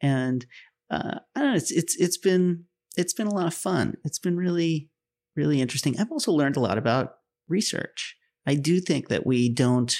and 0.00 0.46
uh, 0.90 1.16
I 1.36 1.40
don't 1.40 1.50
know. 1.50 1.56
It's 1.56 1.70
it's 1.70 1.94
it's 1.96 2.16
been 2.16 2.64
it's 2.96 3.12
been 3.12 3.26
a 3.26 3.34
lot 3.34 3.46
of 3.46 3.52
fun. 3.52 3.98
It's 4.04 4.18
been 4.18 4.38
really 4.38 4.88
really 5.36 5.60
interesting. 5.60 6.00
I've 6.00 6.10
also 6.10 6.32
learned 6.32 6.56
a 6.56 6.60
lot 6.60 6.78
about 6.78 7.16
research. 7.46 8.16
I 8.46 8.54
do 8.54 8.80
think 8.80 9.08
that 9.08 9.26
we 9.26 9.52
don't 9.52 9.94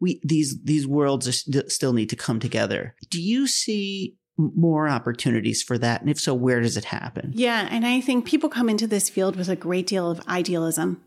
we 0.00 0.20
these 0.22 0.62
these 0.62 0.86
worlds 0.86 1.40
st- 1.40 1.72
still 1.72 1.92
need 1.92 2.08
to 2.10 2.16
come 2.16 2.38
together. 2.38 2.94
Do 3.10 3.20
you 3.20 3.48
see 3.48 4.16
more 4.38 4.88
opportunities 4.88 5.64
for 5.64 5.76
that? 5.76 6.02
And 6.02 6.08
if 6.08 6.20
so, 6.20 6.34
where 6.34 6.60
does 6.60 6.76
it 6.76 6.84
happen? 6.84 7.32
Yeah. 7.34 7.66
And 7.68 7.84
I 7.84 8.00
think 8.00 8.26
people 8.26 8.48
come 8.48 8.68
into 8.68 8.86
this 8.86 9.10
field 9.10 9.34
with 9.34 9.48
a 9.48 9.56
great 9.56 9.88
deal 9.88 10.08
of 10.08 10.20
idealism. 10.28 11.02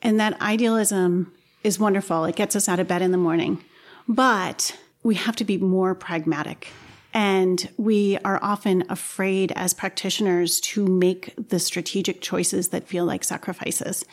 And 0.00 0.18
that 0.20 0.40
idealism 0.40 1.32
is 1.64 1.80
wonderful. 1.80 2.24
It 2.24 2.36
gets 2.36 2.54
us 2.54 2.68
out 2.68 2.78
of 2.78 2.86
bed 2.86 3.02
in 3.02 3.10
the 3.10 3.18
morning. 3.18 3.62
But 4.06 4.78
we 5.08 5.14
have 5.14 5.36
to 5.36 5.44
be 5.44 5.56
more 5.56 5.94
pragmatic. 5.94 6.68
And 7.14 7.66
we 7.78 8.18
are 8.26 8.38
often 8.42 8.84
afraid 8.90 9.52
as 9.52 9.72
practitioners 9.72 10.60
to 10.72 10.86
make 10.86 11.32
the 11.48 11.58
strategic 11.58 12.20
choices 12.20 12.68
that 12.68 12.86
feel 12.86 13.06
like 13.06 13.24
sacrifices. 13.24 14.04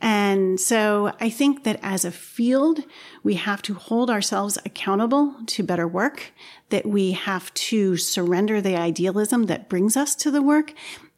And 0.00 0.58
so 0.58 1.12
I 1.20 1.28
think 1.28 1.64
that 1.64 1.78
as 1.82 2.06
a 2.06 2.10
field, 2.10 2.82
we 3.22 3.34
have 3.34 3.60
to 3.60 3.74
hold 3.74 4.08
ourselves 4.08 4.56
accountable 4.64 5.36
to 5.48 5.62
better 5.62 5.86
work, 5.86 6.32
that 6.70 6.86
we 6.86 7.12
have 7.12 7.52
to 7.68 7.98
surrender 7.98 8.62
the 8.62 8.74
idealism 8.74 9.44
that 9.46 9.68
brings 9.68 9.98
us 9.98 10.14
to 10.14 10.30
the 10.30 10.40
work 10.40 10.72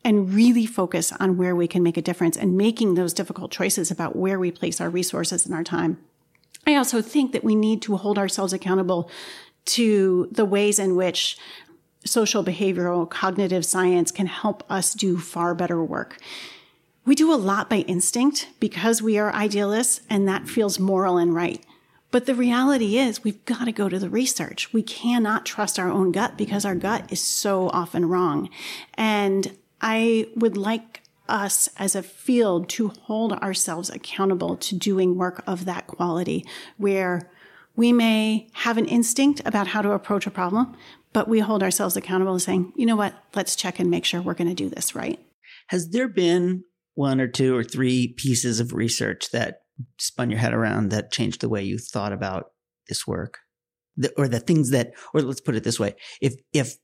and 0.05 0.35
really 0.35 0.67
focus 0.67 1.13
on 1.21 1.37
where 1.37 1.55
we 1.55 1.69
can 1.69 1.85
make 1.85 1.97
a 1.97 2.03
difference 2.03 2.37
and 2.37 2.57
making 2.57 2.97
those 2.97 3.15
difficult 3.15 3.53
choices 3.53 3.93
about 3.93 4.17
where 4.17 4.41
we 4.41 4.51
place 4.51 4.81
our 4.81 4.91
resources 4.91 5.47
and 5.47 5.55
our 5.55 5.63
time. 5.63 5.99
I 6.67 6.77
also 6.77 7.03
think 7.03 7.33
that 7.33 7.45
we 7.45 7.55
need 7.55 7.83
to 7.83 7.97
hold 7.97 8.19
ourselves 8.19 8.53
accountable 8.53 9.11
to 9.67 10.29
the 10.31 10.45
ways 10.45 10.79
in 10.79 10.97
which 10.97 11.39
social 12.05 12.43
behavioral 12.45 13.09
cognitive 13.09 13.65
science 13.65 14.11
can 14.11 14.27
help 14.27 14.65
us 14.71 14.95
do 14.95 15.19
far 15.19 15.55
better 15.55 15.83
work. 15.83 16.19
We 17.05 17.15
do 17.15 17.33
a 17.33 17.37
lot 17.37 17.69
by 17.71 17.79
instinct 17.79 18.49
because 18.59 19.03
we 19.03 19.19
are 19.19 19.35
idealists 19.35 20.03
and 20.09 20.29
that 20.29 20.49
feels 20.49 20.79
moral 20.79 21.19
and 21.19 21.35
right. 21.35 21.65
But 22.11 22.27
the 22.27 22.35
reality 22.35 22.99
is 22.99 23.23
we've 23.23 23.45
got 23.45 23.67
to 23.67 23.73
go 23.73 23.89
to 23.89 23.99
the 23.99 24.11
research. 24.11 24.73
We 24.73 24.83
cannot 24.83 25.47
trust 25.47 25.79
our 25.79 25.91
own 25.91 26.13
gut 26.13 26.37
because 26.37 26.65
our 26.65 26.75
gut 26.75 27.11
is 27.13 27.21
so 27.21 27.69
often 27.71 28.07
wrong. 28.07 28.49
And 28.95 29.57
I 29.81 30.29
would 30.35 30.57
like 30.57 31.00
us 31.31 31.69
as 31.77 31.95
a 31.95 32.03
field 32.03 32.69
to 32.71 32.89
hold 32.89 33.33
ourselves 33.35 33.91
accountable 33.91 34.57
to 34.57 34.77
doing 34.77 35.17
work 35.17 35.43
of 35.47 35.65
that 35.65 35.87
quality 35.87 36.45
where 36.77 37.31
We 37.77 37.93
may 37.93 38.49
have 38.53 38.77
an 38.79 38.87
instinct 38.87 39.41
about 39.45 39.69
how 39.69 39.83
to 39.83 39.93
approach 39.93 40.27
a 40.27 40.31
problem, 40.31 40.77
but 41.13 41.29
we 41.29 41.41
hold 41.41 41.63
ourselves 41.63 41.97
accountable 41.97 42.35
to 42.35 42.41
saying, 42.41 42.73
you 42.77 42.87
know 42.87 42.97
what, 42.97 43.15
let's 43.35 43.57
check 43.57 43.79
and 43.79 43.91
make 43.91 44.05
sure 44.05 44.21
we're 44.21 44.35
going 44.35 44.51
to 44.51 44.55
do 44.55 44.69
this 44.69 44.95
right. 44.95 45.19
Has 45.69 45.89
there 45.91 46.09
been 46.09 46.65
one 46.95 47.21
or 47.21 47.29
two 47.29 47.57
or 47.57 47.65
three 47.65 48.15
pieces 48.17 48.61
of 48.61 48.73
research 48.73 49.31
that 49.33 49.61
spun 49.99 50.31
your 50.31 50.41
head 50.41 50.53
around 50.53 50.91
that 50.91 51.13
changed 51.13 51.41
the 51.41 51.49
way 51.49 51.63
you 51.63 51.79
thought 51.79 52.13
about 52.13 52.47
this 52.89 53.07
work? 53.07 53.39
The, 53.97 54.13
or 54.17 54.29
the 54.29 54.41
things 54.41 54.71
that, 54.71 54.93
or 55.15 55.23
let's 55.23 55.41
put 55.41 55.57
it 55.57 55.65
this 55.65 55.81
way: 55.81 55.95
if 56.21 56.35
if 56.53 56.77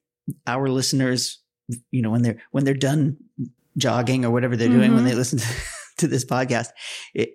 our 0.46 0.68
listeners, 0.68 1.42
you 1.90 2.02
know, 2.02 2.11
when 2.11 2.22
they're 2.22 2.38
when 2.50 2.64
they're 2.64 2.74
done 2.74 3.16
jogging 3.77 4.25
or 4.25 4.31
whatever 4.31 4.57
they're 4.57 4.69
doing, 4.69 4.89
mm-hmm. 4.89 4.97
when 4.97 5.05
they 5.05 5.15
listen 5.15 5.39
to, 5.39 5.49
to 5.99 6.09
this 6.09 6.25
podcast, 6.25 6.69
it, 7.15 7.31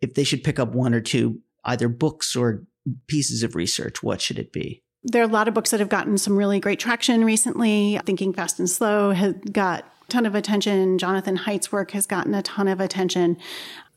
if 0.00 0.14
they 0.14 0.24
should 0.24 0.44
pick 0.44 0.58
up 0.58 0.74
one 0.74 0.94
or 0.94 1.00
two 1.00 1.40
either 1.64 1.88
books 1.88 2.34
or 2.34 2.64
pieces 3.06 3.42
of 3.42 3.54
research, 3.54 4.02
what 4.02 4.20
should 4.20 4.38
it 4.38 4.52
be? 4.52 4.82
There 5.04 5.22
are 5.22 5.28
a 5.28 5.32
lot 5.32 5.48
of 5.48 5.54
books 5.54 5.70
that 5.70 5.80
have 5.80 5.88
gotten 5.88 6.16
some 6.16 6.36
really 6.36 6.60
great 6.60 6.78
traction 6.78 7.24
recently. 7.24 7.98
Thinking 8.04 8.32
Fast 8.32 8.58
and 8.58 8.70
Slow 8.70 9.10
has 9.10 9.34
got 9.50 9.84
a 10.08 10.10
ton 10.12 10.26
of 10.26 10.34
attention. 10.34 10.98
Jonathan 10.98 11.36
Haidt's 11.36 11.72
work 11.72 11.90
has 11.92 12.06
gotten 12.06 12.34
a 12.34 12.42
ton 12.42 12.68
of 12.68 12.80
attention. 12.80 13.36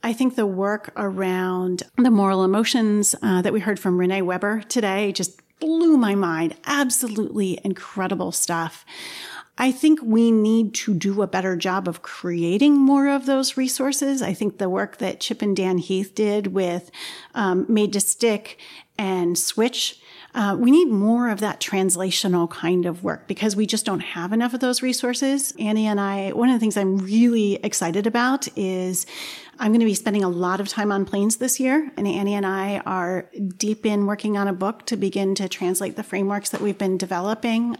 I 0.03 0.13
think 0.13 0.35
the 0.35 0.45
work 0.45 0.91
around 0.95 1.83
the 1.97 2.11
moral 2.11 2.43
emotions 2.43 3.15
uh, 3.21 3.41
that 3.41 3.53
we 3.53 3.59
heard 3.59 3.79
from 3.79 3.97
Renee 3.97 4.21
Weber 4.21 4.61
today 4.67 5.11
just 5.11 5.41
blew 5.59 5.97
my 5.97 6.15
mind. 6.15 6.55
Absolutely 6.65 7.59
incredible 7.63 8.31
stuff. 8.31 8.85
I 9.57 9.71
think 9.71 9.99
we 10.01 10.31
need 10.31 10.73
to 10.75 10.93
do 10.93 11.21
a 11.21 11.27
better 11.27 11.55
job 11.55 11.87
of 11.87 12.01
creating 12.01 12.77
more 12.77 13.07
of 13.07 13.25
those 13.25 13.55
resources. 13.55 14.21
I 14.21 14.33
think 14.33 14.57
the 14.57 14.69
work 14.69 14.97
that 14.97 15.21
Chip 15.21 15.41
and 15.41 15.55
Dan 15.55 15.77
Heath 15.77 16.13
did 16.13 16.47
with 16.47 16.91
um, 17.33 17.65
Made 17.69 17.93
to 17.93 18.01
Stick 18.01 18.59
and 18.97 19.37
Switch 19.37 20.01
uh, 20.35 20.53
we 20.59 20.69
need 20.69 20.89
more 20.89 21.29
of 21.29 21.39
that 21.39 21.61
translational 21.61 22.49
kind 22.49 22.85
of 22.85 23.03
work 23.05 23.25
because 23.25 23.55
we 23.55 23.65
just 23.65 23.85
don't 23.85 24.01
have 24.01 24.33
enough 24.33 24.53
of 24.53 24.59
those 24.59 24.81
resources. 24.81 25.53
Annie 25.57 25.87
and 25.87 25.99
I, 25.99 26.31
one 26.33 26.49
of 26.49 26.55
the 26.55 26.59
things 26.59 26.75
I'm 26.75 26.97
really 26.97 27.55
excited 27.63 28.05
about 28.05 28.45
is 28.57 29.05
I'm 29.59 29.71
going 29.71 29.79
to 29.79 29.85
be 29.85 29.93
spending 29.93 30.25
a 30.25 30.29
lot 30.29 30.59
of 30.59 30.67
time 30.67 30.91
on 30.91 31.05
planes 31.05 31.37
this 31.37 31.57
year. 31.57 31.89
And 31.95 32.05
Annie 32.05 32.33
and 32.33 32.45
I 32.45 32.79
are 32.79 33.29
deep 33.57 33.85
in 33.85 34.07
working 34.07 34.37
on 34.37 34.49
a 34.49 34.53
book 34.53 34.85
to 34.87 34.97
begin 34.97 35.35
to 35.35 35.47
translate 35.47 35.95
the 35.95 36.03
frameworks 36.03 36.49
that 36.49 36.59
we've 36.59 36.77
been 36.77 36.97
developing. 36.97 37.77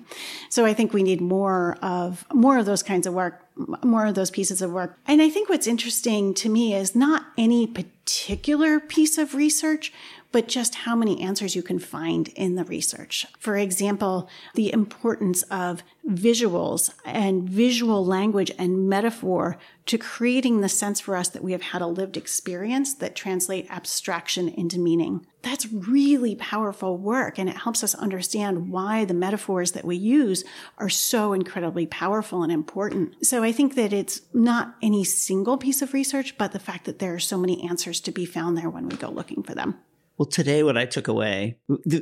So 0.50 0.66
I 0.66 0.74
think 0.74 0.94
we 0.94 1.04
need 1.04 1.20
more 1.20 1.78
of, 1.82 2.26
more 2.34 2.58
of 2.58 2.66
those 2.66 2.84
kinds 2.84 3.06
of 3.06 3.14
work 3.14 3.42
more 3.84 4.06
of 4.06 4.16
those 4.16 4.32
pieces 4.32 4.62
of 4.62 4.72
work. 4.72 4.98
And 5.08 5.22
I 5.22 5.30
think 5.30 5.50
what's 5.50 5.68
interesting 5.68 6.34
to 6.36 6.50
me 6.50 6.76
is 6.76 6.96
not 6.96 7.26
any 7.38 7.66
particular 7.66 8.80
piece 8.80 9.18
of 9.18 9.34
research, 9.34 9.94
but 10.32 10.48
just 10.48 10.76
how 10.76 10.96
many 10.96 11.22
answers 11.22 11.56
you 11.56 11.64
can 11.64 11.80
find 11.80 12.28
in 12.30 12.56
the 12.56 12.66
research. 12.66 13.26
For 13.40 13.58
example, 13.58 14.30
the 14.54 14.72
importance 14.74 15.44
of 15.44 15.84
visuals 16.08 16.94
and 17.04 17.50
visual 17.50 18.06
language 18.06 18.52
and 18.60 18.88
metaphor 18.88 19.58
to 19.88 19.98
creating 19.98 20.62
the 20.62 20.70
sense 20.70 21.00
for 21.00 21.16
us 21.16 21.30
that 21.30 21.44
we 21.44 21.52
have 21.52 21.62
had 21.62 21.82
a 21.82 21.88
lived 21.88 22.18
experience 22.18 22.94
that 22.96 23.16
translate 23.16 23.70
abstraction 23.70 24.50
into 24.50 24.80
meaning. 24.80 25.26
That's 25.42 25.72
really 25.72 26.36
powerful 26.36 26.98
work 26.98 27.38
and 27.38 27.48
it 27.48 27.58
helps 27.58 27.84
us 27.84 27.96
understand 27.96 28.70
why 28.70 29.06
the 29.06 29.14
metaphors 29.14 29.72
that 29.74 29.86
we 29.86 29.96
use 29.96 30.44
are 30.78 30.90
so 30.90 31.34
incredibly 31.34 31.86
powerful 31.86 32.44
and 32.44 32.52
important. 32.52 33.26
So 33.26 33.44
I 33.44 33.52
think 33.52 33.76
that 33.76 33.94
it's 33.94 34.22
not 34.34 34.76
any 34.82 35.04
single 35.04 35.58
piece 35.58 35.82
of 35.82 35.94
research, 35.94 36.38
but 36.38 36.52
the 36.52 36.60
fact 36.60 36.86
that 36.86 37.00
there 37.00 37.14
are 37.14 37.20
so 37.20 37.38
many 37.38 37.68
answers 37.68 38.00
to 38.02 38.12
be 38.12 38.26
found 38.26 38.58
there 38.58 38.70
when 38.70 38.90
we 38.90 38.96
go 38.96 39.10
looking 39.10 39.44
for 39.44 39.54
them. 39.54 39.76
Well, 40.18 40.26
today 40.28 40.64
what 40.64 40.78
I 40.78 40.86
took 40.86 41.08
away, 41.08 41.58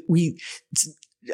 we 0.07 0.39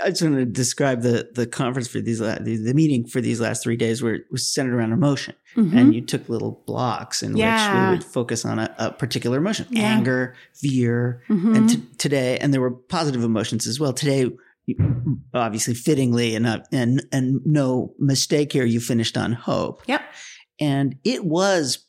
I 0.03 0.09
just 0.09 0.21
want 0.21 0.35
to 0.35 0.45
describe 0.45 1.01
the 1.01 1.29
the 1.33 1.47
conference 1.47 1.87
for 1.87 1.99
these 1.99 2.19
the, 2.19 2.61
the 2.63 2.73
meeting 2.73 3.07
for 3.07 3.21
these 3.21 3.41
last 3.41 3.63
three 3.63 3.75
days 3.75 4.03
where 4.03 4.13
it 4.13 4.25
was 4.29 4.47
centered 4.47 4.75
around 4.75 4.91
emotion, 4.91 5.35
mm-hmm. 5.55 5.75
and 5.77 5.95
you 5.95 6.01
took 6.01 6.29
little 6.29 6.63
blocks 6.67 7.23
in 7.23 7.35
yeah. 7.35 7.55
which 7.55 7.91
we 7.91 7.97
would 7.97 8.03
focus 8.03 8.45
on 8.45 8.59
a, 8.59 8.75
a 8.77 8.91
particular 8.91 9.37
emotion, 9.37 9.65
yeah. 9.71 9.83
anger, 9.83 10.35
fear, 10.53 11.23
mm-hmm. 11.27 11.55
and 11.55 11.69
t- 11.69 11.83
today, 11.97 12.37
and 12.37 12.53
there 12.53 12.61
were 12.61 12.71
positive 12.71 13.23
emotions 13.23 13.65
as 13.65 13.79
well. 13.79 13.91
Today, 13.91 14.29
obviously, 15.33 15.73
fittingly 15.73 16.35
and 16.35 16.45
uh, 16.45 16.59
and 16.71 17.03
and 17.11 17.41
no 17.45 17.93
mistake 17.97 18.53
here, 18.53 18.65
you 18.65 18.79
finished 18.79 19.17
on 19.17 19.33
hope. 19.33 19.81
Yep, 19.87 20.01
and 20.59 20.97
it 21.03 21.25
was 21.25 21.87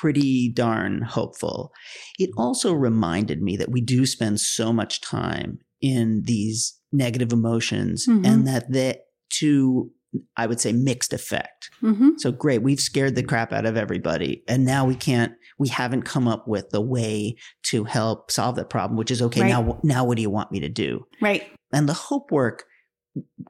pretty 0.00 0.50
darn 0.52 1.02
hopeful. 1.02 1.72
It 2.18 2.30
also 2.36 2.72
reminded 2.72 3.42
me 3.42 3.56
that 3.56 3.70
we 3.70 3.80
do 3.80 4.06
spend 4.06 4.40
so 4.40 4.72
much 4.72 5.00
time 5.00 5.58
in 5.80 6.22
these 6.24 6.78
negative 6.92 7.32
emotions 7.32 8.06
mm-hmm. 8.08 8.24
and 8.24 8.46
that 8.46 8.70
that 8.72 9.00
to 9.30 9.90
I 10.36 10.46
would 10.46 10.60
say 10.60 10.72
mixed 10.72 11.12
effect. 11.12 11.70
Mm-hmm. 11.82 12.10
So 12.16 12.32
great, 12.32 12.62
we've 12.62 12.80
scared 12.80 13.14
the 13.14 13.22
crap 13.22 13.52
out 13.52 13.66
of 13.66 13.76
everybody, 13.76 14.42
and 14.48 14.64
now 14.64 14.86
we 14.86 14.94
can't. 14.94 15.34
We 15.58 15.68
haven't 15.68 16.02
come 16.02 16.26
up 16.26 16.48
with 16.48 16.72
a 16.72 16.80
way 16.80 17.36
to 17.64 17.84
help 17.84 18.30
solve 18.30 18.56
that 18.56 18.70
problem, 18.70 18.96
which 18.96 19.10
is 19.10 19.20
okay. 19.20 19.42
Right. 19.42 19.48
Now, 19.50 19.80
now 19.82 20.04
what 20.04 20.16
do 20.16 20.22
you 20.22 20.30
want 20.30 20.50
me 20.50 20.60
to 20.60 20.68
do? 20.68 21.04
Right. 21.20 21.46
And 21.72 21.88
the 21.88 21.94
hope 21.94 22.30
work, 22.30 22.64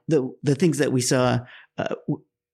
the 0.07 0.29
the 0.43 0.55
things 0.55 0.79
that 0.79 0.91
we 0.91 1.01
saw 1.01 1.39
uh, 1.77 1.95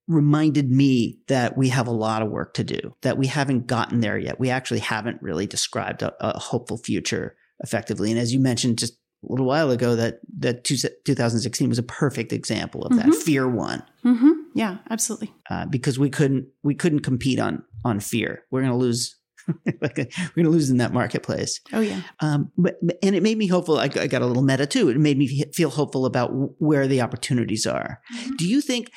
reminded 0.08 0.70
me 0.70 1.18
that 1.26 1.56
we 1.56 1.68
have 1.68 1.86
a 1.86 1.92
lot 1.92 2.22
of 2.22 2.30
work 2.30 2.54
to 2.54 2.64
do, 2.64 2.94
that 3.02 3.18
we 3.18 3.26
haven't 3.26 3.66
gotten 3.66 4.00
there 4.00 4.18
yet. 4.18 4.38
We 4.38 4.50
actually 4.50 4.80
haven't 4.80 5.20
really 5.20 5.46
described 5.46 6.02
a, 6.02 6.14
a 6.20 6.38
hopeful 6.38 6.78
future 6.78 7.36
effectively. 7.60 8.10
And 8.10 8.20
as 8.20 8.32
you 8.32 8.38
mentioned 8.38 8.78
just 8.78 8.94
a 8.94 9.32
little 9.32 9.46
while 9.46 9.70
ago, 9.70 9.96
that, 9.96 10.20
that 10.38 10.64
2016 10.64 11.68
was 11.68 11.78
a 11.78 11.82
perfect 11.82 12.32
example 12.32 12.84
of 12.84 12.92
mm-hmm. 12.92 13.10
that 13.10 13.16
fear 13.16 13.48
one. 13.48 13.82
Mm-hmm. 14.04 14.32
Yeah, 14.54 14.78
absolutely. 14.90 15.32
Uh, 15.50 15.66
because 15.66 15.98
we 15.98 16.10
couldn't, 16.10 16.46
we 16.62 16.74
couldn't 16.74 17.00
compete 17.00 17.40
on, 17.40 17.64
on 17.84 17.98
fear. 17.98 18.44
We're 18.50 18.60
going 18.60 18.72
to 18.72 18.78
lose 18.78 19.16
we're 19.80 19.88
going 19.88 20.08
to 20.36 20.50
lose 20.50 20.70
in 20.70 20.78
that 20.78 20.92
marketplace. 20.92 21.60
Oh 21.72 21.80
yeah. 21.80 22.02
Um, 22.20 22.50
but, 22.56 22.78
and 23.02 23.14
it 23.14 23.22
made 23.22 23.38
me 23.38 23.46
hopeful. 23.46 23.78
I, 23.78 23.84
I, 23.84 24.06
got 24.06 24.22
a 24.22 24.26
little 24.26 24.42
meta 24.42 24.66
too. 24.66 24.88
It 24.88 24.98
made 24.98 25.18
me 25.18 25.44
feel 25.52 25.70
hopeful 25.70 26.06
about 26.06 26.30
where 26.60 26.86
the 26.86 27.00
opportunities 27.00 27.66
are. 27.66 28.00
Mm-hmm. 28.14 28.36
Do 28.36 28.48
you 28.48 28.60
think? 28.60 28.90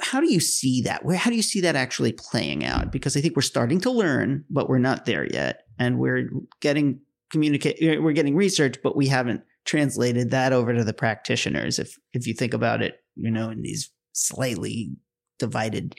How 0.00 0.20
do 0.20 0.30
you 0.30 0.40
see 0.40 0.82
that? 0.82 1.04
Where? 1.04 1.16
How 1.16 1.30
do 1.30 1.36
you 1.36 1.42
see 1.42 1.60
that 1.62 1.76
actually 1.76 2.12
playing 2.12 2.64
out? 2.64 2.92
Because 2.92 3.16
I 3.16 3.20
think 3.20 3.36
we're 3.36 3.42
starting 3.42 3.80
to 3.82 3.90
learn, 3.90 4.44
but 4.50 4.68
we're 4.68 4.78
not 4.78 5.06
there 5.06 5.26
yet, 5.26 5.62
and 5.78 5.98
we're 5.98 6.28
getting 6.60 7.00
communicate. 7.30 8.02
We're 8.02 8.12
getting 8.12 8.36
research, 8.36 8.76
but 8.82 8.96
we 8.96 9.08
haven't 9.08 9.42
translated 9.64 10.30
that 10.30 10.52
over 10.52 10.74
to 10.74 10.84
the 10.84 10.94
practitioners. 10.94 11.78
If 11.78 11.96
if 12.12 12.26
you 12.26 12.34
think 12.34 12.54
about 12.54 12.82
it, 12.82 12.96
you 13.14 13.30
know, 13.30 13.50
in 13.50 13.62
these 13.62 13.90
slightly 14.12 14.90
divided 15.38 15.94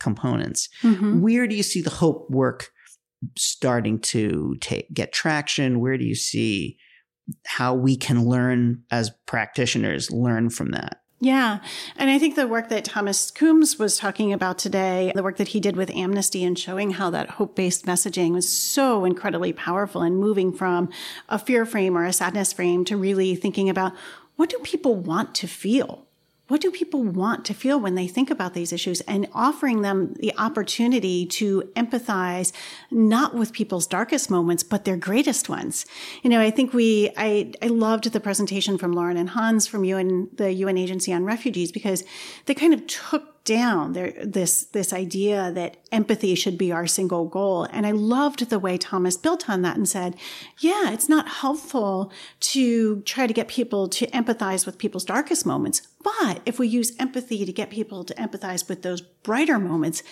components, 0.00 0.68
mm-hmm. 0.82 1.20
where 1.20 1.46
do 1.46 1.54
you 1.54 1.62
see 1.62 1.80
the 1.80 1.90
hope 1.90 2.28
work? 2.30 2.68
Starting 3.36 3.98
to 4.00 4.56
take 4.60 4.92
get 4.92 5.12
traction? 5.12 5.80
Where 5.80 5.96
do 5.96 6.04
you 6.04 6.14
see 6.14 6.78
how 7.46 7.74
we 7.74 7.96
can 7.96 8.26
learn 8.26 8.82
as 8.90 9.10
practitioners 9.26 10.10
learn 10.10 10.50
from 10.50 10.72
that? 10.72 11.02
Yeah. 11.22 11.60
And 11.96 12.10
I 12.10 12.18
think 12.18 12.34
the 12.34 12.48
work 12.48 12.68
that 12.70 12.84
Thomas 12.84 13.30
Coombs 13.30 13.78
was 13.78 13.96
talking 13.96 14.32
about 14.32 14.58
today, 14.58 15.12
the 15.14 15.22
work 15.22 15.36
that 15.36 15.48
he 15.48 15.60
did 15.60 15.76
with 15.76 15.94
Amnesty 15.94 16.42
and 16.42 16.58
showing 16.58 16.90
how 16.90 17.10
that 17.10 17.30
hope 17.30 17.54
based 17.54 17.86
messaging 17.86 18.32
was 18.32 18.52
so 18.52 19.04
incredibly 19.04 19.52
powerful 19.52 20.02
and 20.02 20.18
moving 20.18 20.52
from 20.52 20.88
a 21.28 21.38
fear 21.38 21.64
frame 21.64 21.96
or 21.96 22.04
a 22.04 22.12
sadness 22.12 22.52
frame 22.52 22.84
to 22.86 22.96
really 22.96 23.36
thinking 23.36 23.70
about 23.70 23.92
what 24.34 24.50
do 24.50 24.58
people 24.64 24.96
want 24.96 25.32
to 25.36 25.46
feel? 25.46 26.08
What 26.52 26.60
do 26.60 26.70
people 26.70 27.02
want 27.02 27.46
to 27.46 27.54
feel 27.54 27.80
when 27.80 27.94
they 27.94 28.06
think 28.06 28.30
about 28.30 28.52
these 28.52 28.74
issues? 28.74 29.00
And 29.02 29.26
offering 29.32 29.80
them 29.80 30.12
the 30.20 30.34
opportunity 30.36 31.24
to 31.24 31.62
empathize 31.76 32.52
not 32.90 33.34
with 33.34 33.54
people's 33.54 33.86
darkest 33.86 34.30
moments 34.30 34.62
but 34.62 34.84
their 34.84 34.98
greatest 34.98 35.48
ones. 35.48 35.86
You 36.22 36.28
know 36.28 36.40
i 36.40 36.50
think 36.50 36.74
we 36.74 37.10
i 37.16 37.52
i 37.62 37.68
loved 37.68 38.12
the 38.12 38.20
presentation 38.20 38.76
from 38.76 38.92
lauren 38.92 39.16
and 39.16 39.30
hans 39.30 39.66
from 39.66 39.82
un 39.84 40.28
the 40.34 40.52
un 40.52 40.76
agency 40.76 41.10
on 41.12 41.24
refugees 41.24 41.72
because 41.72 42.04
they 42.44 42.54
kind 42.54 42.74
of 42.74 42.86
took 42.86 43.31
down 43.44 43.92
there 43.92 44.12
this 44.24 44.64
this 44.66 44.92
idea 44.92 45.50
that 45.52 45.76
empathy 45.90 46.34
should 46.34 46.56
be 46.56 46.70
our 46.70 46.86
single 46.86 47.26
goal. 47.26 47.64
And 47.70 47.86
i 47.86 47.90
loved 47.90 48.48
the 48.50 48.58
way 48.58 48.78
thomas 48.78 49.16
built 49.16 49.48
on 49.48 49.62
that 49.62 49.76
and 49.76 49.88
said 49.88 50.16
yeah 50.60 50.90
it's 50.90 51.08
not 51.08 51.28
helpful 51.28 52.12
to 52.40 53.00
try 53.02 53.26
to 53.26 53.34
get 53.34 53.48
people 53.48 53.88
to 53.88 54.06
empathize 54.08 54.66
with 54.66 54.78
people's 54.78 55.04
darkest 55.04 55.44
moments. 55.46 55.82
But 56.02 56.40
if 56.46 56.58
we 56.58 56.68
use 56.68 56.96
empathy 56.98 57.44
to 57.44 57.52
get 57.52 57.70
people 57.70 58.04
to 58.04 58.14
empathize 58.14 58.68
with 58.68 58.82
those 58.82 59.00
brighter 59.00 59.58
moments 59.58 60.02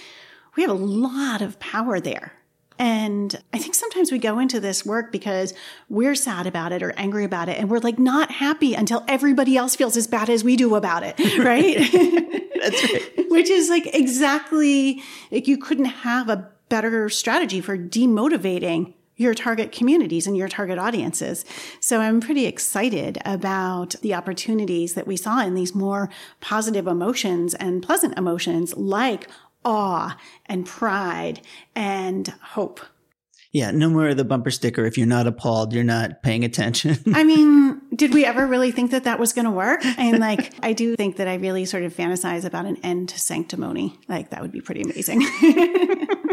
we 0.57 0.63
have 0.63 0.71
a 0.71 0.75
lot 0.75 1.43
of 1.43 1.61
power 1.61 2.01
there 2.01 2.40
and 2.81 3.39
I 3.53 3.59
think 3.59 3.75
sometimes 3.75 4.11
we 4.11 4.19
go 4.19 4.39
into 4.39 4.59
this 4.59 4.87
work 4.87 5.13
because 5.13 5.53
we're 5.91 6.15
sad 6.15 6.47
about 6.47 6.73
it 6.73 6.83
or 6.83 6.93
angry 6.93 7.25
about 7.25 7.51
it. 7.51 7.59
And 7.59 7.69
we're 7.69 7.79
like 7.79 7.99
not 7.99 8.31
happy 8.31 8.73
until 8.73 9.05
everybody 9.07 9.55
else 9.59 9.77
feels 9.77 9.99
as 9.99 10.07
bad 10.07 10.31
as 10.31 10.43
we 10.43 10.57
do 10.57 10.75
about 10.75 11.03
it. 11.05 11.15
Right. 11.41 11.79
That's 11.79 12.83
right. 12.83 13.13
Which 13.31 13.51
is 13.51 13.69
like 13.69 13.95
exactly 13.95 15.03
like 15.31 15.47
you 15.47 15.59
couldn't 15.59 15.87
have 15.87 16.29
a 16.29 16.51
better 16.69 17.09
strategy 17.09 17.61
for 17.61 17.77
demotivating 17.77 18.95
your 19.17 19.35
target 19.35 19.73
communities 19.73 20.27
and 20.27 20.37
your 20.37 20.49
target 20.49 20.79
audiences. 20.79 21.45
So 21.81 22.01
I'm 22.01 22.21
pretty 22.21 22.47
excited 22.47 23.19
about 23.27 23.95
the 24.01 24.15
opportunities 24.15 24.95
that 24.95 25.07
we 25.07 25.17
saw 25.17 25.43
in 25.43 25.55
these 25.55 25.75
more 25.75 26.09
positive 26.41 26.87
emotions 26.87 27.55
and 27.55 27.83
pleasant 27.83 28.17
emotions 28.17 28.75
like 28.77 29.29
awe 29.65 30.17
and 30.47 30.67
pride 30.67 31.41
and 31.75 32.29
hope. 32.43 32.81
Yeah, 33.53 33.73
no 33.73 33.91
more 33.91 34.09
of 34.09 34.17
the 34.17 34.25
bumper 34.25 34.53
sticker. 34.53 34.85
If 34.85 34.97
you're 34.97 35.09
not 35.09 35.27
appalled, 35.27 35.73
you're 35.73 35.83
not 35.83 36.23
paying 36.23 36.45
attention. 36.45 36.99
I 37.15 37.25
mean, 37.25 37.81
did 37.95 38.15
we 38.15 38.25
ever 38.25 38.47
really 38.47 38.71
think 38.71 38.93
that 38.93 39.05
that 39.05 39.19
was 39.19 39.33
going 39.33 39.45
to 39.45 39.51
work? 39.51 39.85
And 39.85 40.21
like, 40.21 40.55
I 40.63 40.73
do 40.73 40.95
think 40.95 41.17
that 41.17 41.27
I 41.27 41.35
really 41.35 41.65
sort 41.65 41.83
of 41.83 41.95
fantasize 41.95 42.45
about 42.45 42.67
an 42.67 42.77
end 42.85 43.09
to 43.09 43.19
sanctimony. 43.19 43.99
Like, 44.09 44.31
that 44.31 44.41
would 44.41 44.53
be 44.53 44.61
pretty 44.61 44.83
amazing. 44.83 45.23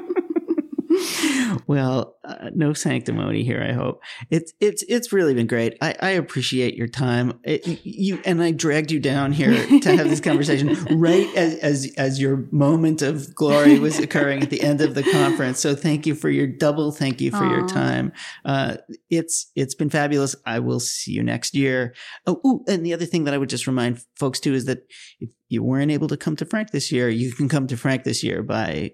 well, 1.66 2.16
uh, 2.24 2.50
no 2.54 2.74
sanctimony 2.74 3.44
here. 3.44 3.66
I 3.68 3.74
hope 3.74 4.02
it's 4.30 4.54
it's 4.60 4.84
it's 4.88 5.14
really 5.14 5.34
been 5.34 5.48
great. 5.48 5.78
I, 5.82 5.96
I 6.02 6.10
appreciate 6.12 6.76
your 6.76 6.88
time. 6.88 7.40
It, 7.44 7.86
you 7.86 8.22
and 8.26 8.42
I 8.42 8.52
dragged 8.52 8.92
you 8.92 9.00
down 9.00 9.32
here 9.32 9.52
to 9.80 9.96
have 9.96 10.10
this 10.10 10.20
conversation 10.20 10.76
right 11.00 11.28
as 11.36 11.56
as 11.56 11.94
as 11.98 12.22
your 12.22 12.48
moment 12.52 13.02
of 13.02 13.34
glory 13.34 13.80
was 13.80 14.00
occurring 14.00 14.44
at 14.44 14.50
the 14.50 14.62
end 14.62 14.82
of 14.82 14.96
the 14.96 15.04
conference. 15.12 15.60
So 15.60 15.76
thank 15.76 16.06
you 16.06 16.16
for 16.16 16.30
your 16.30 16.48
double 16.48 16.92
thank 16.92 17.22
you 17.22 17.32
for 17.32 17.38
Aww. 17.38 17.58
your 17.58 17.68
time. 17.68 18.12
Uh, 18.46 18.78
it's 19.10 19.52
it's 19.56 19.76
been 19.76 19.90
fabulous. 19.90 20.36
I 20.46 20.60
will 20.60 20.80
see 20.80 21.12
you 21.12 21.24
next 21.24 21.56
year. 21.56 21.94
Oh, 22.26 22.42
ooh, 22.46 22.64
and 22.68 22.86
the 22.86 22.94
other 22.94 23.06
thing 23.06 23.24
that 23.24 23.34
I 23.34 23.38
would 23.38 23.50
just 23.50 23.68
remind 23.68 24.02
folks 24.16 24.40
too 24.40 24.54
is 24.54 24.66
that 24.66 24.80
if 25.20 25.30
you 25.50 25.64
weren't 25.64 25.92
able 25.92 26.08
to 26.10 26.18
come 26.18 26.36
to 26.36 26.46
Frank 26.46 26.72
this 26.72 26.92
year, 26.92 27.10
you 27.10 27.32
can 27.32 27.48
come 27.48 27.68
to 27.68 27.78
Frank 27.78 28.04
this 28.04 28.24
year 28.24 28.44
by 28.44 28.92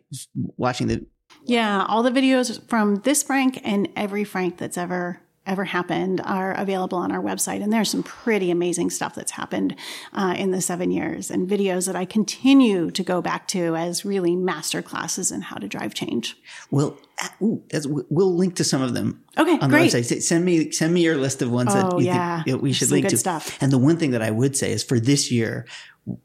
watching 0.57 0.87
the 0.87 1.05
yeah, 1.45 1.85
all 1.87 2.03
the 2.03 2.11
videos 2.11 2.61
from 2.69 2.97
this 2.97 3.23
Frank 3.23 3.59
and 3.63 3.89
every 3.95 4.23
Frank 4.23 4.57
that's 4.57 4.77
ever 4.77 5.19
ever 5.45 5.65
happened 5.65 6.21
are 6.23 6.53
available 6.53 6.97
on 6.97 7.11
our 7.11 7.21
website. 7.21 7.61
And 7.61 7.71
there's 7.71 7.89
some 7.89 8.03
pretty 8.03 8.49
amazing 8.49 8.89
stuff 8.89 9.15
that's 9.15 9.31
happened 9.31 9.75
uh, 10.13 10.35
in 10.37 10.51
the 10.51 10.61
seven 10.61 10.91
years 10.91 11.29
and 11.29 11.49
videos 11.49 11.85
that 11.87 11.95
I 11.95 12.05
continue 12.05 12.91
to 12.91 13.03
go 13.03 13.21
back 13.21 13.47
to 13.49 13.75
as 13.75 14.05
really 14.05 14.35
master 14.35 14.81
classes 14.81 15.31
in 15.31 15.41
how 15.41 15.57
to 15.57 15.67
drive 15.67 15.93
change. 15.93 16.37
Well, 16.71 16.97
uh, 17.21 17.27
ooh, 17.41 17.63
we'll 18.09 18.35
link 18.35 18.55
to 18.55 18.63
some 18.63 18.81
of 18.81 18.93
them. 18.93 19.23
Okay, 19.37 19.57
on 19.59 19.69
great. 19.69 19.91
the 19.91 19.97
website. 19.97 20.21
Send 20.21 20.45
me 20.45 20.71
send 20.71 20.93
me 20.93 21.01
your 21.01 21.17
list 21.17 21.41
of 21.41 21.51
ones 21.51 21.71
oh, 21.73 21.75
that 21.75 21.99
you 21.99 22.05
yeah. 22.05 22.43
think 22.43 22.61
we 22.61 22.71
should 22.71 22.87
some 22.87 22.95
link 22.95 23.09
to. 23.09 23.17
Stuff. 23.17 23.57
And 23.61 23.71
the 23.71 23.77
one 23.77 23.97
thing 23.97 24.11
that 24.11 24.21
I 24.21 24.31
would 24.31 24.55
say 24.55 24.71
is 24.71 24.83
for 24.83 24.99
this 24.99 25.31
year, 25.31 25.65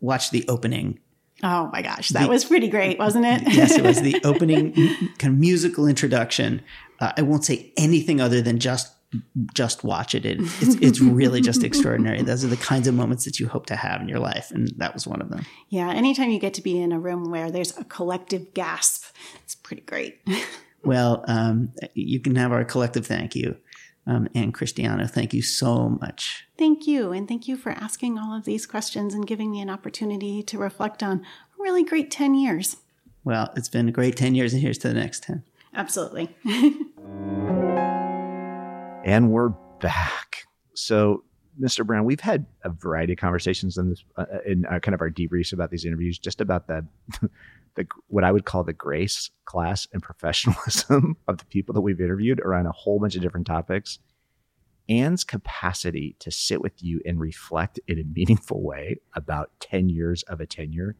watch 0.01 0.31
the 0.31 0.45
opening 0.49 1.01
Oh 1.43 1.71
my 1.73 1.83
gosh, 1.83 2.09
that 2.11 2.25
the, 2.25 2.29
was 2.29 2.45
pretty 2.45 2.69
great, 2.69 2.99
wasn't 2.99 3.25
it? 3.25 3.43
yes, 3.55 3.77
it 3.77 3.85
was 3.85 4.03
the 4.03 4.21
opening 4.25 4.73
kind 5.19 5.35
of 5.35 5.39
musical 5.39 5.87
introduction. 5.87 6.63
Uh, 7.01 7.13
I 7.17 7.23
won't 7.23 7.45
say 7.45 7.73
anything 7.77 8.21
other 8.21 8.43
than 8.43 8.59
just 8.59 8.93
just 9.55 9.85
watch 9.85 10.15
it. 10.15 10.27
it 10.27 10.39
it's, 10.61 10.75
it's 10.77 11.01
really 11.01 11.41
just 11.41 11.65
extraordinary. 11.65 12.23
Those 12.23 12.45
are 12.45 12.49
the 12.49 12.57
kinds 12.57 12.87
of 12.89 12.95
moments 12.95 13.25
that 13.25 13.41
you 13.41 13.49
hope 13.49 13.67
to 13.67 13.77
have 13.77 14.01
in 14.01 14.09
your 14.09 14.19
life, 14.19 14.51
and 14.51 14.73
that 14.77 14.95
was 14.95 15.07
one 15.07 15.23
of 15.23 15.31
them. 15.31 15.47
Yeah, 15.69 15.91
anytime 15.91 16.31
you 16.31 16.39
get 16.39 16.55
to 16.55 16.63
be 16.63 16.81
in 16.81 16.93
a 16.93 16.99
room 16.99 17.31
where 17.31 17.51
there's 17.51 17.77
a 17.79 17.85
collective 17.85 18.53
gasp, 18.55 19.15
it's 19.43 19.55
pretty 19.55 19.83
great. 19.83 20.21
well, 20.85 21.25
um, 21.29 21.73
you 21.95 22.21
can 22.21 22.35
have 22.37 22.53
our 22.53 22.65
collective 22.65 23.07
thank 23.07 23.35
you. 23.35 23.57
Um, 24.09 24.27
Ann 24.35 24.53
Christiano, 24.53 25.09
thank 25.09 25.35
you 25.35 25.43
so 25.43 25.91
much. 26.01 26.47
Thank 26.57 26.87
you. 26.87 27.13
And 27.13 27.29
thank 27.29 27.47
you 27.47 27.59
for 27.59 27.73
asking 27.73 28.19
all 28.19 28.35
of 28.35 28.47
these 28.47 28.65
questions 28.65 29.13
and 29.13 29.27
giving 29.27 29.51
me 29.51 29.61
an 29.61 29.69
opportunity 29.69 30.43
to 30.45 30.57
reflect 30.57 31.03
on 31.03 31.19
a 31.19 31.63
really 31.63 31.85
great 31.85 32.11
10 32.11 32.35
years. 32.35 32.79
Well, 33.25 33.53
it's 33.55 33.69
been 33.69 33.87
a 33.87 33.93
great 33.93 34.17
10 34.17 34.35
years, 34.35 34.55
and 34.55 34.63
here's 34.63 34.79
to 34.79 34.89
the 34.89 34.95
next 34.95 35.25
10. 35.25 35.43
Absolutely. 35.75 36.35
and 39.05 39.31
we're 39.31 39.51
back. 39.81 40.47
So, 40.73 41.25
Mr. 41.61 41.85
Brown, 41.85 42.05
we've 42.05 42.21
had 42.21 42.47
a 42.65 42.71
variety 42.71 43.13
of 43.13 43.19
conversations 43.19 43.77
in 43.77 43.91
this, 43.91 44.03
uh, 44.17 44.25
in 44.47 44.65
uh, 44.65 44.79
kind 44.79 44.95
of 44.95 45.03
our 45.03 45.11
debriefs 45.11 45.53
about 45.53 45.71
these 45.71 45.85
interviews, 45.85 46.19
just 46.19 46.41
about 46.41 46.67
the, 46.67 46.87
the 47.79 47.87
what 48.09 48.25
I 48.25 48.33
would 48.33 48.45
call 48.45 48.65
the 48.65 48.73
grace, 48.73 49.31
class, 49.47 49.87
and 49.93 50.03
professionalism 50.03 51.17
of 51.29 51.39
the 51.39 51.45
people 51.47 51.73
that 51.75 51.81
we've 51.81 52.01
interviewed 52.01 52.41
around 52.41 52.67
a 52.67 52.73
whole 52.73 53.01
bunch 53.01 53.17
of 53.17 53.23
different 53.23 53.47
topics. 53.47 53.99
Ann's 54.91 55.23
capacity 55.23 56.17
to 56.21 56.31
sit 56.31 56.61
with 56.63 56.83
you 56.83 57.01
and 57.05 57.21
reflect 57.21 57.79
in 57.87 57.99
a 57.99 58.05
meaningful 58.05 58.63
way 58.63 58.97
about 59.15 59.51
10 59.61 59.91
years 59.91 60.23
of 60.25 60.41
a 60.41 60.47
tenure 60.47 60.97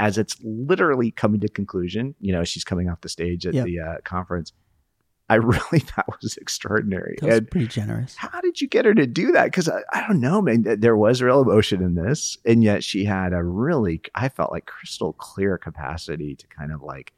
as 0.00 0.18
it's 0.18 0.36
literally 0.42 1.10
coming 1.10 1.40
to 1.40 1.48
conclusion. 1.48 2.14
You 2.20 2.32
know, 2.32 2.44
she's 2.44 2.64
coming 2.64 2.88
off 2.88 3.00
the 3.00 3.08
stage 3.08 3.46
at 3.46 3.54
yep. 3.54 3.64
the 3.64 3.80
uh, 3.80 3.94
conference. 4.04 4.52
I 5.28 5.36
really 5.36 5.78
thought 5.80 6.06
was 6.22 6.36
extraordinary. 6.36 7.16
That 7.20 7.26
was 7.26 7.38
and 7.38 7.50
pretty 7.50 7.66
generous. 7.66 8.14
How 8.16 8.40
did 8.40 8.60
you 8.60 8.68
get 8.68 8.84
her 8.84 8.94
to 8.94 9.06
do 9.06 9.32
that? 9.32 9.44
Because 9.46 9.68
I, 9.68 9.82
I, 9.92 10.06
don't 10.06 10.20
know, 10.20 10.40
man. 10.40 10.62
There 10.62 10.96
was 10.96 11.20
real 11.22 11.40
emotion 11.40 11.82
in 11.82 11.94
this, 11.94 12.38
and 12.44 12.64
yet 12.64 12.82
she 12.82 13.04
had 13.04 13.32
a 13.32 13.42
really, 13.42 14.00
I 14.14 14.28
felt 14.28 14.52
like 14.52 14.66
crystal 14.66 15.12
clear 15.12 15.58
capacity 15.58 16.34
to 16.36 16.46
kind 16.46 16.72
of 16.72 16.82
like 16.82 17.12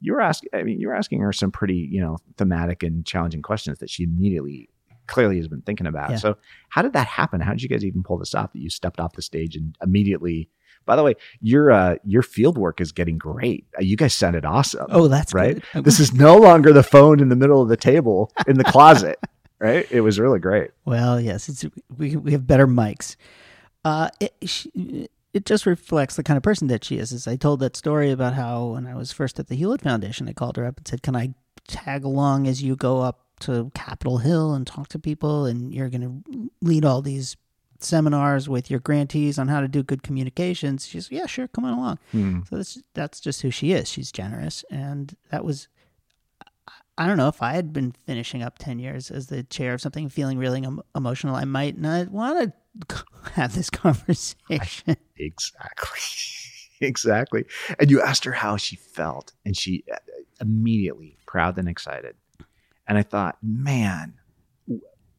you 0.00 0.14
were 0.14 0.20
asking. 0.20 0.50
I 0.54 0.62
mean, 0.62 0.80
you 0.80 0.88
were 0.88 0.94
asking 0.94 1.20
her 1.20 1.32
some 1.32 1.50
pretty, 1.50 1.88
you 1.90 2.00
know, 2.00 2.18
thematic 2.38 2.82
and 2.82 3.04
challenging 3.04 3.42
questions 3.42 3.78
that 3.80 3.90
she 3.90 4.04
immediately 4.04 4.70
clearly 5.06 5.36
has 5.36 5.48
been 5.48 5.62
thinking 5.62 5.86
about. 5.86 6.10
Yeah. 6.10 6.16
So, 6.16 6.36
how 6.70 6.82
did 6.82 6.94
that 6.94 7.06
happen? 7.06 7.40
How 7.40 7.50
did 7.50 7.62
you 7.62 7.68
guys 7.68 7.84
even 7.84 8.02
pull 8.02 8.16
this 8.16 8.34
off? 8.34 8.52
That 8.52 8.60
you 8.60 8.70
stepped 8.70 9.00
off 9.00 9.12
the 9.12 9.22
stage 9.22 9.56
and 9.56 9.76
immediately 9.82 10.48
by 10.86 10.96
the 10.96 11.02
way, 11.02 11.14
your 11.40 11.70
uh, 11.70 11.96
your 12.04 12.22
field 12.22 12.58
work 12.58 12.80
is 12.80 12.92
getting 12.92 13.18
great. 13.18 13.66
Uh, 13.78 13.82
you 13.82 13.96
guys 13.96 14.14
sounded 14.14 14.44
awesome. 14.44 14.86
Oh, 14.90 15.08
that's 15.08 15.34
right. 15.34 15.62
This 15.74 16.00
is 16.00 16.12
no 16.12 16.36
longer 16.36 16.72
the 16.72 16.82
phone 16.82 17.20
in 17.20 17.28
the 17.28 17.36
middle 17.36 17.62
of 17.62 17.68
the 17.68 17.76
table 17.76 18.32
in 18.46 18.58
the 18.58 18.64
closet. 18.64 19.18
right? 19.58 19.86
It 19.90 20.00
was 20.00 20.18
really 20.18 20.40
great. 20.40 20.70
Well, 20.84 21.20
yes, 21.20 21.48
it's 21.48 21.64
we 21.96 22.16
we 22.16 22.32
have 22.32 22.46
better 22.46 22.66
mics. 22.66 23.16
Uh, 23.84 24.08
it, 24.18 24.34
she, 24.44 25.08
it 25.32 25.46
just 25.46 25.64
reflects 25.64 26.16
the 26.16 26.22
kind 26.22 26.36
of 26.36 26.42
person 26.42 26.68
that 26.68 26.84
she 26.84 26.98
is. 26.98 27.12
As 27.12 27.28
I 27.28 27.36
told 27.36 27.60
that 27.60 27.76
story 27.76 28.10
about 28.10 28.34
how 28.34 28.66
when 28.68 28.86
I 28.86 28.94
was 28.94 29.12
first 29.12 29.38
at 29.38 29.46
the 29.46 29.54
Hewlett 29.54 29.82
Foundation, 29.82 30.28
I 30.28 30.32
called 30.32 30.56
her 30.56 30.66
up 30.66 30.78
and 30.78 30.88
said, 30.88 31.02
"Can 31.02 31.14
I 31.14 31.34
tag 31.68 32.04
along 32.04 32.48
as 32.48 32.62
you 32.62 32.74
go 32.74 33.00
up 33.00 33.26
to 33.40 33.70
Capitol 33.74 34.18
Hill 34.18 34.54
and 34.54 34.66
talk 34.66 34.88
to 34.88 34.98
people, 34.98 35.44
and 35.46 35.72
you're 35.72 35.88
going 35.88 36.24
to 36.24 36.50
lead 36.60 36.84
all 36.84 37.02
these 37.02 37.36
seminars 37.82 38.48
with 38.48 38.70
your 38.70 38.80
grantees 38.80 39.38
on 39.38 39.48
how 39.48 39.60
to 39.60 39.68
do 39.68 39.82
good 39.82 40.02
communications. 40.02 40.86
She's 40.86 41.10
yeah, 41.10 41.26
sure, 41.26 41.48
come 41.48 41.64
on 41.64 41.74
along. 41.74 41.98
Hmm. 42.12 42.40
So 42.48 42.56
that's 42.56 42.78
that's 42.94 43.20
just 43.20 43.42
who 43.42 43.50
she 43.50 43.72
is. 43.72 43.88
She's 43.88 44.12
generous, 44.12 44.64
and 44.70 45.14
that 45.30 45.44
was. 45.44 45.68
I 46.98 47.06
don't 47.06 47.16
know 47.16 47.28
if 47.28 47.40
I 47.40 47.54
had 47.54 47.72
been 47.72 47.92
finishing 47.92 48.42
up 48.42 48.58
ten 48.58 48.78
years 48.78 49.10
as 49.10 49.28
the 49.28 49.42
chair 49.44 49.72
of 49.74 49.80
something, 49.80 50.08
feeling 50.08 50.38
really 50.38 50.62
em- 50.62 50.82
emotional. 50.94 51.34
I 51.34 51.44
might 51.44 51.78
not 51.78 52.08
want 52.08 52.52
to 52.88 53.04
have 53.32 53.54
this 53.54 53.70
conversation. 53.70 54.96
Exactly, 55.22 56.00
exactly. 56.80 57.44
And 57.78 57.90
you 57.90 58.00
asked 58.00 58.24
her 58.24 58.32
how 58.32 58.56
she 58.56 58.76
felt, 58.76 59.34
and 59.44 59.54
she 59.54 59.84
uh, 59.92 59.96
immediately 60.40 61.18
proud 61.26 61.58
and 61.58 61.68
excited. 61.68 62.16
And 62.88 62.96
I 62.96 63.02
thought, 63.02 63.36
man, 63.42 64.14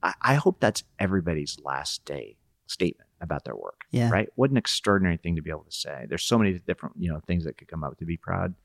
I 0.01 0.33
hope 0.33 0.59
that's 0.59 0.83
everybody's 0.99 1.59
last 1.63 2.03
day 2.03 2.37
statement 2.71 3.09
about 3.19 3.45
their 3.45 3.55
work. 3.55 3.81
Yeah. 3.91 4.09
Right. 4.09 4.29
What 4.35 4.49
an 4.49 4.57
extraordinary 4.57 5.17
thing 5.17 5.35
to 5.35 5.41
be 5.41 5.49
able 5.49 5.63
to 5.63 5.71
say. 5.71 6.05
There's 6.07 6.23
so 6.23 6.37
many 6.37 6.57
different, 6.59 6.95
you 6.97 7.11
know, 7.11 7.19
things 7.27 7.43
that 7.45 7.57
could 7.57 7.67
come 7.67 7.83
up 7.83 7.97
to 7.99 8.05
be 8.05 8.17
proud 8.17 8.55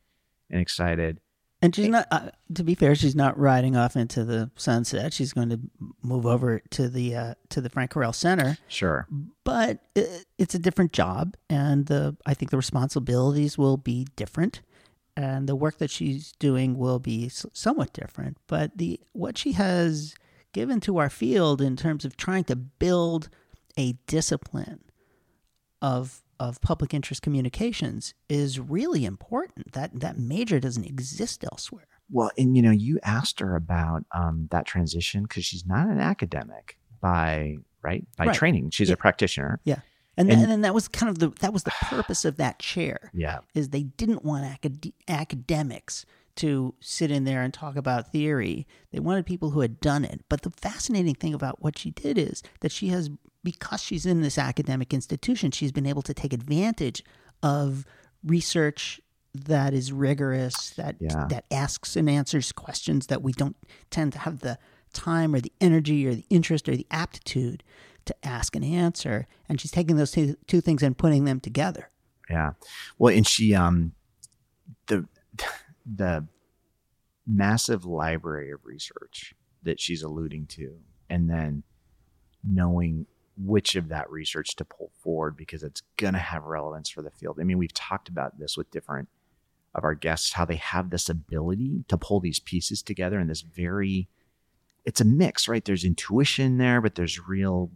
and 0.51 0.61
excited. 0.61 1.21
And 1.63 1.75
she's 1.75 1.89
not, 1.89 2.07
uh, 2.11 2.31
to 2.55 2.63
be 2.63 2.75
fair, 2.75 2.95
she's 2.95 3.17
not 3.17 3.39
riding 3.39 3.77
off 3.77 3.97
into 3.97 4.25
the 4.25 4.51
sunset. 4.57 5.15
She's 5.15 5.33
going 5.33 5.49
to 5.49 5.61
move 6.03 6.27
over 6.27 6.61
to 6.71 6.89
the 6.89 7.17
uh, 7.17 7.35
to 7.49 7.63
the 7.63 7.71
Frank 7.71 7.93
Karel 7.93 8.13
Center. 8.13 8.59
Sure, 8.69 9.09
but 9.43 9.79
it, 9.95 10.27
it's 10.37 10.55
a 10.55 10.59
different 10.59 10.93
job, 10.93 11.35
and 11.49 11.87
the 11.87 12.15
I 12.27 12.35
think 12.35 12.51
the 12.51 12.59
responsibilities 12.59 13.57
will 13.57 13.79
be 13.79 14.07
different, 14.17 14.61
and 15.17 15.49
the 15.49 15.57
work 15.57 15.79
that 15.79 15.91
she's 15.91 16.33
doing 16.33 16.77
will 16.77 16.99
be 16.99 17.31
somewhat 17.31 17.95
different. 17.95 18.37
But 18.49 18.77
the 18.77 19.01
what 19.13 19.39
she 19.39 19.53
has 19.53 20.15
given 20.53 20.79
to 20.81 20.99
our 20.99 21.11
field 21.11 21.63
in 21.63 21.75
terms 21.77 22.05
of 22.05 22.19
trying 22.19 22.45
to 22.45 22.57
build 22.57 23.31
a 23.77 23.93
discipline 24.07 24.81
of 25.83 26.23
of 26.39 26.61
public 26.61 26.93
interest 26.93 27.23
communications 27.23 28.13
is 28.29 28.61
really 28.61 29.05
important. 29.05 29.73
That 29.73 30.01
that 30.01 30.19
major 30.19 30.61
doesn't 30.61 30.85
exist 30.85 31.45
elsewhere. 31.45 31.87
Well, 32.11 32.31
and 32.39 32.57
you 32.57 32.63
know, 32.63 32.71
you 32.71 32.99
asked 33.03 33.41
her 33.41 33.57
about 33.57 34.05
um, 34.13 34.49
that 34.51 34.67
transition 34.67 35.23
because 35.23 35.45
she's 35.45 35.67
not 35.67 35.89
an 35.89 35.99
academic 35.99 36.79
by 37.01 37.57
right 37.83 38.07
by 38.17 38.27
right. 38.27 38.35
training. 38.35 38.71
She's 38.71 38.89
yeah. 38.89 38.95
a 38.95 38.97
practitioner. 38.97 39.61
Yeah. 39.65 39.81
And, 40.19 40.31
and, 40.31 40.31
then, 40.31 40.45
and 40.45 40.53
then 40.53 40.61
that 40.63 40.73
was 40.73 40.89
kind 40.89 41.11
of 41.11 41.19
the 41.19 41.29
that 41.41 41.53
was 41.53 41.65
the 41.65 41.75
purpose 41.83 42.25
of 42.25 42.37
that 42.37 42.59
chair. 42.59 43.11
Yeah, 43.15 43.39
is 43.55 43.71
they 43.71 43.83
didn't 43.85 44.25
want 44.25 44.45
acad- 44.45 44.93
academics 45.09 46.07
to 46.37 46.75
sit 46.81 47.11
in 47.11 47.25
there 47.25 47.43
and 47.43 47.53
talk 47.53 47.77
about 47.77 48.13
theory. 48.13 48.67
They 48.93 49.01
wanted 49.01 49.27
people 49.27 49.51
who 49.51 49.61
had 49.61 49.81
done 49.81 50.05
it. 50.05 50.25
But 50.29 50.43
the 50.43 50.51
fascinating 50.51 51.15
thing 51.15 51.35
about 51.35 51.63
what 51.63 51.79
she 51.79 51.91
did 51.91 52.19
is 52.19 52.43
that 52.61 52.73
she 52.73 52.89
has 52.89 53.11
because 53.43 53.81
she's 53.83 54.05
in 54.07 54.23
this 54.23 54.39
academic 54.39 54.93
institution, 54.93 55.51
she's 55.53 55.71
been 55.73 55.87
able 55.87 56.03
to 56.03 56.13
take 56.15 56.33
advantage 56.33 57.05
of 57.43 57.85
research 58.25 59.01
that 59.35 59.73
is 59.75 59.93
rigorous, 59.93 60.71
that 60.71 60.97
Yeah. 60.99 61.27
that 61.29 61.45
asks 61.51 61.95
and 61.95 62.09
answers 62.11 62.51
questions 62.53 63.07
that 63.07 63.23
we 63.23 63.33
don't 63.33 63.57
tend 63.91 64.13
to 64.15 64.19
have 64.21 64.41
the 64.41 64.59
time 64.93 65.35
or 65.35 65.41
the 65.41 65.53
energy 65.61 66.07
or 66.07 66.15
the 66.15 66.25
interest 66.31 66.69
or 66.69 66.75
the 66.77 66.87
aptitude 66.91 67.63
to 68.07 68.27
ask 68.27 68.57
and 68.57 68.65
answer. 68.65 69.29
And 69.49 69.61
she's 69.61 69.71
taking 69.71 69.97
those 69.97 70.11
two, 70.13 70.37
two 70.47 70.61
things 70.61 70.83
and 70.83 70.97
putting 70.97 71.25
them 71.25 71.39
together. 71.39 71.91
Yeah. 72.31 72.53
Well, 72.99 73.15
and 73.15 73.27
she 73.27 73.55
um 73.55 73.93
the 74.87 75.07
the 75.95 76.27
massive 77.27 77.85
library 77.85 78.51
of 78.51 78.65
research 78.65 79.35
that 79.63 79.81
she's 79.81 80.03
alluding 80.03 80.47
to 80.47 80.77
and 81.11 81.29
then 81.29 81.63
knowing 82.45 83.07
which 83.37 83.75
of 83.77 83.89
that 83.89 84.11
research 84.11 84.57
to 84.57 84.65
pull 84.65 84.91
forward 85.03 85.37
because 85.37 85.63
it's 85.63 85.83
going 85.97 86.15
to 86.15 86.19
have 86.19 86.45
relevance 86.45 86.89
for 86.89 87.03
the 87.03 87.11
field. 87.11 87.39
I 87.41 87.45
mean, 87.45 87.59
we've 87.59 87.75
talked 87.75 88.09
about 88.09 88.39
this 88.39 88.57
with 88.57 88.71
different 88.71 89.09
of 89.75 89.85
our 89.85 89.95
guests 89.95 90.33
how 90.33 90.45
they 90.47 90.57
have 90.57 90.89
this 90.89 91.11
ability 91.11 91.85
to 91.89 91.99
pull 91.99 92.19
these 92.19 92.41
pieces 92.41 92.83
together 92.83 93.21
in 93.21 93.27
this 93.27 93.43
very 93.43 94.09
it's 94.87 95.01
a 95.01 95.05
mix, 95.05 95.49
right? 95.49 95.65
There's 95.65 95.85
intuition 95.85 96.59
there, 96.59 96.81
but 96.81 96.95
there's 96.95 97.27
real, 97.27 97.73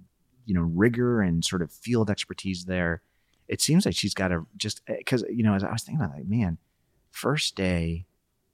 you 0.46 0.54
know, 0.54 0.60
rigor 0.60 1.20
and 1.20 1.44
sort 1.44 1.60
of 1.60 1.72
field 1.72 2.08
expertise 2.08 2.66
there 2.66 3.02
it 3.50 3.60
seems 3.60 3.84
like 3.84 3.96
she's 3.96 4.14
got 4.14 4.30
a 4.30 4.46
just 4.56 4.80
eh, 4.86 4.94
because 4.98 5.24
you 5.28 5.42
know 5.42 5.54
as 5.54 5.64
I 5.64 5.72
was 5.72 5.82
thinking 5.82 6.00
about 6.02 6.14
it, 6.14 6.20
like 6.20 6.28
man, 6.28 6.56
first 7.10 7.56
day 7.56 8.06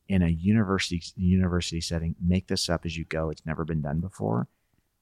in 0.09 0.23
a 0.23 0.29
university 0.29 1.03
university 1.17 1.81
setting, 1.81 2.15
make 2.25 2.47
this 2.49 2.69
up 2.69 2.85
as 2.85 2.97
you 2.97 3.05
go. 3.05 3.31
It's 3.31 3.45
never 3.45 3.65
been 3.65 3.83
done 3.83 4.01
before. 4.01 4.49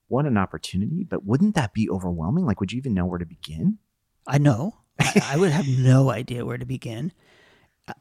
What 0.09 0.27
an 0.27 0.37
opportunity! 0.37 1.05
But 1.05 1.25
wouldn't 1.25 1.55
that 1.55 1.73
be 1.73 1.89
overwhelming? 1.89 2.47
Like, 2.47 2.61
would 2.61 2.73
you 2.73 2.79
even 2.79 2.95
know 2.95 3.07
where 3.07 3.19
to 3.19 3.27
begin? 3.27 3.79
I 4.27 4.39
know. 4.39 4.77
I, 4.99 5.23
I 5.33 5.37
would 5.37 5.51
have 5.51 5.67
no 5.67 6.11
idea 6.11 6.45
where 6.45 6.59
to 6.59 6.67
begin. 6.67 7.13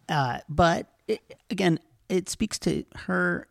Uh, 0.07 0.39
but 0.47 0.87
it, 1.07 1.21
again, 1.49 1.79
it 2.09 2.29
speaks 2.29 2.59
to 2.59 2.85
her, 2.95 3.47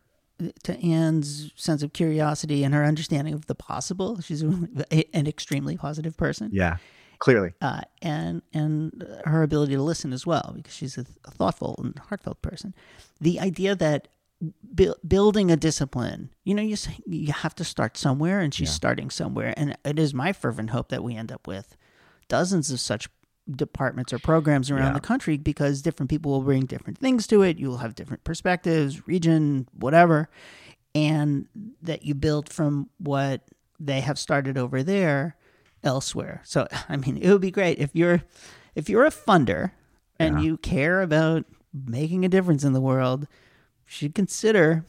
to 0.63 0.79
Ann's 0.79 1.51
sense 1.55 1.83
of 1.83 1.93
curiosity 1.93 2.63
and 2.63 2.73
her 2.73 2.83
understanding 2.83 3.33
of 3.33 3.45
the 3.45 3.55
possible. 3.55 4.21
She's 4.21 4.41
an 4.41 5.27
extremely 5.27 5.77
positive 5.77 6.17
person. 6.17 6.49
Yeah, 6.53 6.77
clearly. 7.23 7.51
uh, 7.61 7.81
and 8.01 8.41
and 8.53 9.05
her 9.25 9.43
ability 9.43 9.73
to 9.75 9.81
listen 9.81 10.11
as 10.13 10.25
well, 10.27 10.51
because 10.55 10.73
she's 10.73 10.97
a, 10.97 11.05
a 11.25 11.31
thoughtful 11.31 11.79
and 11.83 11.97
heartfelt 12.09 12.41
person. 12.41 12.73
The 13.21 13.39
idea 13.39 13.75
that 13.75 14.09
bu- 14.61 14.95
building 15.07 15.49
a 15.49 15.55
discipline, 15.55 16.29
you 16.43 16.53
know, 16.53 16.61
you 16.71 16.75
you 17.07 17.31
have 17.33 17.55
to 17.55 17.63
start 17.63 17.95
somewhere, 17.97 18.39
and 18.41 18.53
she's 18.53 18.69
Yeah. 18.69 18.73
starting 18.83 19.09
somewhere, 19.09 19.53
and 19.55 19.77
it 19.85 19.97
is 19.99 20.13
my 20.13 20.33
fervent 20.33 20.71
hope 20.71 20.89
that 20.89 21.03
we 21.03 21.15
end 21.15 21.31
up 21.31 21.47
with 21.47 21.77
dozens 22.27 22.71
of 22.71 22.79
such 22.79 23.07
departments 23.49 24.11
or 24.13 24.19
programs 24.19 24.71
around 24.71 24.87
Yeah. 24.87 24.99
the 24.99 25.07
country 25.13 25.37
because 25.37 25.81
different 25.81 26.09
people 26.09 26.31
will 26.31 26.41
bring 26.43 26.65
different 26.65 26.97
things 26.97 27.27
to 27.27 27.41
it. 27.41 27.57
You 27.57 27.67
will 27.69 27.77
have 27.85 27.93
different 27.95 28.23
perspectives, 28.23 29.05
region, 29.07 29.67
whatever, 29.73 30.29
and 30.95 31.47
that 31.81 32.03
you 32.05 32.15
build 32.15 32.51
from 32.51 32.89
what 32.99 33.41
they 33.79 33.99
have 34.01 34.17
started 34.17 34.57
over 34.57 34.81
there 34.83 35.35
elsewhere. 35.83 36.41
So 36.43 36.67
I 36.89 36.97
mean, 36.97 37.17
it 37.17 37.31
would 37.31 37.41
be 37.41 37.51
great 37.51 37.79
if 37.79 37.91
you're 37.93 38.23
if 38.75 38.89
you're 38.89 39.05
a 39.05 39.11
funder 39.11 39.71
and 40.19 40.37
Yeah. 40.39 40.43
you 40.45 40.57
care 40.57 41.01
about 41.01 41.45
making 41.73 42.23
a 42.25 42.29
difference 42.29 42.63
in 42.63 42.73
the 42.73 42.81
world, 42.81 43.21
you 43.21 43.27
should 43.87 44.15
consider 44.15 44.85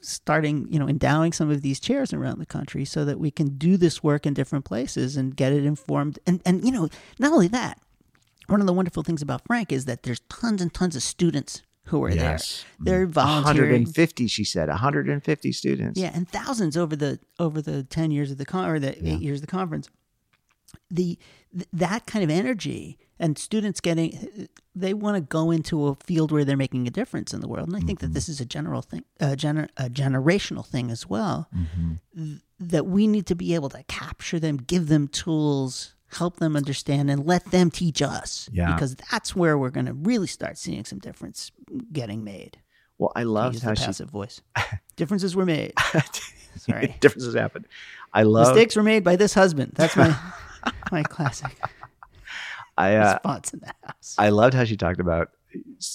starting, 0.00 0.66
you 0.70 0.78
know, 0.78 0.88
endowing 0.88 1.32
some 1.32 1.50
of 1.50 1.62
these 1.62 1.80
chairs 1.80 2.12
around 2.12 2.38
the 2.38 2.46
country 2.46 2.84
so 2.84 3.04
that 3.04 3.18
we 3.18 3.30
can 3.30 3.56
do 3.58 3.76
this 3.76 4.02
work 4.02 4.26
in 4.26 4.34
different 4.34 4.64
places 4.64 5.16
and 5.16 5.36
get 5.36 5.52
it 5.52 5.64
informed. 5.64 6.18
And 6.26 6.40
and 6.46 6.64
you 6.64 6.70
know, 6.72 6.88
not 7.18 7.32
only 7.32 7.48
that, 7.48 7.80
one 8.46 8.60
of 8.60 8.66
the 8.66 8.72
wonderful 8.72 9.02
things 9.02 9.22
about 9.22 9.42
Frank 9.46 9.72
is 9.72 9.84
that 9.86 10.02
there's 10.04 10.20
tons 10.30 10.62
and 10.62 10.72
tons 10.72 10.96
of 10.96 11.02
students 11.02 11.62
who 11.86 12.04
are 12.04 12.10
Yes. 12.10 12.64
there. 12.78 12.98
They're 13.00 13.06
mm. 13.06 13.10
volunteering. 13.12 13.70
150, 13.84 14.26
she 14.26 14.44
said. 14.44 14.68
150 14.68 15.52
students. 15.52 15.98
Yeah, 15.98 16.10
and 16.14 16.28
thousands 16.28 16.76
over 16.76 16.94
the 16.94 17.18
over 17.38 17.60
the 17.62 17.82
ten 17.82 18.10
years 18.10 18.30
of 18.30 18.38
the 18.38 18.44
con 18.44 18.68
or 18.68 18.78
the 18.78 18.94
Yeah. 19.00 19.14
eight 19.14 19.22
years 19.22 19.38
of 19.38 19.46
the 19.46 19.50
conference. 19.50 19.88
The 20.90 21.18
th- 21.52 21.68
that 21.72 22.06
kind 22.06 22.24
of 22.24 22.30
energy 22.30 22.98
and 23.18 23.38
students 23.38 23.80
getting 23.80 24.48
they 24.74 24.94
want 24.94 25.16
to 25.16 25.20
go 25.20 25.50
into 25.50 25.88
a 25.88 25.94
field 25.96 26.30
where 26.30 26.44
they're 26.44 26.56
making 26.56 26.86
a 26.86 26.90
difference 26.90 27.34
in 27.34 27.40
the 27.40 27.48
world, 27.48 27.68
and 27.68 27.76
I 27.76 27.80
think 27.80 28.00
that 28.00 28.14
this 28.14 28.24
mm-hmm. 28.24 28.32
is 28.32 28.40
a 28.40 28.44
general 28.44 28.82
thing, 28.82 29.04
a, 29.20 29.36
gener- 29.36 29.68
a 29.76 29.90
generational 29.90 30.64
thing 30.64 30.90
as 30.90 31.06
well. 31.06 31.48
Mm-hmm. 31.54 31.94
Th- 32.16 32.40
that 32.60 32.86
we 32.86 33.06
need 33.06 33.26
to 33.26 33.36
be 33.36 33.54
able 33.54 33.68
to 33.68 33.84
capture 33.84 34.40
them, 34.40 34.56
give 34.56 34.88
them 34.88 35.06
tools, 35.06 35.94
help 36.10 36.36
them 36.36 36.56
understand, 36.56 37.10
and 37.10 37.24
let 37.24 37.44
them 37.46 37.70
teach 37.70 38.02
us. 38.02 38.48
Yeah. 38.52 38.74
because 38.74 38.96
that's 38.96 39.36
where 39.36 39.56
we're 39.56 39.70
going 39.70 39.86
to 39.86 39.94
really 39.94 40.26
start 40.26 40.58
seeing 40.58 40.84
some 40.84 40.98
difference 40.98 41.52
getting 41.92 42.24
made. 42.24 42.58
Well, 42.98 43.12
I 43.14 43.22
love 43.22 43.60
how 43.60 43.70
the 43.70 43.76
she. 43.76 43.84
passive 43.86 44.10
voice. 44.10 44.40
Differences 44.96 45.36
were 45.36 45.46
made. 45.46 45.72
Sorry. 46.56 46.96
Differences 47.00 47.34
happen. 47.34 47.64
I 48.12 48.24
love. 48.24 48.48
Mistakes 48.48 48.74
were 48.74 48.82
made 48.82 49.04
by 49.04 49.14
this 49.14 49.34
husband. 49.34 49.72
That's 49.76 49.96
my 49.96 50.16
my 50.90 51.02
classic 51.02 51.56
I 52.78 52.96
uh, 52.96 53.14
response 53.14 53.52
in 53.52 53.60
the 53.60 53.72
house. 53.82 54.14
I 54.18 54.28
loved 54.28 54.54
how 54.54 54.64
she 54.64 54.76
talked 54.76 55.00
about 55.00 55.30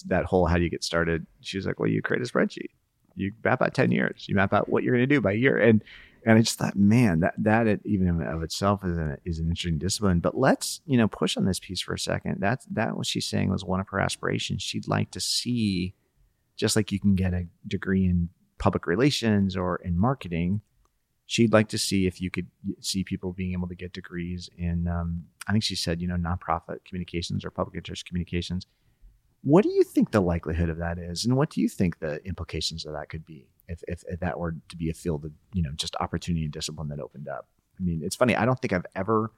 that 0.08 0.26
whole 0.26 0.46
how 0.46 0.58
do 0.58 0.64
you 0.64 0.70
get 0.70 0.84
started. 0.84 1.26
She 1.42 1.58
was 1.58 1.66
like, 1.66 1.80
well, 1.80 1.90
you 1.90 2.02
create 2.02 2.22
a 2.22 2.30
spreadsheet. 2.30 2.72
You 3.16 3.32
map 3.44 3.62
out 3.62 3.74
10 3.74 3.92
years. 3.92 4.26
You 4.28 4.36
map 4.36 4.54
out 4.54 4.68
what 4.68 4.84
you're 4.84 4.94
going 4.96 5.08
to 5.08 5.16
do 5.16 5.22
by 5.22 5.32
year. 5.34 5.58
And 5.58 5.84
and 6.26 6.38
I 6.38 6.42
just 6.42 6.58
thought, 6.58 6.76
man, 6.76 7.20
that 7.20 7.34
that 7.38 7.68
it, 7.68 7.82
even 7.86 8.22
of 8.22 8.44
itself 8.44 8.84
is 8.86 8.98
an, 8.98 9.18
is 9.26 9.40
an 9.40 9.46
interesting 9.46 9.78
discipline. 9.78 10.20
But 10.20 10.38
let's 10.38 10.82
you 10.86 10.98
know 10.98 11.08
push 11.08 11.36
on 11.36 11.46
this 11.46 11.60
piece 11.60 11.82
for 11.82 11.94
a 11.94 12.00
second. 12.00 12.38
That's 12.40 12.66
that 12.68 12.96
what 12.96 13.06
she's 13.06 13.26
saying 13.26 13.50
was 13.50 13.66
one 13.66 13.80
of 13.80 13.90
her 13.90 14.00
aspirations. 14.00 14.62
She'd 14.62 14.88
like 14.88 15.12
to 15.12 15.20
see, 15.20 15.96
just 16.56 16.76
like 16.76 16.92
you 16.92 17.00
can 17.00 17.16
get 17.16 17.34
a 17.34 17.48
degree 17.68 18.06
in 18.06 18.30
public 18.58 18.88
relations 18.88 19.58
or 19.58 19.78
in 19.84 20.00
marketing, 20.00 20.62
she'd 21.34 21.52
like 21.52 21.68
to 21.68 21.80
see 21.80 22.06
if 22.06 22.22
you 22.22 22.30
could 22.30 22.46
see 22.80 23.04
people 23.04 23.34
being 23.34 23.54
able 23.54 23.68
to 23.68 23.74
get 23.74 23.92
degrees 23.92 24.52
in 24.56 24.88
um, 24.88 25.24
i 25.48 25.52
think 25.52 25.64
she 25.64 25.76
said 25.76 26.00
you 26.00 26.08
know 26.08 26.16
nonprofit 26.16 26.86
communications 26.86 27.44
or 27.44 27.50
public 27.50 27.76
interest 27.76 28.06
communications. 28.06 28.68
What 29.46 29.64
do 29.64 29.70
you 29.70 29.84
think 29.84 30.12
the 30.12 30.22
likelihood 30.22 30.70
of 30.70 30.78
that 30.78 30.98
is? 30.98 31.26
And 31.26 31.36
what 31.36 31.50
do 31.50 31.60
you 31.60 31.68
think 31.68 32.00
the 32.00 32.26
implications 32.26 32.86
of 32.86 32.94
that 32.94 33.10
could 33.10 33.26
be 33.26 33.50
if, 33.68 33.84
if, 33.90 34.02
if 34.08 34.22
that 34.22 34.40
were 34.40 34.56
to 34.70 34.78
be 34.78 34.90
a 34.90 34.94
field 34.94 35.26
of 35.26 35.32
you 35.54 35.64
know 35.64 35.72
just 35.76 35.96
opportunity 36.00 36.46
and 36.46 36.54
discipline 36.54 36.88
that 36.90 37.00
opened 37.00 37.28
up? 37.28 37.48
I 37.80 37.84
mean 37.84 38.02
it's 38.04 38.16
funny 38.16 38.36
i 38.36 38.46
don't 38.46 38.60
think 38.62 38.74
i've 38.74 38.86
ever 38.96 39.32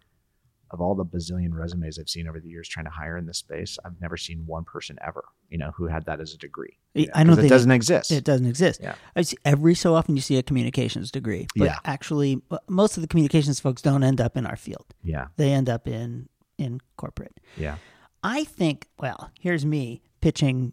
of 0.71 0.81
all 0.81 0.95
the 0.95 1.05
bazillion 1.05 1.49
resumes 1.53 1.97
i've 1.99 2.09
seen 2.09 2.27
over 2.27 2.39
the 2.39 2.49
years 2.49 2.67
trying 2.67 2.85
to 2.85 2.91
hire 2.91 3.17
in 3.17 3.25
this 3.25 3.37
space 3.37 3.77
i've 3.85 3.99
never 4.01 4.17
seen 4.17 4.43
one 4.45 4.63
person 4.63 4.97
ever 5.05 5.23
you 5.49 5.57
know 5.57 5.71
who 5.75 5.85
had 5.87 6.05
that 6.05 6.19
as 6.19 6.33
a 6.33 6.37
degree 6.37 6.77
you 6.93 7.05
know, 7.07 7.11
I 7.15 7.23
don't 7.23 7.35
'cause 7.35 7.43
it 7.45 7.49
doesn't 7.49 7.71
exist 7.71 8.11
It 8.11 8.23
doesn't 8.23 8.45
exist. 8.47 8.79
Yeah. 8.81 8.95
I 9.15 9.21
see 9.23 9.37
every 9.43 9.75
so 9.75 9.95
often 9.95 10.15
you 10.15 10.21
see 10.21 10.37
a 10.37 10.43
communications 10.43 11.11
degree, 11.11 11.45
but 11.57 11.65
Yeah. 11.65 11.79
actually, 11.83 12.41
uh, 12.49 12.59
most 12.69 12.95
of 12.97 13.01
the 13.01 13.07
communications 13.07 13.59
folks 13.59 13.81
don't 13.81 14.01
end 14.01 14.21
up 14.21 14.37
in 14.37 14.45
our 14.45 14.55
field. 14.55 14.85
yeah 15.03 15.27
They 15.35 15.51
end 15.51 15.67
up 15.69 15.87
in 15.89 16.29
in 16.57 16.79
corporate. 16.95 17.37
yeah 17.57 17.77
I 18.23 18.43
think. 18.45 18.87
Well, 18.97 19.29
here's 19.39 19.65
me 19.67 20.01
pitching 20.21 20.71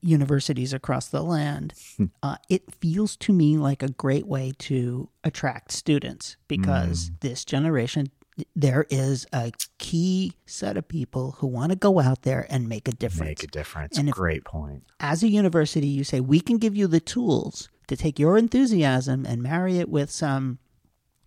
universities 0.00 0.72
across 0.72 1.08
the 1.08 1.22
land. 1.22 1.74
uh, 2.22 2.36
it 2.48 2.62
feels 2.74 3.16
to 3.16 3.32
me 3.32 3.56
like 3.56 3.82
a 3.82 3.88
great 3.88 4.26
way 4.26 4.52
to 4.58 5.08
attract 5.24 5.72
students 5.72 6.36
because 6.48 7.10
this 7.20 7.44
generation. 7.44 8.06
There 8.56 8.86
is 8.88 9.26
a 9.32 9.52
key 9.78 10.32
set 10.46 10.76
of 10.78 10.88
people 10.88 11.32
who 11.38 11.46
want 11.46 11.70
to 11.70 11.76
go 11.76 12.00
out 12.00 12.22
there 12.22 12.46
and 12.48 12.66
make 12.68 12.88
a 12.88 12.92
difference. 12.92 13.28
make 13.28 13.42
a 13.44 13.46
difference 13.46 13.98
And 13.98 14.08
if- 14.08 14.14
great 14.14 14.44
point 14.44 14.84
as 15.00 15.22
a 15.22 15.28
university, 15.28 15.86
you 15.88 16.02
say, 16.04 16.20
we 16.20 16.40
can 16.40 16.56
give 16.58 16.74
you 16.74 16.86
the 16.86 17.00
tools 17.00 17.68
to 17.88 17.96
take 17.96 18.18
your 18.18 18.38
enthusiasm 18.38 19.26
and 19.26 19.42
marry 19.42 19.78
it 19.78 19.88
with 19.88 20.10
some 20.10 20.58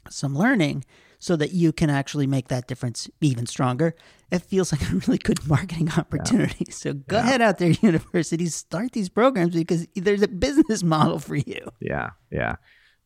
some 0.09 0.35
learning 0.37 0.83
so 1.17 1.35
that 1.35 1.51
you 1.51 1.71
can 1.71 1.89
actually 1.89 2.27
make 2.27 2.47
that 2.49 2.67
difference 2.67 3.09
even 3.21 3.45
stronger. 3.47 3.95
It 4.31 4.39
feels 4.43 4.71
like 4.71 4.81
a 4.91 4.95
really 4.95 5.17
good 5.17 5.47
marketing 5.47 5.89
opportunity. 5.97 6.71
So 6.71 6.93
go 6.93 7.17
Yeah. 7.17 7.23
ahead 7.23 7.41
out 7.41 7.57
there, 7.57 7.69
universities, 7.81 8.53
start 8.55 8.91
these 8.91 9.09
programs 9.09 9.55
because 9.55 9.87
there's 9.95 10.21
a 10.21 10.27
business 10.27 10.83
model 10.95 11.17
for 11.19 11.35
you. 11.35 11.69
Yeah, 11.79 12.11
yeah, 12.31 12.55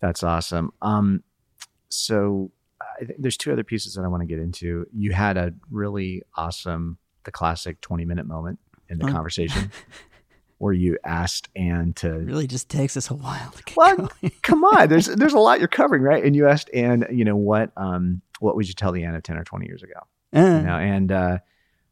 that's 0.01 0.23
awesome. 0.23 0.71
Um, 0.81 1.23
so 1.89 2.51
I 3.01 3.05
think 3.05 3.21
there's 3.21 3.37
two 3.37 3.51
other 3.51 3.63
pieces 3.63 3.93
that 3.95 4.03
I 4.03 4.07
want 4.07 4.21
to 4.21 4.27
get 4.27 4.39
into. 4.39 4.85
You 4.93 5.11
had 5.13 5.37
a 5.37 5.53
really 5.71 6.23
awesome, 6.35 6.97
the 7.23 7.31
classic 7.31 7.79
20 7.81 8.05
minute 8.05 8.25
moment 8.27 8.59
in 8.89 8.97
the 8.99 9.05
Oh. 9.07 9.11
conversation 9.11 9.71
where 10.57 10.73
you 10.73 10.97
asked 11.05 11.47
Ann 11.55 11.89
It 11.89 11.95
to. 11.97 12.11
really 12.11 12.47
just 12.47 12.69
takes 12.69 12.97
us 12.97 13.09
a 13.09 13.13
while 13.13 13.51
to 13.51 13.63
get 13.63 13.77
Well, 13.77 14.09
come 14.41 14.63
on, 14.65 14.89
there's 14.89 15.05
there's 15.21 15.33
a 15.33 15.39
lot 15.39 15.59
you're 15.59 15.67
covering, 15.69 16.01
right? 16.01 16.23
And 16.23 16.35
you 16.35 16.47
asked 16.47 16.69
Ann, 16.73 17.05
you 17.11 17.23
know 17.23 17.35
what 17.37 17.71
um 17.77 18.21
what 18.39 18.55
would 18.55 18.67
you 18.67 18.73
tell 18.73 18.91
the 18.91 19.03
Ann 19.03 19.15
of 19.15 19.23
10 19.23 19.37
or 19.37 19.43
20 19.43 19.65
years 19.65 19.83
ago? 19.83 19.99
Uh, 20.35 20.57
You 20.59 20.63
know, 20.67 20.75
and 20.77 21.11
uh, 21.11 21.37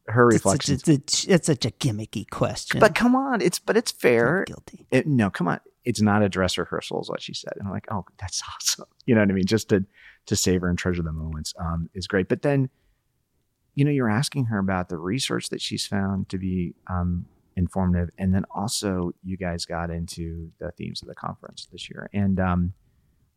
her 0.06 0.28
it's, 0.28 0.36
reflections. 0.36 0.88
it's, 0.88 1.26
it's 1.26 1.46
such 1.46 1.64
a 1.66 1.70
gimmicky 1.70 2.28
question. 2.30 2.80
But 2.80 2.94
come 2.94 3.14
on, 3.14 3.40
it's 3.42 3.58
but 3.58 3.76
it's 3.76 3.90
fair. 3.92 4.44
guilty. 4.46 4.86
it, 4.90 5.06
no, 5.06 5.28
come 5.30 5.48
on. 5.48 5.60
It's 5.84 6.00
not 6.02 6.22
a 6.22 6.28
dress 6.28 6.56
rehearsal, 6.58 7.00
is 7.02 7.08
what 7.10 7.20
she 7.22 7.32
said. 7.34 7.52
And 7.58 7.66
I'm 7.66 7.72
like, 7.72 7.86
oh, 7.90 8.04
that's 8.18 8.42
awesome. 8.54 8.86
You 9.06 9.14
know 9.14 9.22
what 9.22 9.30
I 9.30 9.32
mean? 9.34 9.46
Just 9.46 9.68
to 9.70 9.84
to 10.28 10.36
savor 10.36 10.68
and 10.68 10.78
treasure 10.78 11.02
the 11.02 11.12
moments 11.12 11.54
um, 11.58 11.88
is 11.94 12.06
great. 12.06 12.28
But 12.28 12.42
then, 12.42 12.68
you 13.74 13.84
know, 13.84 13.90
you're 13.90 14.10
asking 14.10 14.46
her 14.46 14.58
about 14.58 14.88
the 14.88 14.98
research 14.98 15.48
that 15.48 15.60
she's 15.60 15.86
found 15.86 16.28
to 16.28 16.38
be 16.38 16.74
um, 16.86 17.24
informative. 17.56 18.10
And 18.18 18.34
then 18.34 18.44
also, 18.54 19.12
you 19.24 19.38
guys 19.38 19.64
got 19.64 19.90
into 19.90 20.50
the 20.60 20.70
themes 20.72 21.00
of 21.02 21.08
the 21.08 21.14
conference 21.14 21.66
this 21.72 21.88
year. 21.88 22.10
And 22.12 22.38
um, 22.38 22.74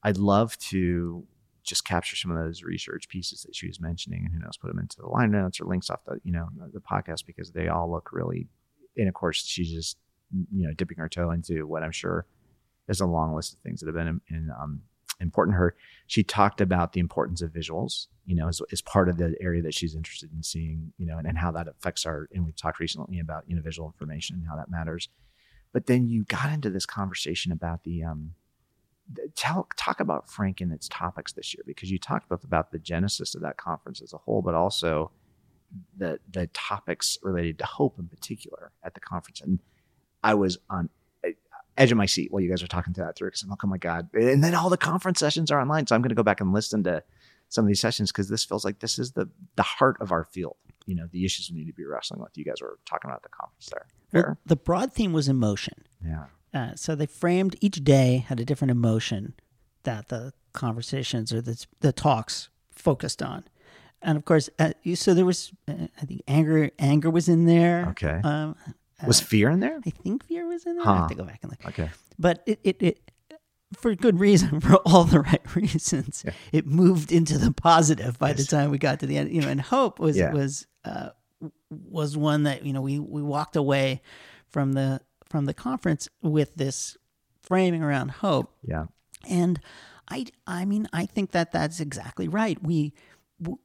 I'd 0.04 0.18
love 0.18 0.58
to 0.70 1.26
just 1.64 1.86
capture 1.86 2.16
some 2.16 2.32
of 2.32 2.38
those 2.38 2.64
research 2.64 3.08
pieces 3.08 3.44
that 3.44 3.56
she 3.56 3.68
was 3.68 3.80
mentioning, 3.80 4.26
and 4.26 4.34
who 4.34 4.40
knows, 4.40 4.58
put 4.58 4.68
them 4.68 4.80
into 4.80 4.98
the 5.00 5.08
line 5.08 5.32
notes 5.32 5.62
or 5.62 5.66
links 5.66 5.90
off 5.90 6.04
the 6.06 6.20
you 6.24 6.32
know 6.32 6.48
the 6.74 6.82
podcast 6.82 7.26
because 7.26 7.52
they 7.52 7.68
all 7.68 7.90
look 7.90 8.12
really. 8.12 8.48
And 8.98 9.08
of 9.08 9.14
course, 9.14 9.46
she's 9.46 9.72
just 9.72 9.98
you 10.52 10.68
know 10.68 10.74
dipping 10.74 10.98
her 10.98 11.08
toe 11.08 11.32
into 11.32 11.68
what 11.68 11.84
I'm 11.84 11.92
sure 11.92 12.26
is 12.90 13.00
a 13.00 13.06
long 13.06 13.36
list 13.36 13.54
of 13.54 13.60
things 13.60 13.80
that 13.80 13.88
have 13.88 13.96
been 13.96 14.08
in, 14.08 14.22
in 14.30 14.50
um, 14.60 14.82
important 15.22 15.56
to 15.56 15.60
her. 15.60 15.76
She 16.08 16.24
talked 16.24 16.62
about 16.62 16.94
the 16.94 17.00
importance 17.00 17.42
of 17.42 17.52
visuals, 17.52 18.08
you 18.26 18.36
know, 18.36 18.48
as, 18.48 18.62
as 18.72 18.82
part 18.82 19.10
of 19.10 19.18
the 19.18 19.36
area 19.40 19.62
that 19.62 19.74
she's 19.74 19.96
interested 19.96 20.32
in 20.34 20.44
seeing, 20.44 20.94
you 20.98 21.06
know, 21.06 21.18
and, 21.18 21.28
and 21.28 21.38
how 21.38 21.52
that 21.52 21.68
affects 21.68 22.06
our, 22.06 22.28
and 22.34 22.46
we've 22.46 22.56
talked 22.56 22.80
recently 22.80 23.20
about, 23.20 23.44
you 23.48 23.56
know, 23.56 23.62
visual 23.62 23.88
information 23.88 24.38
and 24.38 24.48
how 24.48 24.56
that 24.56 24.70
matters. 24.70 25.10
But 25.74 25.86
then 25.86 26.08
you 26.08 26.26
got 26.26 26.52
into 26.52 26.70
this 26.70 26.86
conversation 26.86 27.52
about 27.52 27.84
the, 27.84 28.04
um, 28.04 28.34
tell 29.36 29.68
talk 29.78 30.00
about 30.00 30.30
Frank 30.30 30.62
and 30.62 30.72
its 30.72 30.88
topics 30.88 31.34
this 31.34 31.54
year 31.54 31.64
because 31.66 31.92
you 31.92 32.00
talked 32.00 32.30
both 32.30 32.44
about 32.44 32.72
the 32.72 32.80
genesis 32.80 33.36
of 33.36 33.42
that 33.42 33.58
conference 33.58 34.02
as 34.02 34.14
a 34.14 34.18
whole, 34.18 34.42
but 34.42 34.56
also 34.56 35.12
the 35.98 36.20
the 36.30 36.48
topics 36.48 37.18
related 37.22 37.58
to 37.60 37.66
hope 37.66 37.98
in 38.00 38.08
particular 38.08 38.72
at 38.84 38.94
the 38.94 39.00
conference. 39.00 39.42
And 39.42 39.60
I 40.24 40.34
was 40.34 40.58
on 40.70 40.90
edge 41.82 41.92
of 41.92 41.98
my 41.98 42.06
seat 42.06 42.32
while 42.32 42.42
you 42.42 42.50
guys 42.50 42.64
are 42.64 42.68
talking 42.68 42.94
to 42.94 43.02
that 43.02 43.16
through 43.16 43.30
because 43.30 43.44
I'm 43.44 43.50
like, 43.50 43.64
oh 43.64 43.68
my 43.68 43.78
god! 43.78 44.10
And 44.14 44.44
then 44.44 44.56
all 44.56 44.70
the 44.70 44.78
conference 44.78 45.20
sessions 45.20 45.52
are 45.52 45.60
online, 45.60 45.88
so 45.88 45.96
I'm 45.96 46.02
going 46.02 46.10
to 46.10 46.16
go 46.16 46.24
back 46.24 46.42
and 46.42 46.54
listen 46.54 46.84
to 46.84 47.04
some 47.50 47.66
of 47.66 47.68
these 47.68 47.82
sessions 47.82 48.12
because 48.12 48.30
this 48.30 48.44
feels 48.46 48.64
like 48.64 48.80
this 48.80 48.98
is 48.98 49.12
the 49.12 49.30
the 49.56 49.64
heart 49.64 49.98
of 50.00 50.12
our 50.12 50.24
field. 50.24 50.56
You 50.86 50.96
know, 50.96 51.08
the 51.12 51.26
issues 51.26 51.50
we 51.52 51.58
need 51.58 51.68
to 51.68 51.74
be 51.74 51.86
wrestling 51.86 52.22
with. 52.22 52.38
You 52.38 52.46
guys 52.46 52.62
were 52.62 52.80
talking 52.86 53.10
about 53.10 53.24
the 53.24 53.30
conference 53.30 53.70
there. 53.72 53.86
Well, 54.14 54.38
the 54.46 54.56
broad 54.56 54.94
theme 54.94 55.14
was 55.14 55.28
emotion. 55.28 55.86
Yeah. 56.06 56.26
Uh, 56.54 56.76
so 56.76 56.96
they 56.96 57.06
framed 57.06 57.56
each 57.62 57.84
day 57.84 58.26
had 58.28 58.40
a 58.40 58.46
different 58.46 58.72
emotion 58.72 59.34
that 59.84 60.10
the 60.10 60.34
conversations 60.54 61.32
or 61.34 61.42
the 61.42 61.66
the 61.80 61.92
talks 61.92 62.50
focused 62.72 63.22
on, 63.22 63.46
and 64.02 64.18
of 64.18 64.26
course, 64.26 64.50
uh, 64.60 64.74
so 64.96 65.14
there 65.14 65.26
was 65.26 65.52
uh, 65.68 65.88
I 66.02 66.06
think 66.06 66.22
anger 66.28 66.72
anger 66.80 67.10
was 67.10 67.30
in 67.30 67.46
there. 67.46 67.88
Okay. 67.92 68.20
Um, 68.24 68.56
was 69.08 69.20
fear 69.22 69.50
in 69.50 69.60
there? 69.60 69.80
I 69.86 69.90
think 69.90 70.26
fear 70.26 70.48
was 70.48 70.66
in 70.66 70.76
there. 70.76 70.86
Huh. 70.86 70.92
I 70.92 70.98
have 70.98 71.10
to 71.10 71.16
go 71.16 71.24
back 71.24 71.40
and 71.44 71.52
look. 71.52 71.66
Okay. 71.68 71.90
But 72.20 72.44
it, 72.46 72.60
it, 72.64 72.82
it 72.82 73.00
for 73.78 73.96
good 73.96 74.20
reason, 74.20 74.60
for 74.62 74.76
all 74.78 75.04
the 75.06 75.22
right 75.22 75.56
reasons, 75.56 76.26
it 76.52 76.66
moved 76.68 77.12
into 77.12 77.38
the 77.38 77.52
positive 77.52 78.20
by 78.20 78.34
the 78.34 78.44
time 78.44 78.70
we 78.72 78.78
got 78.78 79.00
to 79.00 79.06
the 79.08 79.18
end. 79.18 79.32
You 79.32 79.42
know, 79.42 79.48
and 79.48 79.62
hope 79.62 80.00
was 80.00 80.18
Yeah. 80.18 80.32
was 80.34 80.68
uh, 80.86 81.10
was 81.70 82.18
one 82.18 82.44
that 82.44 82.66
you 82.66 82.74
know 82.74 82.82
we 82.82 83.00
we 83.00 83.22
walked 83.22 83.56
away 83.56 84.02
from 84.50 84.74
the 84.74 85.02
from 85.30 85.46
the 85.46 85.54
conference 85.54 86.10
with 86.22 86.56
this 86.56 86.98
framing 87.42 87.82
around 87.82 88.12
hope 88.12 88.54
Yeah. 88.64 88.86
and 89.30 89.60
I, 90.10 90.26
I 90.46 90.66
mean, 90.66 90.90
I 90.92 91.06
think 91.06 91.32
that 91.32 91.54
that's 91.54 91.80
exactly 91.80 92.28
right. 92.28 92.62
We, 92.62 92.94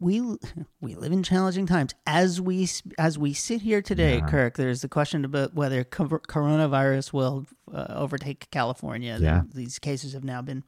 we, 0.00 0.20
we 0.80 0.94
live 0.94 1.12
in 1.12 1.22
challenging 1.22 1.66
times. 1.66 1.94
As 2.06 2.40
we, 2.40 2.68
as 2.98 3.18
we 3.18 3.32
sit 3.32 3.62
here 3.62 3.82
today, 3.82 4.18
Yeah. 4.18 4.26
Kirk, 4.28 4.56
there's 4.56 4.82
the 4.82 4.88
question 4.88 5.24
about 5.24 5.54
whether 5.54 5.84
coronavirus 5.84 7.12
will 7.12 7.46
uh, 7.72 7.86
overtake 7.90 8.50
California. 8.50 9.18
Yeah. 9.20 9.42
These 9.52 9.78
cases 9.78 10.12
have 10.12 10.24
now 10.24 10.42
been, 10.42 10.64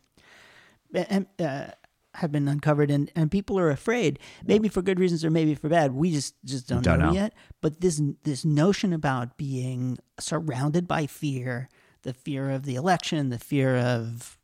uh, 0.95 1.71
have 2.15 2.33
been 2.33 2.49
uncovered, 2.49 2.91
and, 2.91 3.11
and 3.15 3.31
people 3.31 3.59
are 3.59 3.71
afraid. 3.71 4.19
Maybe 4.45 4.69
for 4.69 4.83
good 4.83 4.99
reasons, 4.99 5.25
or 5.25 5.31
maybe 5.31 5.55
for 5.55 5.69
bad. 5.69 5.93
We 5.93 6.11
just 6.13 6.35
just 6.45 6.67
don't, 6.69 6.83
Don't 6.83 6.99
know, 6.99 7.07
know. 7.07 7.13
yet. 7.13 7.35
But 7.61 7.81
this 7.81 8.01
this 8.25 8.45
notion 8.45 8.93
about 8.93 9.37
being 9.37 9.99
surrounded 10.19 10.89
by 10.89 11.07
fear, 11.07 11.69
the 12.03 12.13
fear 12.15 12.51
of 12.51 12.65
the 12.65 12.75
election, 12.75 13.29
the 13.29 13.39
fear 13.39 13.77
of 13.77 14.37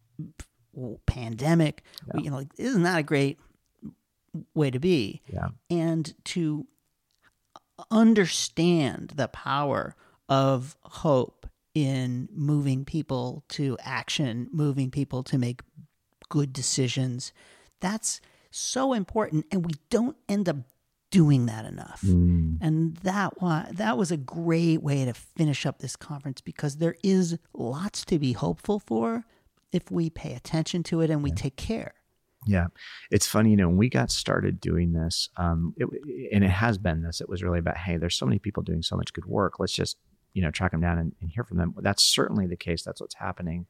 pandemic. 1.07 1.83
You 2.17 2.31
know, 2.31 2.37
like, 2.37 2.49
isn't 2.59 2.83
that 2.83 2.99
a 2.99 3.03
great 3.03 3.39
way 4.55 4.71
to 4.71 4.79
be? 4.79 5.23
Yeah. 5.33 5.49
And 5.71 6.15
to 6.27 6.67
understand 7.91 9.13
the 9.17 9.29
power 9.29 9.97
of 10.29 10.77
hope 10.83 11.47
in 11.75 12.29
moving 12.33 12.85
people 12.85 13.45
to 13.49 13.77
action, 13.81 14.49
moving 14.53 14.91
people 14.91 15.23
to 15.25 15.39
make 15.39 15.63
good 16.29 16.53
decisions. 16.53 17.33
That's 17.81 18.21
so 18.51 18.93
important, 18.93 19.47
and 19.51 19.67
we 19.67 19.73
don't 19.91 20.17
end 20.29 20.49
up 20.49 20.57
doing 21.11 21.47
that 21.47 21.65
enough. 21.65 22.03
Mm. 22.03 22.59
And 22.61 22.97
that 22.99 23.35
that 23.73 23.99
was 23.99 24.11
a 24.11 24.17
great 24.17 24.83
way 24.83 25.05
to 25.05 25.15
finish 25.15 25.67
up 25.67 25.79
this 25.79 25.97
conference 25.97 26.41
because 26.41 26.77
there 26.77 26.97
is 27.03 27.39
lots 27.53 28.05
to 28.07 28.19
be 28.19 28.33
hopeful 28.33 28.79
for 28.79 29.25
if 29.73 29.91
we 29.91 30.11
pay 30.11 30.35
attention 30.35 30.83
to 30.85 31.01
it 31.01 31.11
and 31.11 31.23
we 31.23 31.31
take 31.31 31.57
care. 31.57 31.95
Yeah, 32.47 32.67
it's 33.11 33.27
funny, 33.27 33.51
you 33.51 33.57
know, 33.57 33.69
when 33.69 33.77
we 33.79 33.89
got 33.89 34.11
started 34.11 34.61
doing 34.61 34.93
this, 34.93 35.29
um, 35.37 35.75
it, 35.77 35.89
and 36.33 36.45
it 36.45 36.51
has 36.51 36.77
been 36.79 37.03
this. 37.03 37.21
It 37.21 37.29
was 37.29 37.43
really 37.43 37.59
about, 37.59 37.77
hey, 37.77 37.97
there's 37.97 38.17
so 38.17 38.27
many 38.27 38.39
people 38.39 38.63
doing 38.63 38.83
so 38.83 38.97
much 38.97 39.13
good 39.13 39.25
work. 39.25 39.59
Let's 39.59 39.73
just, 39.73 39.97
you 40.35 40.43
know, 40.43 40.51
track 40.51 40.73
them 40.73 40.81
down 40.81 40.99
and, 40.99 41.13
and 41.21 41.31
hear 41.31 41.45
from 41.45 41.57
them. 41.57 41.75
That's 41.79 42.03
certainly 42.03 42.47
the 42.47 42.57
case. 42.57 42.83
That's 42.83 43.01
what's 43.01 43.15
happening. 43.15 43.67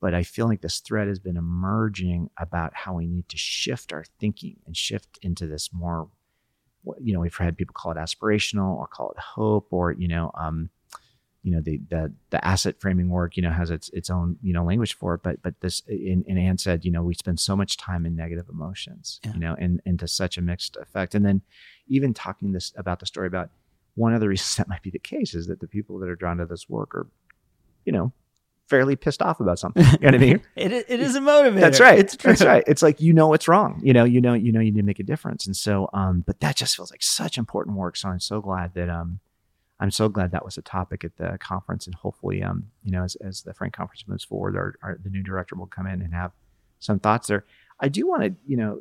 But 0.00 0.14
I 0.14 0.24
feel 0.24 0.46
like 0.46 0.60
this 0.60 0.80
thread 0.80 1.08
has 1.08 1.18
been 1.18 1.38
emerging 1.38 2.28
about 2.38 2.74
how 2.74 2.94
we 2.94 3.06
need 3.06 3.28
to 3.30 3.38
shift 3.38 3.92
our 3.92 4.04
thinking 4.20 4.56
and 4.66 4.76
shift 4.76 5.18
into 5.22 5.46
this 5.46 5.70
more, 5.72 6.10
you 7.00 7.14
know, 7.14 7.20
we've 7.20 7.34
had 7.36 7.56
people 7.56 7.72
call 7.72 7.92
it 7.92 7.96
aspirational 7.96 8.76
or 8.76 8.86
call 8.86 9.10
it 9.10 9.18
hope 9.18 9.68
or 9.70 9.92
you 9.92 10.08
know, 10.08 10.30
um, 10.38 10.68
you 11.46 11.52
know, 11.52 11.60
the 11.60 11.80
the 11.88 12.12
the 12.30 12.44
asset 12.44 12.74
framing 12.80 13.08
work, 13.08 13.36
you 13.36 13.42
know, 13.44 13.52
has 13.52 13.70
its 13.70 13.88
its 13.90 14.10
own 14.10 14.36
you 14.42 14.52
know 14.52 14.64
language 14.64 14.94
for 14.94 15.14
it. 15.14 15.20
But 15.22 15.40
but 15.42 15.54
this, 15.60 15.80
and, 15.86 16.24
and 16.28 16.38
Ann 16.40 16.58
said, 16.58 16.84
you 16.84 16.90
know, 16.90 17.04
we 17.04 17.14
spend 17.14 17.38
so 17.38 17.54
much 17.54 17.76
time 17.76 18.04
in 18.04 18.16
negative 18.16 18.46
emotions, 18.50 19.20
Yeah. 19.24 19.34
you 19.34 19.38
know, 19.40 19.54
and 19.58 19.80
and 19.86 19.96
to 20.00 20.08
such 20.08 20.36
a 20.36 20.42
mixed 20.42 20.76
effect. 20.76 21.14
And 21.14 21.24
then 21.24 21.42
even 21.86 22.12
talking 22.12 22.50
this 22.50 22.72
about 22.76 22.98
the 22.98 23.06
story 23.06 23.28
about 23.28 23.50
one 23.94 24.12
of 24.12 24.20
the 24.20 24.28
reasons 24.28 24.56
that 24.58 24.66
might 24.68 24.82
be 24.82 24.90
the 24.90 24.98
case 24.98 25.34
is 25.36 25.46
that 25.46 25.60
the 25.60 25.68
people 25.68 25.98
that 26.00 26.08
are 26.08 26.16
drawn 26.16 26.38
to 26.38 26.46
this 26.46 26.68
work 26.68 26.92
are, 26.96 27.06
you 27.84 27.92
know, 27.92 28.12
fairly 28.68 28.96
pissed 28.96 29.22
off 29.22 29.38
about 29.38 29.60
something. 29.60 29.84
You 29.84 29.90
know 30.00 30.06
what 30.08 30.14
I 30.14 30.18
mean? 30.18 30.40
It, 30.56 30.72
it 30.72 30.98
is 31.00 31.14
a 31.14 31.20
motivator. 31.20 31.60
That's 31.60 31.78
right. 31.78 32.00
It's 32.00 32.16
true. 32.16 32.32
That's 32.32 32.44
right. 32.44 32.64
It's 32.66 32.82
like 32.82 33.00
you 33.00 33.12
know 33.12 33.28
what's 33.28 33.46
wrong. 33.46 33.80
You 33.84 33.92
know, 33.92 34.02
you 34.02 34.20
know, 34.20 34.34
you 34.34 34.50
know, 34.50 34.58
you 34.58 34.72
need 34.72 34.80
to 34.80 34.86
make 34.86 34.98
a 34.98 35.04
difference. 35.04 35.46
And 35.46 35.56
so, 35.56 35.88
um, 35.92 36.24
but 36.26 36.40
that 36.40 36.56
just 36.56 36.74
feels 36.74 36.90
like 36.90 37.04
such 37.04 37.38
important 37.38 37.76
work. 37.76 37.96
So 37.96 38.08
I'm 38.08 38.18
so 38.18 38.40
glad 38.40 38.74
that 38.74 38.90
um, 38.90 39.20
I'm 39.78 39.90
so 39.90 40.08
glad 40.08 40.30
that 40.30 40.44
was 40.44 40.56
a 40.56 40.62
topic 40.62 41.04
at 41.04 41.16
the 41.16 41.36
conference, 41.38 41.86
and 41.86 41.94
hopefully, 41.94 42.42
um, 42.42 42.64
you 42.82 42.90
know, 42.92 43.02
as, 43.04 43.14
as 43.16 43.42
the 43.42 43.52
Frank 43.52 43.74
conference 43.74 44.04
moves 44.06 44.24
forward, 44.24 44.56
our, 44.56 44.74
our 44.82 44.98
the 45.02 45.10
new 45.10 45.22
director 45.22 45.54
will 45.54 45.66
come 45.66 45.86
in 45.86 46.00
and 46.00 46.14
have 46.14 46.32
some 46.78 46.98
thoughts 46.98 47.26
there. 47.28 47.44
I 47.80 47.88
do 47.88 48.06
want 48.08 48.22
to, 48.22 48.34
you 48.46 48.56
know, 48.56 48.80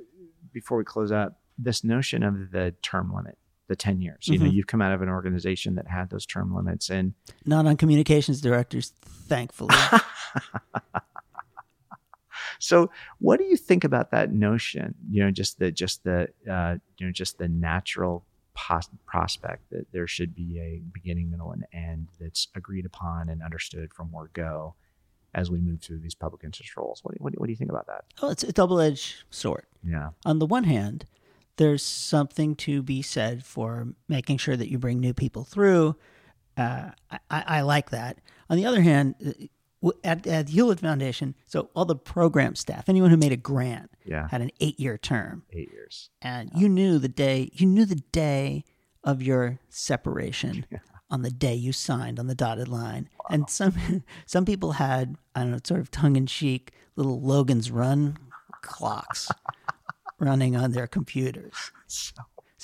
before 0.53 0.77
we 0.77 0.85
close 0.85 1.11
up, 1.11 1.41
this 1.57 1.83
notion 1.83 2.23
of 2.23 2.51
the 2.51 2.73
term 2.81 3.13
limit, 3.13 3.37
the 3.67 3.75
10 3.75 4.01
years. 4.01 4.27
You 4.27 4.37
know, 4.39 4.45
Mhm. 4.45 4.53
you've 4.53 4.67
come 4.67 4.81
out 4.81 4.93
of 4.93 5.01
an 5.01 5.09
organization 5.09 5.75
that 5.75 5.87
had 5.87 6.09
those 6.09 6.25
term 6.25 6.53
limits, 6.55 6.89
and 6.89 7.13
Not 7.45 7.65
on 7.65 7.75
communications 7.77 8.39
directors, 8.39 8.89
thankfully. 9.27 9.75
So, 12.59 12.89
what 13.19 13.37
do 13.39 13.45
you 13.45 13.57
think 13.57 13.83
about 13.83 14.11
that 14.11 14.31
notion? 14.31 14.95
You 15.09 15.23
know, 15.25 15.31
just 15.31 15.59
the 15.59 15.71
just 15.71 16.03
the 16.03 16.29
uh, 16.49 16.77
you 16.97 17.05
know 17.05 17.11
just 17.11 17.37
the 17.37 17.47
natural 17.47 18.25
pos- 18.55 18.89
prospect 19.05 19.69
that 19.69 19.85
there 19.91 20.07
should 20.07 20.33
be 20.33 20.59
a 20.59 20.81
beginning, 20.91 21.29
middle, 21.29 21.51
and 21.51 21.65
end 21.71 22.07
that's 22.19 22.47
agreed 22.55 22.85
upon 22.85 23.29
and 23.29 23.43
understood 23.43 23.93
from 23.93 24.11
word 24.11 24.31
go 24.33 24.73
as 25.35 25.51
we 25.51 25.59
move 25.59 25.81
through 25.81 25.99
these 25.99 26.15
public 26.15 26.43
interest 26.43 26.75
roles. 26.77 27.03
What 27.03 27.13
do, 27.15 27.23
what 27.23 27.39
what 27.39 27.45
do 27.45 27.51
you 27.51 27.57
think 27.57 27.69
about 27.69 27.87
that? 27.87 28.05
oh, 28.21 28.29
it's 28.29 28.43
a 28.43 28.51
double 28.53 28.79
edged 28.79 29.23
sword. 29.29 29.65
Yeah, 29.87 30.09
On 30.25 30.39
the 30.39 30.45
one 30.47 30.63
hand, 30.63 31.05
there's 31.57 31.83
something 31.85 32.55
to 32.57 32.81
be 32.81 33.01
said 33.01 33.43
for 33.45 33.89
making 34.09 34.37
sure 34.37 34.57
that 34.57 34.69
you 34.71 34.79
bring 34.79 34.99
new 34.99 35.13
people 35.13 35.43
through. 35.43 35.95
Uh, 36.57 36.91
I, 37.11 37.19
I 37.29 37.61
like 37.61 37.89
that. 37.91 38.17
On 38.49 38.57
the 38.57 38.65
other 38.65 38.81
hand, 38.81 39.49
at, 40.03 40.25
at 40.27 40.47
the 40.47 40.51
Hewlett 40.53 40.79
Foundation, 40.79 41.35
so 41.45 41.69
all 41.75 41.85
the 41.85 41.95
program 41.95 42.55
staff, 42.55 42.89
anyone 42.89 43.09
who 43.09 43.17
made 43.17 43.31
a 43.31 43.37
grant, 43.37 43.91
yeah, 44.05 44.27
had 44.29 44.41
an 44.41 44.51
eight 44.59 44.79
year 44.79 44.97
term. 44.97 45.43
eight 45.51 45.71
years. 45.71 46.09
and 46.21 46.49
you 46.55 46.69
knew 46.69 46.99
the 46.99 47.07
day 47.09 47.49
you 47.53 47.65
knew 47.67 47.85
the 47.85 47.95
day 48.11 48.63
of 49.03 49.21
your 49.21 49.59
separation 49.69 50.65
on 51.09 51.21
the 51.21 51.29
day 51.29 51.53
you 51.53 51.71
signed 51.71 52.19
on 52.19 52.27
the 52.27 52.35
dotted 52.35 52.67
line. 52.67 53.09
And 53.29 53.49
some 53.49 54.03
some 54.25 54.45
people 54.45 54.73
had 54.73 55.15
i 55.35 55.41
don't 55.41 55.51
know 55.51 55.59
sort 55.63 55.79
of 55.79 55.91
tongue-in-cheek 55.91 56.71
little 56.95 57.21
logan's 57.21 57.69
run 57.71 58.17
clocks 58.61 59.29
running 60.19 60.55
on 60.55 60.71
their 60.71 60.87
computers. 60.87 61.71
So, 61.87 62.13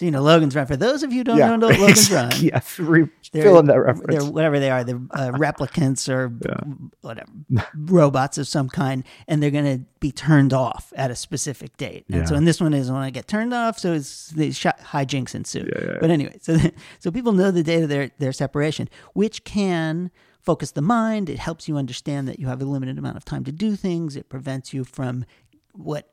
So 0.01 0.05
you 0.05 0.09
know 0.09 0.23
Logan's 0.23 0.55
Run. 0.55 0.65
For 0.65 0.75
those 0.75 1.03
of 1.03 1.11
you 1.11 1.19
who 1.19 1.23
don't 1.25 1.37
know 1.37 1.67
Logan's 1.67 2.11
Run, 2.11 2.31
yeah, 2.39 2.59
re- 2.79 3.07
fill 3.31 3.59
in 3.59 3.67
that 3.67 3.75
reference. 3.75 4.07
They're 4.09 4.31
whatever 4.31 4.59
they 4.59 4.71
are. 4.71 4.83
They're 4.83 4.99
uh, 5.11 5.29
replicants 5.33 6.09
or 6.09 6.33
yeah. 6.43 6.89
whatever 7.01 7.29
robots 7.75 8.39
of 8.39 8.47
some 8.47 8.67
kind, 8.67 9.03
and 9.27 9.43
they're 9.43 9.51
going 9.51 9.77
to 9.77 9.85
be 9.99 10.11
turned 10.11 10.53
off 10.53 10.91
at 10.95 11.11
a 11.11 11.15
specific 11.15 11.77
date. 11.77 12.05
And 12.07 12.21
yeah. 12.21 12.25
so 12.25 12.33
in 12.33 12.45
this 12.45 12.59
one 12.59 12.73
is 12.73 12.89
when 12.89 13.03
I 13.03 13.11
get 13.11 13.27
turned 13.27 13.53
off, 13.53 13.77
so 13.77 13.93
it's 13.93 14.29
the 14.29 14.49
hijinks 14.49 15.35
ensue. 15.35 15.69
Yeah, 15.71 15.97
but 16.01 16.09
anyway, 16.09 16.39
so 16.41 16.57
so 16.97 17.11
people 17.11 17.33
know 17.33 17.51
the 17.51 17.61
date 17.61 17.83
of 17.83 17.89
their 17.89 18.09
their 18.17 18.33
separation, 18.33 18.89
which 19.13 19.43
can 19.43 20.09
focus 20.39 20.71
the 20.71 20.81
mind. 20.81 21.29
It 21.29 21.37
helps 21.37 21.67
you 21.67 21.77
understand 21.77 22.27
that 22.27 22.39
you 22.39 22.47
have 22.47 22.59
a 22.59 22.65
limited 22.65 22.97
amount 22.97 23.17
of 23.17 23.25
time 23.25 23.43
to 23.43 23.51
do 23.51 23.75
things. 23.75 24.15
It 24.15 24.29
prevents 24.29 24.73
you 24.73 24.83
from 24.83 25.25
what 25.73 26.11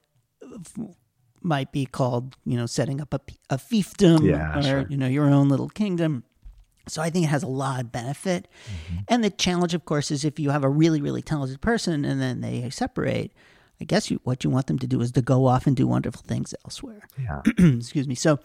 might 1.42 1.72
be 1.72 1.86
called, 1.86 2.36
you 2.44 2.56
know, 2.56 2.66
setting 2.66 3.00
up 3.00 3.14
a, 3.14 3.20
a 3.50 3.56
fiefdom 3.56 4.28
yeah, 4.28 4.58
or, 4.58 4.62
sure. 4.62 4.86
you 4.88 4.96
know, 4.96 5.06
your 5.06 5.26
own 5.26 5.48
little 5.48 5.68
kingdom. 5.68 6.24
So 6.86 7.02
I 7.02 7.10
think 7.10 7.26
it 7.26 7.28
has 7.28 7.42
a 7.42 7.48
lot 7.48 7.80
of 7.80 7.92
benefit. 7.92 8.48
Mm-hmm. 8.66 8.96
And 9.08 9.24
the 9.24 9.30
challenge, 9.30 9.74
of 9.74 9.84
course, 9.84 10.10
is 10.10 10.24
if 10.24 10.38
you 10.38 10.50
have 10.50 10.64
a 10.64 10.68
really, 10.68 11.00
really 11.00 11.22
talented 11.22 11.60
person 11.60 12.04
and 12.04 12.20
then 12.20 12.40
they 12.40 12.68
separate, 12.70 13.32
I 13.80 13.84
guess 13.84 14.10
you, 14.10 14.20
what 14.24 14.42
you 14.44 14.50
want 14.50 14.66
them 14.66 14.78
to 14.78 14.86
do 14.86 15.00
is 15.00 15.12
to 15.12 15.22
go 15.22 15.46
off 15.46 15.66
and 15.66 15.76
do 15.76 15.86
wonderful 15.86 16.22
things 16.26 16.54
elsewhere. 16.64 17.06
Yeah. 17.20 17.42
Excuse 17.58 18.08
me. 18.08 18.14
So 18.14 18.38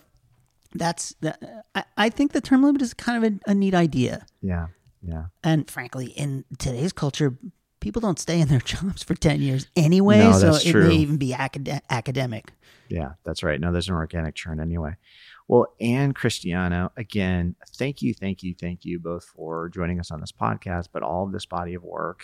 that's 0.73 1.15
that. 1.21 1.65
I, 1.73 1.83
I 1.97 2.09
think 2.09 2.33
the 2.33 2.41
term 2.41 2.63
limit 2.63 2.81
is 2.81 2.93
kind 2.93 3.23
of 3.23 3.33
a, 3.33 3.51
a 3.51 3.55
neat 3.55 3.73
idea. 3.73 4.25
Yeah. 4.41 4.67
Yeah. 5.01 5.25
And 5.43 5.69
frankly, 5.69 6.07
in 6.07 6.45
today's 6.57 6.93
culture, 6.93 7.37
people 7.83 7.99
don't 7.99 8.17
stay 8.17 8.39
in 8.39 8.47
their 8.47 8.59
jobs 8.65 9.03
for 9.03 9.13
10 9.13 9.41
years 9.41 9.67
anyway. 9.75 10.19
No, 10.19 10.31
so 10.31 10.55
it 10.55 10.71
true. 10.71 10.87
may 10.87 10.95
even 10.95 11.17
be 11.17 11.33
acad- 11.33 11.81
academic. 11.89 12.51
Yeah, 12.89 13.13
that's 13.23 13.43
right. 13.43 13.59
No, 13.59 13.71
there's 13.71 13.89
an 13.89 13.95
organic 13.95 14.35
churn 14.35 14.59
anyway. 14.59 14.95
Well, 15.49 15.73
Ann 15.81 16.13
Christiano, 16.13 16.91
again, 16.95 17.55
thank 17.75 18.01
you, 18.01 18.13
thank 18.13 18.41
you, 18.41 18.55
thank 18.57 18.85
you 18.85 18.99
both 18.99 19.25
for 19.25 19.69
joining 19.69 19.99
us 19.99 20.09
on 20.09 20.21
this 20.21 20.31
podcast, 20.31 20.87
but 20.93 21.03
all 21.03 21.25
of 21.25 21.33
this 21.33 21.45
body 21.45 21.73
of 21.73 21.83
work. 21.83 22.23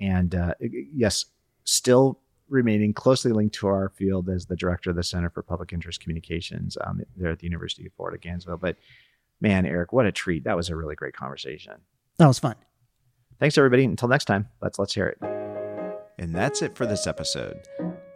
And 0.00 0.34
uh, 0.34 0.54
yes, 0.60 1.26
still 1.64 2.20
remaining 2.48 2.94
closely 2.94 3.32
linked 3.32 3.54
to 3.56 3.66
our 3.66 3.90
field 3.90 4.30
as 4.30 4.46
the 4.46 4.56
director 4.56 4.88
of 4.88 4.96
the 4.96 5.02
Center 5.02 5.28
for 5.28 5.42
Public 5.42 5.74
Interest 5.74 6.00
Communications 6.00 6.78
um, 6.82 7.02
there 7.16 7.32
at 7.32 7.40
the 7.40 7.46
University 7.46 7.86
of 7.86 7.92
Florida, 7.92 8.16
Gainesville. 8.16 8.56
But 8.56 8.76
man, 9.42 9.66
Eric, 9.66 9.92
what 9.92 10.06
a 10.06 10.12
treat. 10.12 10.44
That 10.44 10.56
was 10.56 10.70
a 10.70 10.76
really 10.76 10.94
great 10.94 11.14
conversation. 11.14 11.74
That 12.16 12.28
was 12.28 12.38
fun. 12.38 12.54
Thanks, 13.40 13.56
everybody. 13.56 13.84
Until 13.84 14.08
next 14.08 14.24
time, 14.24 14.48
let's 14.60 14.78
let's 14.78 14.94
hear 14.94 15.06
it. 15.06 15.18
And 16.18 16.34
that's 16.34 16.62
it 16.62 16.74
for 16.74 16.86
this 16.86 17.06
episode. 17.06 17.56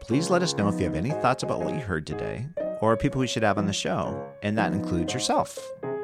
Please 0.01 0.31
let 0.31 0.43
us 0.43 0.57
know 0.57 0.69
if 0.69 0.81
you 0.81 0.85
have 0.85 0.97
any 0.97 1.11
thoughts 1.11 1.45
about 1.45 1.61
what 1.61 1.75
you 1.75 1.81
heard 1.81 2.07
today 2.07 2.49
or 2.81 2.97
people 2.97 3.21
we 3.21 3.29
should 3.29 3.45
have 3.45 3.59
on 3.59 3.67
the 3.67 3.73
show, 3.73 4.29
and 4.43 4.59
that 4.59 4.73
includes 4.73 5.15
yourself. 5.15 5.57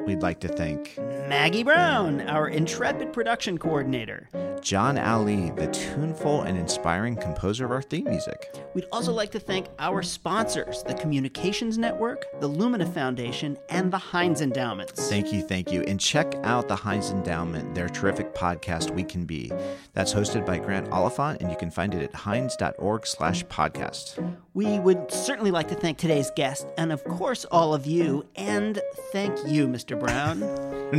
We'd 0.09 0.23
like 0.23 0.39
to 0.39 0.47
thank 0.47 0.97
Maggie 0.97 1.61
Brown, 1.61 2.21
our 2.21 2.47
intrepid 2.47 3.13
production 3.13 3.59
coordinator, 3.59 4.27
John 4.59 4.97
Ali, 4.97 5.51
the 5.51 5.67
tuneful 5.67 6.41
and 6.41 6.57
inspiring 6.57 7.15
composer 7.15 7.65
of 7.65 7.71
our 7.71 7.83
theme 7.83 8.05
music. 8.05 8.55
We'd 8.73 8.87
also 8.91 9.13
like 9.13 9.29
to 9.31 9.39
thank 9.39 9.67
our 9.77 10.01
sponsors, 10.01 10.81
the 10.81 10.95
Communications 10.95 11.77
Network, 11.77 12.25
the 12.39 12.47
Lumina 12.47 12.87
Foundation, 12.87 13.55
and 13.69 13.91
the 13.93 13.99
Heinz 13.99 14.41
Endowments. 14.41 15.09
Thank 15.09 15.31
you, 15.31 15.43
thank 15.43 15.71
you. 15.71 15.83
And 15.83 15.99
check 15.99 16.33
out 16.43 16.67
the 16.67 16.75
Heinz 16.75 17.11
Endowment, 17.11 17.75
their 17.75 17.87
terrific 17.87 18.33
podcast, 18.33 18.89
We 18.89 19.03
Can 19.03 19.25
Be. 19.25 19.51
That's 19.93 20.13
hosted 20.13 20.43
by 20.43 20.57
Grant 20.57 20.89
Oliphant, 20.89 21.41
and 21.41 21.51
you 21.51 21.57
can 21.57 21.69
find 21.69 21.93
it 21.93 22.01
at 22.01 22.15
heinz.org 22.15 23.05
slash 23.05 23.45
podcast. 23.45 24.35
We 24.55 24.79
would 24.79 25.11
certainly 25.11 25.51
like 25.51 25.67
to 25.67 25.75
thank 25.75 25.99
today's 25.99 26.31
guest, 26.35 26.65
and 26.77 26.91
of 26.91 27.03
course, 27.03 27.45
all 27.45 27.75
of 27.75 27.85
you, 27.85 28.25
and 28.35 28.81
thank 29.11 29.37
you, 29.47 29.67
Brown. 29.99 30.39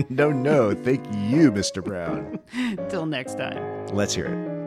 no, 0.08 0.30
no. 0.30 0.74
Thank 0.74 1.04
you, 1.12 1.50
Mr. 1.52 1.82
Brown. 1.82 2.38
Till 2.88 3.06
next 3.06 3.36
time. 3.36 3.86
Let's 3.88 4.14
hear 4.14 4.26
it. 4.26 4.60